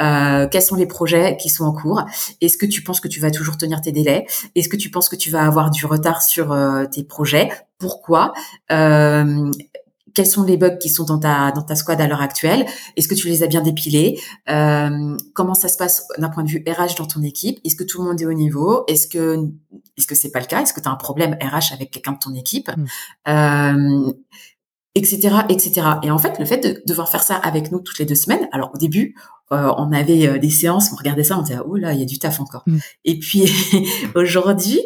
[0.00, 2.02] Euh, quels sont les projets qui sont en cours?
[2.40, 4.26] Est-ce que tu penses que tu vas toujours tenir tes délais?
[4.54, 7.50] Est-ce que tu penses que tu vas avoir du retard sur euh, tes projets?
[7.78, 8.32] Pourquoi?
[8.72, 9.50] Euh,
[10.14, 12.66] quels sont les bugs qui sont dans ta dans ta squad à l'heure actuelle?
[12.96, 14.20] Est-ce que tu les as bien dépilés?
[14.48, 17.58] Euh, Comment ça se passe d'un point de vue RH dans ton équipe?
[17.64, 18.84] Est-ce que tout le monde est au niveau?
[18.86, 19.38] Est-ce que
[19.96, 20.62] est-ce que c'est pas le cas?
[20.62, 22.70] Est-ce que tu as un problème RH avec quelqu'un de ton équipe?
[22.76, 23.30] Mmh.
[23.30, 24.12] euh,
[24.96, 28.04] etc etc et en fait le fait de devoir faire ça avec nous toutes les
[28.04, 29.16] deux semaines alors au début
[29.50, 32.02] euh, on avait euh, des séances on regardait ça on disait oh là il y
[32.02, 32.62] a du taf encore.
[32.68, 32.78] Mmh.
[33.04, 33.44] et puis
[34.14, 34.80] aujourd'hui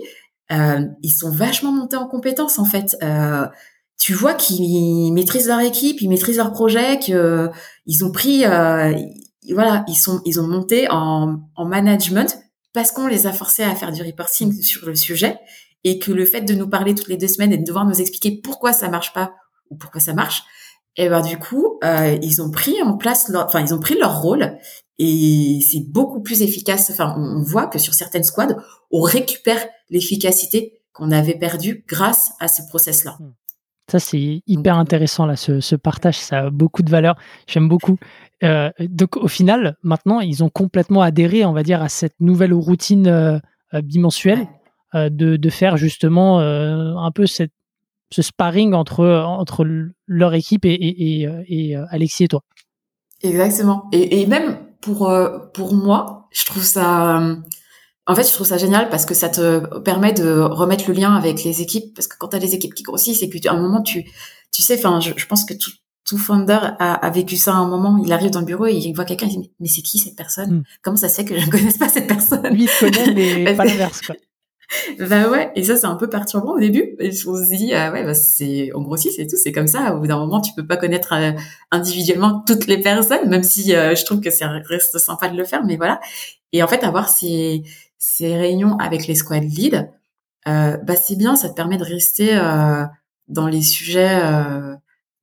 [0.51, 2.97] euh, ils sont vachement montés en compétences en fait.
[3.03, 3.47] Euh,
[3.99, 7.49] tu vois qu'ils maîtrisent leur équipe, ils maîtrisent leur projet, qu'ils euh,
[8.03, 8.95] ont pris, euh,
[9.53, 12.39] voilà, ils sont, ils ont monté en, en management
[12.73, 15.39] parce qu'on les a forcés à faire du reporting sur le sujet
[15.85, 18.01] et que le fait de nous parler toutes les deux semaines et de devoir nous
[18.01, 19.35] expliquer pourquoi ça marche pas
[19.70, 20.45] ou pourquoi ça marche,
[20.99, 23.79] et eh ben du coup, euh, ils ont pris en place, leur, enfin ils ont
[23.79, 24.59] pris leur rôle
[24.99, 26.91] et c'est beaucoup plus efficace.
[26.91, 28.57] Enfin, on voit que sur certaines squads,
[28.91, 33.16] on récupère l'efficacité qu'on avait perdue grâce à ce process-là.
[33.90, 36.19] Ça, c'est hyper intéressant, là, ce, partage.
[36.19, 37.16] Ça a beaucoup de valeur.
[37.47, 37.97] J'aime beaucoup.
[38.44, 42.52] Euh, donc, au final, maintenant, ils ont complètement adhéré, on va dire, à cette nouvelle
[42.52, 43.39] routine euh,
[43.74, 44.47] euh, bimensuelle
[44.94, 47.52] de, faire justement un peu cette,
[48.10, 49.66] ce sparring entre, entre
[50.06, 52.43] leur équipe et, et, Alexis et toi.
[53.23, 53.85] Exactement.
[53.93, 55.12] Et, et même pour,
[55.52, 57.20] pour moi, je trouve ça
[58.09, 61.14] en fait, je trouve ça génial parce que ça te permet de remettre le lien
[61.14, 61.94] avec les équipes.
[61.94, 64.05] Parce que quand tu as des équipes qui grossissent et qu'à un moment, tu,
[64.51, 65.70] tu sais, enfin, je, pense que tout,
[66.06, 68.02] tout founder a, a, vécu ça à un moment.
[68.02, 70.16] Il arrive dans le bureau et il voit quelqu'un, il dit, mais c'est qui cette
[70.16, 70.51] personne?
[70.51, 70.62] Hmm.
[70.82, 72.47] Comment ça se fait que je ne connaisse pas cette personne?
[72.48, 74.16] Lui, il connaît, mais pas l'inverse, quoi.
[74.98, 76.94] bah ouais, et ça c'est un peu perturbant au début.
[77.01, 79.94] Et on se dit ah ouais, bah c'est on grossit, c'est tout, c'est comme ça.
[79.94, 81.32] Au bout d'un moment, tu peux pas connaître euh,
[81.70, 85.44] individuellement toutes les personnes, même si euh, je trouve que ça reste sympa de le
[85.44, 86.01] faire, mais voilà.
[86.52, 87.62] Et en fait, avoir ces
[87.99, 89.89] ces réunions avec les squad leads,
[90.47, 92.85] euh, bah c'est bien, ça te permet de rester euh,
[93.27, 94.75] dans les sujets, euh,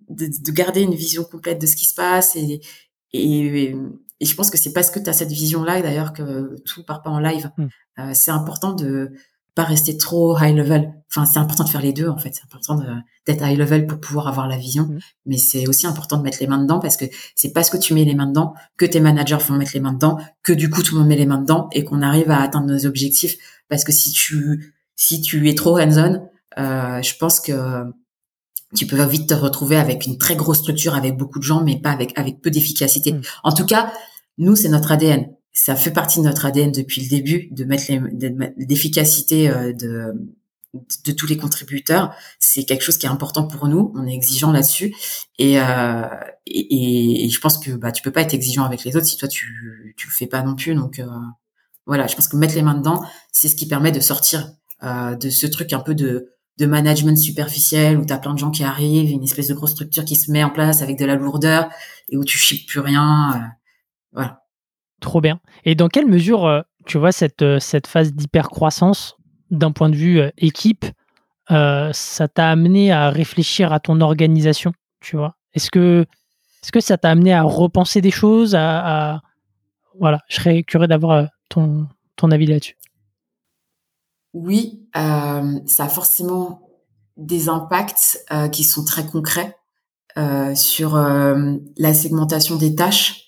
[0.09, 2.61] de, de, garder une vision complète de ce qui se passe et,
[3.13, 3.75] et,
[4.19, 7.01] et je pense que c'est parce que tu as cette vision-là d'ailleurs que tout part
[7.01, 7.51] pas en live.
[7.57, 7.67] Mm.
[7.99, 9.11] Euh, c'est important de
[9.55, 10.93] pas rester trop high level.
[11.09, 12.31] Enfin, c'est important de faire les deux en fait.
[12.33, 12.77] C'est important
[13.25, 14.99] d'être high level pour pouvoir avoir la vision, mm.
[15.25, 17.05] mais c'est aussi important de mettre les mains dedans parce que
[17.35, 19.93] c'est parce que tu mets les mains dedans que tes managers vont mettre les mains
[19.93, 22.41] dedans, que du coup tout le monde met les mains dedans et qu'on arrive à
[22.41, 23.37] atteindre nos objectifs.
[23.69, 26.27] Parce que si tu si tu es trop hands-on,
[26.57, 27.83] euh, je pense que
[28.75, 31.79] tu peux vite te retrouver avec une très grosse structure avec beaucoup de gens, mais
[31.79, 33.13] pas avec avec peu d'efficacité.
[33.13, 33.21] Mm.
[33.43, 33.93] En tout cas,
[34.37, 35.27] nous c'est notre ADN
[35.57, 37.85] ça fait partie de notre ADN depuis le début de mettre
[38.57, 40.13] l'efficacité de
[41.05, 43.91] de tous les contributeurs, c'est quelque chose qui est important pour nous.
[43.95, 44.93] On est exigeant là-dessus,
[45.37, 46.05] et, euh,
[46.45, 49.17] et, et, je pense que bah tu peux pas être exigeant avec les autres si
[49.17, 50.75] toi tu tu le fais pas non plus.
[50.75, 51.05] Donc euh,
[51.85, 54.51] voilà, je pense que mettre les mains dedans, c'est ce qui permet de sortir
[54.83, 58.39] euh, de ce truc un peu de de management superficiel où tu as plein de
[58.39, 61.05] gens qui arrivent, une espèce de grosse structure qui se met en place avec de
[61.05, 61.69] la lourdeur
[62.09, 63.33] et où tu chips plus rien.
[63.35, 63.47] Euh,
[64.13, 64.44] voilà.
[65.05, 65.39] Trop bien.
[65.65, 69.17] Et dans quelle mesure, euh, tu vois, cette, euh, cette phase d'hypercroissance
[69.51, 70.83] d'un point de vue équipe,
[71.47, 75.35] ça t'a amené à réfléchir à ton organisation, tu vois?
[75.53, 76.07] Est-ce que,
[76.63, 79.21] est que ça t'a amené à repenser des choses à,
[79.99, 82.75] Voilà, je serais curieux d'avoir ton, ton avis là-dessus.
[84.33, 86.67] Oui, ça a forcément
[87.15, 89.55] des impacts qui sont très concrets
[90.55, 93.24] sur la segmentation des tâches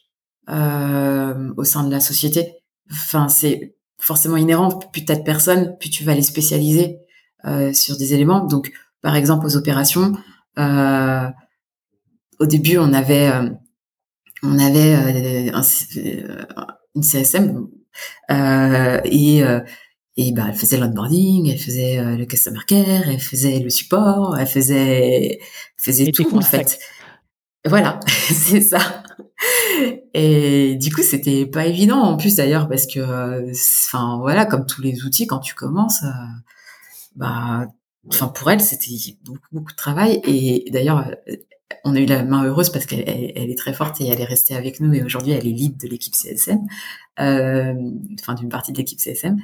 [0.48, 2.54] au sein de la société.
[2.92, 4.70] Enfin, c'est forcément inhérent.
[4.70, 7.00] Plus tu as de personnes, plus tu vas les spécialiser
[7.46, 8.46] euh, sur des éléments.
[8.46, 8.72] Donc,
[9.02, 10.14] par exemple, aux opérations,
[10.58, 11.28] euh,
[12.40, 13.50] au début, on avait, euh,
[14.44, 14.94] on avait
[15.54, 15.62] un,
[16.96, 17.68] une CSM
[18.30, 19.44] et
[20.20, 24.48] et bah, elle faisait l'onboarding, elle faisait le customer care, elle faisait le support, elle
[24.48, 25.40] faisait, elle
[25.78, 26.80] faisait tout en fait.
[27.64, 29.04] Voilà, c'est ça.
[30.14, 33.52] Et du coup, c'était pas évident en plus d'ailleurs parce que,
[33.88, 36.10] enfin voilà, comme tous les outils, quand tu commences, euh,
[37.16, 37.68] bah,
[38.10, 40.22] enfin pour elle, c'était beaucoup beaucoup de travail.
[40.26, 41.12] Et d'ailleurs,
[41.84, 44.26] on a eu la main heureuse parce qu'elle elle, est très forte et elle est
[44.26, 44.94] restée avec nous.
[44.94, 46.66] Et aujourd'hui, elle est lead de l'équipe CSM,
[47.20, 47.74] euh,
[48.20, 49.38] enfin d'une partie de l'équipe CSM.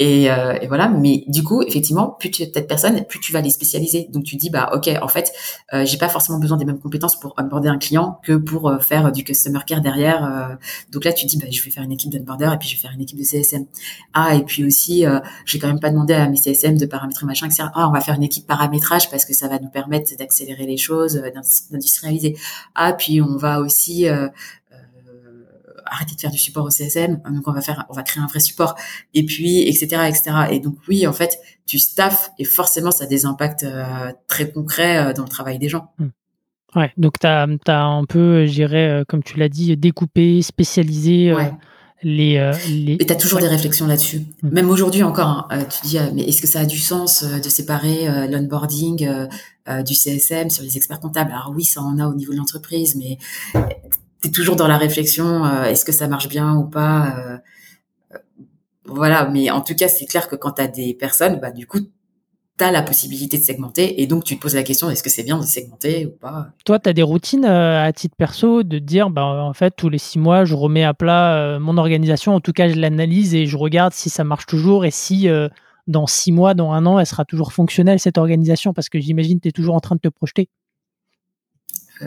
[0.00, 3.32] Et, euh, et, voilà, mais du coup, effectivement, plus tu es peut-être personne, plus tu
[3.32, 4.08] vas les spécialiser.
[4.12, 5.32] Donc tu dis bah ok, en fait,
[5.72, 8.78] euh, j'ai pas forcément besoin des mêmes compétences pour onboarder un client que pour euh,
[8.78, 10.24] faire du customer care derrière.
[10.24, 10.54] Euh.
[10.90, 12.80] donc là, tu dis bah je vais faire une équipe d'onboarder et puis je vais
[12.80, 13.66] faire une équipe de CSM.
[14.14, 17.26] Ah et puis aussi, euh, j'ai quand même pas demandé à mes CSM de paramétrer
[17.26, 17.64] machin, etc.
[17.74, 20.76] Ah on va faire une équipe paramétrage parce que ça va nous permettre d'accélérer les
[20.76, 21.20] choses,
[21.72, 22.36] d'industrialiser.
[22.76, 24.06] Ah puis on va aussi
[25.90, 28.26] arrêter de faire du support au CSM, donc on va faire, on va créer un
[28.26, 28.74] vrai support,
[29.14, 30.02] et puis etc.
[30.08, 30.30] etc.
[30.50, 31.38] Et donc oui, en fait,
[31.68, 35.58] tu staffes et forcément ça a des impacts euh, très concrets euh, dans le travail
[35.58, 35.92] des gens.
[35.98, 36.08] Hmm.
[36.74, 40.42] Ouais, donc tu as, as, un peu, je dirais, euh, comme tu l'as dit, découpé,
[40.42, 41.34] spécialisé.
[42.04, 42.92] Les, les...
[42.92, 44.20] Et tu as toujours des réflexions là-dessus.
[44.42, 44.50] Hmm.
[44.50, 48.28] Même aujourd'hui encore, hein, tu dis, mais est-ce que ça a du sens de séparer
[48.28, 49.26] l'onboarding
[49.84, 51.32] du CSM sur les experts comptables?
[51.32, 53.18] Alors oui, ça en a au niveau de l'entreprise, mais
[54.20, 57.38] t'es toujours dans la réflexion, euh, est-ce que ça marche bien ou pas euh,
[58.14, 58.18] euh,
[58.84, 61.66] Voilà, mais en tout cas, c'est clair que quand tu as des personnes, bah, du
[61.66, 65.02] coup, tu as la possibilité de segmenter et donc tu te poses la question, est-ce
[65.02, 66.48] que c'est bien de segmenter ou pas?
[66.64, 69.98] Toi, tu as des routines à titre perso de dire, bah, en fait, tous les
[69.98, 73.56] six mois, je remets à plat mon organisation, en tout cas, je l'analyse et je
[73.56, 75.28] regarde si ça marche toujours et si
[75.86, 79.38] dans six mois, dans un an, elle sera toujours fonctionnelle, cette organisation, parce que j'imagine
[79.38, 80.48] que tu es toujours en train de te projeter.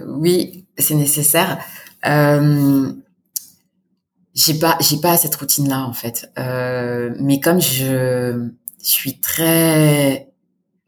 [0.06, 1.60] oui, c'est nécessaire.
[2.06, 2.92] Euh,
[4.34, 6.32] j'ai pas j'ai pas cette routine là en fait.
[6.40, 8.50] Euh, mais comme je
[8.80, 10.30] suis très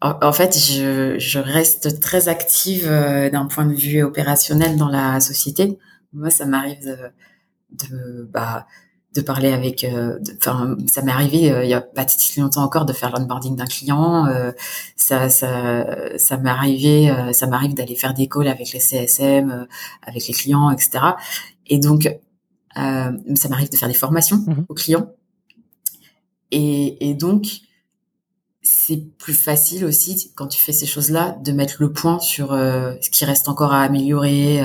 [0.02, 5.20] en, fait je, je reste très active euh, d'un point de vue opérationnel dans la
[5.20, 5.78] société.
[6.14, 6.98] Moi ça m'arrive de,
[7.88, 8.68] de bah
[9.16, 9.86] de parler avec
[10.38, 13.66] enfin ça m'est arrivé il y a pas si longtemps encore de faire l'onboarding d'un
[13.66, 14.28] client
[14.96, 15.86] ça ça
[16.18, 19.68] ça m'est arrivé ça m'arrive d'aller faire des calls avec les CSM
[20.02, 21.00] avec les clients etc
[21.68, 22.10] et donc
[22.76, 25.12] ça m'arrive de faire des formations mmh aux clients.
[26.52, 27.48] Et, et donc
[28.62, 33.10] c'est plus facile aussi quand tu fais ces choses-là de mettre le point sur ce
[33.10, 34.64] qui reste encore à améliorer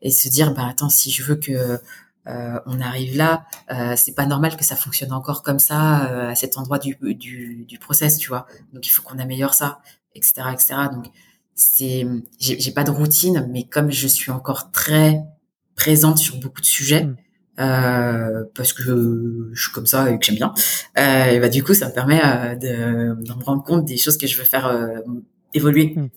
[0.00, 1.80] et se dire bah attends si je veux que
[2.28, 6.30] euh, on arrive là, euh, c'est pas normal que ça fonctionne encore comme ça euh,
[6.30, 8.46] à cet endroit du, du, du, process, tu vois.
[8.72, 9.80] Donc il faut qu'on améliore ça,
[10.14, 10.74] etc., etc.
[10.92, 11.06] Donc
[11.54, 12.06] c'est,
[12.38, 15.20] j'ai pas de routine, mais comme je suis encore très
[15.74, 17.16] présente sur beaucoup de sujets, mm.
[17.58, 20.54] euh, parce que je suis comme ça et que j'aime bien,
[20.96, 22.20] et bah du coup ça me permet
[22.56, 25.02] de, de, me rendre compte des choses que je veux faire
[25.54, 25.94] évoluer.
[25.96, 26.08] Mm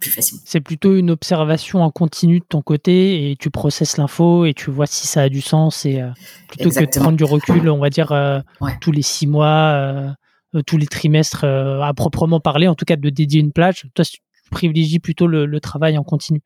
[0.00, 4.54] plus C'est plutôt une observation en continu de ton côté et tu processes l'info et
[4.54, 6.08] tu vois si ça a du sens et euh,
[6.48, 8.40] plutôt que de prendre du recul, on va dire euh,
[8.80, 10.16] tous les six mois,
[10.54, 13.86] euh, tous les trimestres à proprement parler, en tout cas de dédier une plage.
[13.94, 14.18] Toi, tu
[14.50, 16.40] privilégies plutôt le, travail en continu.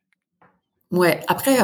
[0.90, 1.20] Ouais.
[1.28, 1.56] Après,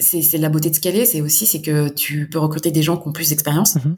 [0.00, 3.08] c'est la beauté de scaler, c'est aussi c'est que tu peux recruter des gens qui
[3.08, 3.94] ont plus d'expérience mmh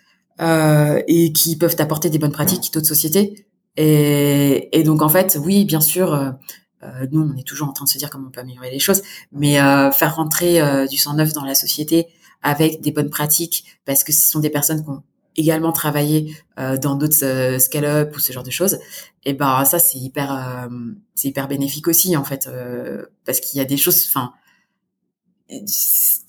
[1.06, 3.46] et qui peuvent t'apporter des bonnes pratiques d'autres sociétés.
[3.76, 6.34] Et, et, donc en fait, oui, bien sûr
[7.10, 9.02] nous, on est toujours en train de se dire comment on peut améliorer les choses,
[9.32, 12.08] mais euh, faire rentrer euh, du sang neuf dans la société
[12.42, 15.02] avec des bonnes pratiques, parce que ce sont des personnes qui ont
[15.36, 18.78] également travaillé euh, dans d'autres euh, scale-up ou ce genre de choses,
[19.24, 20.68] et ben ça c'est hyper euh,
[21.14, 22.48] c'est hyper bénéfique aussi en fait
[23.24, 24.32] parce qu'il y a des choses, enfin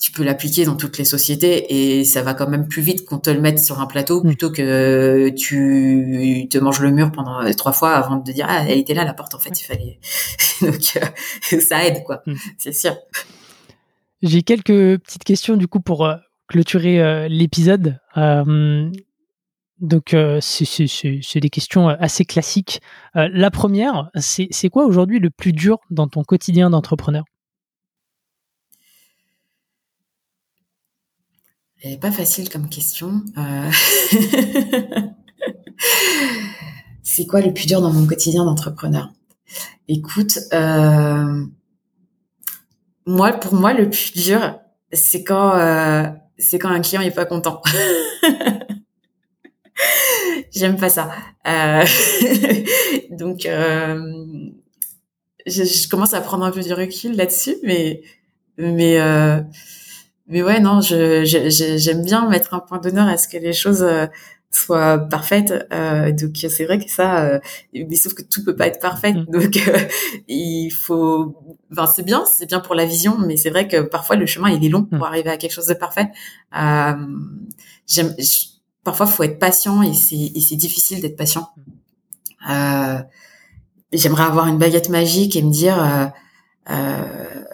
[0.00, 3.18] tu peux l'appliquer dans toutes les sociétés et ça va quand même plus vite qu'on
[3.18, 4.26] te le mette sur un plateau mm.
[4.26, 8.64] plutôt que tu te manges le mur pendant trois fois avant de te dire ah
[8.68, 9.98] elle était là la porte en fait il fallait
[10.60, 12.34] donc ça aide quoi mm.
[12.58, 12.96] c'est sûr
[14.22, 16.06] j'ai quelques petites questions du coup pour
[16.48, 17.98] clôturer euh, l'épisode.
[18.16, 18.90] Euh,
[19.78, 22.80] donc, euh, c'est des questions assez classiques.
[23.14, 27.24] la première, c'est quoi aujourd'hui le plus dur dans ton quotidien d'entrepreneur?
[32.00, 33.22] Pas facile comme question.
[37.02, 39.12] c'est quoi le plus dur dans mon quotidien d'entrepreneur?
[39.88, 40.38] Écoute,
[43.06, 44.58] moi, pour moi, le plus dur,
[44.92, 45.52] c'est quand
[46.38, 47.62] c'est quand un client est pas content.
[50.54, 51.10] J'aime pas ça.
[51.46, 51.84] Euh,
[53.10, 54.00] donc, euh,
[55.46, 58.02] je, commence à prendre un peu du recul là-dessus, mais
[58.58, 59.40] mais euh,
[60.28, 63.86] mais ouais, non, je j'aime bien mettre un point d'honneur à ce que les choses
[64.56, 65.52] soit parfaite.
[65.72, 67.40] Euh, donc c'est vrai que ça, euh,
[67.74, 69.12] mais sauf que tout peut pas être parfait.
[69.12, 69.26] Mm.
[69.26, 69.78] Donc euh,
[70.28, 71.36] il faut,
[71.72, 74.50] enfin c'est bien, c'est bien pour la vision, mais c'est vrai que parfois le chemin
[74.50, 75.02] il est long pour mm.
[75.02, 76.08] arriver à quelque chose de parfait.
[76.58, 76.94] Euh,
[77.86, 78.14] j'aime,
[78.84, 81.48] parfois faut être patient et c'est c'est difficile d'être patient.
[82.50, 82.98] Euh,
[83.92, 86.12] j'aimerais avoir une baguette magique et me dire
[86.70, 87.44] euh,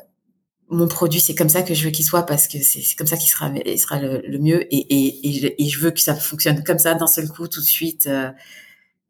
[0.72, 3.18] mon produit, c'est comme ça que je veux qu'il soit parce que c'est comme ça
[3.18, 6.78] qu'il sera, il sera le, mieux et, et, et, je veux que ça fonctionne comme
[6.78, 8.06] ça d'un seul coup, tout de suite.
[8.06, 8.30] Euh,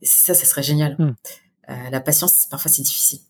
[0.02, 0.97] ça, ça serait génial.
[0.98, 1.14] Hmm.
[1.70, 3.20] Euh, la patience, parfois, c'est difficile.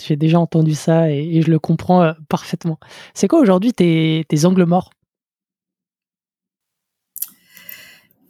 [0.00, 2.78] J'ai déjà entendu ça et, je le comprends euh, parfaitement.
[3.14, 4.90] C'est quoi aujourd'hui tes, tes angles morts?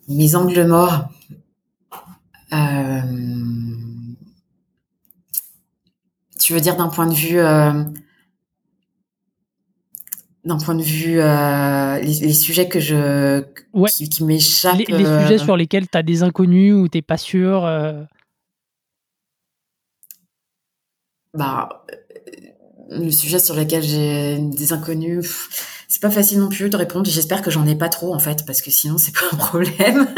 [0.08, 1.10] Mes angles morts.
[6.40, 7.38] Tu veux dire d'un point de vue
[10.44, 13.42] d'un point de vue euh, les, sujets que je
[13.86, 17.64] qui, m'échappent les, sujets euh, sur lesquels tu as des inconnus ou t'es pas sûr
[17.64, 18.02] euh...
[21.34, 21.84] bah
[22.90, 25.48] le sujet sur lequel j'ai des inconnus
[25.86, 27.08] c'est pas facile non plus de répondre.
[27.08, 30.08] J'espère que j'en ai pas trop en fait parce que sinon c'est pas un problème.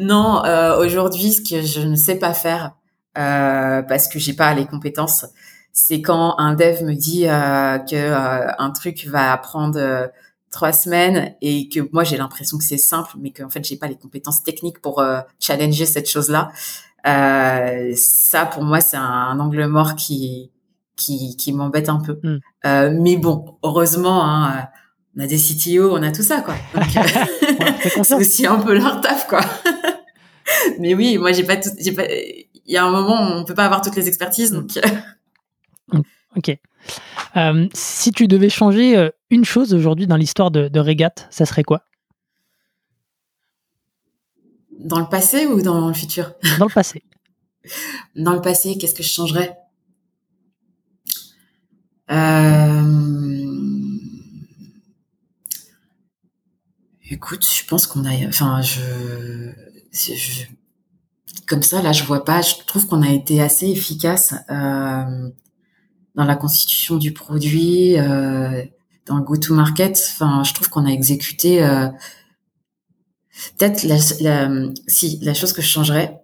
[0.00, 2.74] Non euh, aujourd'hui ce que je ne sais pas faire
[3.14, 5.26] parce que j'ai pas les compétences
[5.80, 10.08] c'est quand un dev me dit euh, que euh, un truc va prendre euh,
[10.50, 13.86] trois semaines et que moi j'ai l'impression que c'est simple, mais qu'en fait j'ai pas
[13.86, 16.50] les compétences techniques pour euh, challenger cette chose-là.
[17.04, 20.50] ça pour moi c'est un, angle mort qui
[20.96, 22.18] qui, qui m'embête un peu.
[22.24, 22.40] Hmm.
[23.00, 24.66] mais bon, heureusement, hein,
[25.16, 26.56] on a des CTO, on a tout ça quoi.
[28.02, 29.42] c'est aussi un peu leur taf quoi.
[30.80, 32.02] mais oui, moi j'ai pas tout, j'ai pas.
[32.10, 34.72] Il y a un moment où on peut pas avoir toutes les expertises, donc.
[36.36, 36.56] Ok.
[37.36, 41.46] Euh, si tu devais changer euh, une chose aujourd'hui dans l'histoire de, de Régate, ça
[41.46, 41.82] serait quoi?
[44.78, 46.32] Dans le passé ou dans le futur?
[46.58, 47.02] Dans le passé.
[48.16, 49.56] dans le passé, qu'est-ce que je changerais?
[52.10, 53.18] Euh...
[57.10, 59.50] Écoute, je pense qu'on a, enfin, je,
[59.92, 60.44] je,
[61.46, 62.42] comme ça, là, je vois pas.
[62.42, 64.34] Je trouve qu'on a été assez efficace.
[64.50, 65.30] Euh,
[66.18, 68.64] dans la constitution du produit, euh,
[69.06, 69.98] dans le go-to-market.
[70.12, 71.86] Enfin, je trouve qu'on a exécuté euh,
[73.56, 74.50] peut-être la, la,
[74.88, 76.20] si la chose que je changerais,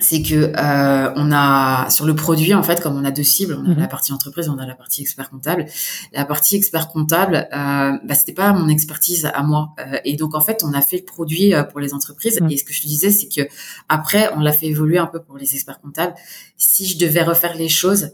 [0.00, 3.58] c'est que euh, on a sur le produit en fait comme on a deux cibles
[3.60, 3.80] on a mhm.
[3.80, 5.66] la partie entreprise on a la partie expert comptable
[6.12, 10.36] la partie expert comptable euh, bah, c'était pas mon expertise à moi euh, et donc
[10.36, 12.50] en fait on a fait le produit euh, pour les entreprises mhm.
[12.50, 13.48] et ce que je te disais c'est que
[13.88, 16.14] après on l'a fait évoluer un peu pour les experts comptables
[16.56, 18.10] si je devais refaire les choses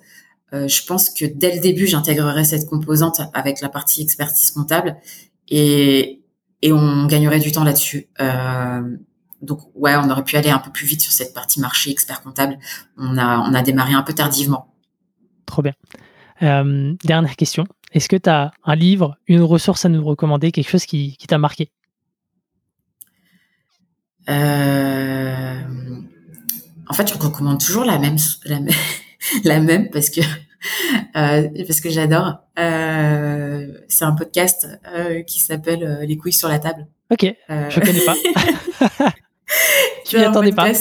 [0.54, 4.96] je pense que dès le début, j'intégrerais cette composante avec la partie expertise comptable
[5.48, 6.22] et,
[6.62, 8.08] et on gagnerait du temps là-dessus.
[8.20, 8.96] Euh,
[9.42, 12.22] donc ouais, on aurait pu aller un peu plus vite sur cette partie marché expert
[12.22, 12.58] comptable.
[12.96, 14.74] On a, on a démarré un peu tardivement.
[15.46, 15.74] Trop bien.
[16.42, 17.64] Euh, dernière question.
[17.92, 21.26] Est-ce que tu as un livre, une ressource à nous recommander, quelque chose qui, qui
[21.26, 21.70] t'a marqué?
[24.28, 25.60] Euh...
[26.86, 28.74] En fait, je recommande toujours la même, la même,
[29.44, 30.20] la même parce que
[31.16, 32.38] euh, parce que j'adore.
[32.58, 36.86] Euh, c'est un podcast euh, qui s'appelle euh, Les couilles sur la table.
[37.10, 39.12] Ok, je connais pas.
[40.06, 40.72] tu m'y attendais pas.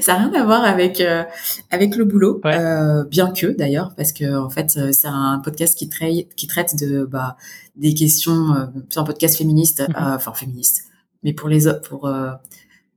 [0.00, 1.24] ça n'a rien à voir avec euh,
[1.70, 5.76] avec le boulot, euh, bien que d'ailleurs, parce que en fait, euh, c'est un podcast
[5.76, 7.36] qui traite qui traite de bah,
[7.76, 9.94] des questions, euh, c'est un podcast féministe, mhm.
[9.96, 10.84] enfin féministe,
[11.22, 12.10] mais pour les pour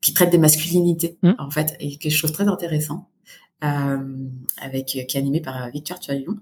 [0.02, 1.36] qui traite des masculinités mhm.
[1.40, 3.08] en fait, et quelque chose de très intéressant.
[3.62, 6.38] Avec qui est animé par Victor Tualion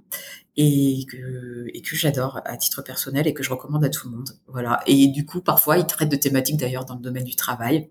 [0.58, 4.18] et que et que j'adore à titre personnel et que je recommande à tout le
[4.18, 7.36] monde voilà et du coup parfois il traite de thématiques d'ailleurs dans le domaine du
[7.36, 7.90] travail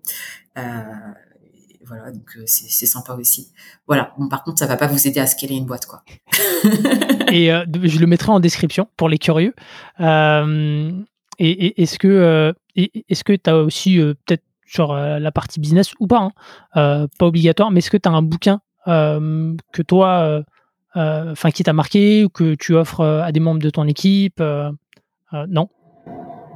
[0.57, 0.61] euh,
[1.87, 3.51] voilà, donc euh, c'est sympa aussi.
[3.87, 4.13] Voilà.
[4.17, 6.03] Bon, par contre, ça va pas vous aider à scaler une boîte, quoi.
[7.31, 9.53] et euh, je le mettrai en description pour les curieux.
[9.99, 10.91] Euh,
[11.37, 16.29] et, est-ce que est-ce tu as aussi peut-être sur la partie business ou pas,
[16.73, 20.43] hein, pas obligatoire, mais est-ce que tu as un bouquin que toi,
[20.95, 24.41] enfin qui t'a marqué ou que tu offres à des membres de ton équipe
[25.33, 25.69] Non?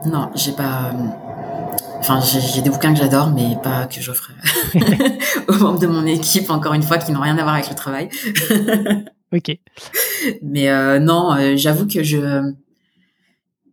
[0.06, 0.94] Non, j'ai pas.
[2.00, 4.32] Enfin, j'ai des bouquins que j'adore, mais pas que j'offre
[5.50, 7.76] aux membres de mon équipe, encore une fois, qui n'ont rien à voir avec le
[7.76, 8.10] travail.
[9.34, 9.58] ok.
[10.42, 12.54] Mais euh, non, euh, j'avoue que je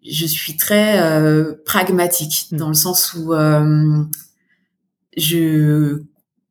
[0.08, 2.56] je suis très euh, pragmatique hmm.
[2.56, 3.32] dans le sens où
[5.16, 6.02] je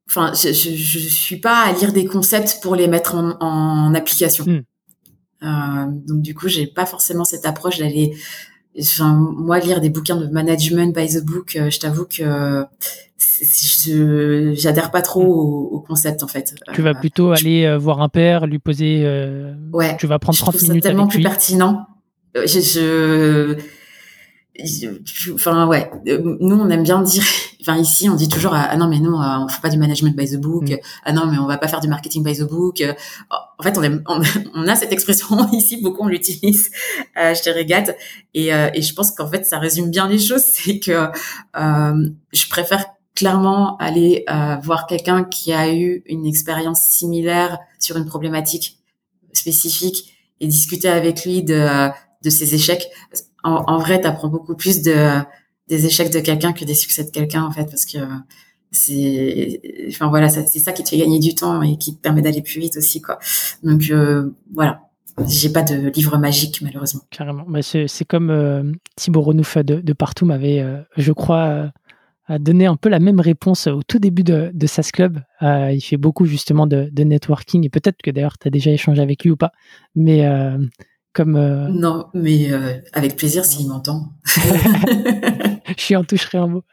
[0.07, 4.45] enfin je, je, suis pas à lire des concepts pour les mettre en, en application.
[4.45, 6.01] Hmm.
[6.07, 8.15] donc du coup, j'ai pas forcément cette approche d'aller
[8.79, 12.65] Enfin, moi, lire des bouquins de management by the book, euh, je t'avoue que
[13.17, 16.55] je j'adhère pas trop au, concept en fait.
[16.73, 19.05] Tu vas euh, plutôt aller euh, voir un père, lui poser.
[19.71, 19.95] ouais.
[19.97, 20.83] Tu vas prendre 30 minutes.
[20.83, 21.23] C'est tellement plus lui.
[21.23, 21.85] pertinent.
[22.35, 23.57] Je, je
[25.33, 25.91] enfin ouais.
[26.05, 27.23] Nous on aime bien dire
[27.61, 30.29] enfin ici on dit toujours ah non mais nous on fait pas du management by
[30.29, 30.69] the book.
[30.69, 30.77] Mm.
[31.03, 32.81] ah non mais on va pas faire du marketing by the book.
[33.57, 36.69] En fait on, aime, on, a cette expression ici beaucoup on l'utilise
[37.17, 37.95] euh, je te gâte
[38.33, 40.43] et, euh, et je pense qu'en fait ça résume bien les choses.
[40.43, 41.09] C'est que
[41.57, 47.97] euh, je préfère clairement aller euh, voir quelqu'un qui a eu une expérience similaire sur
[47.97, 48.79] une problématique
[49.33, 51.89] spécifique et discuter avec lui de
[52.23, 52.89] de ses échecs
[53.45, 55.19] en, vrai, t'apprends beaucoup plus de
[55.67, 57.97] des échecs de quelqu'un que des succès de quelqu'un en fait, parce que
[58.71, 62.21] c'est, enfin voilà, c'est ça qui te fait gagner du temps et qui te permet
[62.21, 63.19] d'aller plus vite aussi quoi.
[63.63, 64.81] Donc euh, voilà.
[65.29, 67.01] J'ai pas de livre magique malheureusement.
[67.09, 67.45] Carrément.
[67.47, 68.63] Mais c'est comme euh,
[68.97, 71.71] Thibaut Renouf de, Partout m'avait, euh, je crois,
[72.27, 75.21] donné un peu la même réponse au tout début de, de Club.
[75.41, 79.23] il fait beaucoup justement de, networking et peut-être que d'ailleurs tu as déjà échangé avec
[79.23, 79.53] lui ou pas.
[79.95, 80.57] Mais euh,
[81.23, 84.11] non, mais euh, avec plaisir s'il m'entend.
[85.77, 86.63] Je en toucherai un mot.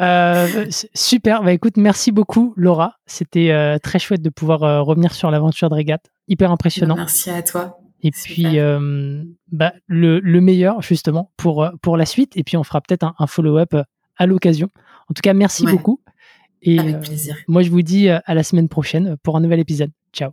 [0.00, 1.42] Euh, super.
[1.42, 2.96] Bah écoute, merci beaucoup Laura.
[3.06, 6.06] C'était très chouette de pouvoir revenir sur l'aventure de régate.
[6.28, 6.96] Hyper impressionnant.
[6.96, 7.78] Merci à toi.
[8.02, 8.58] Et puis
[9.50, 12.36] bah, le, meilleur justement pour pour la suite.
[12.36, 13.74] Et puis on fera peut-être un, follow-up
[14.16, 14.68] à l'occasion.
[15.08, 16.00] En tout cas, merci beaucoup.
[16.62, 17.36] Et avec plaisir.
[17.48, 19.90] moi je vous dis à la semaine prochaine pour un nouvel épisode.
[20.12, 20.32] Ciao.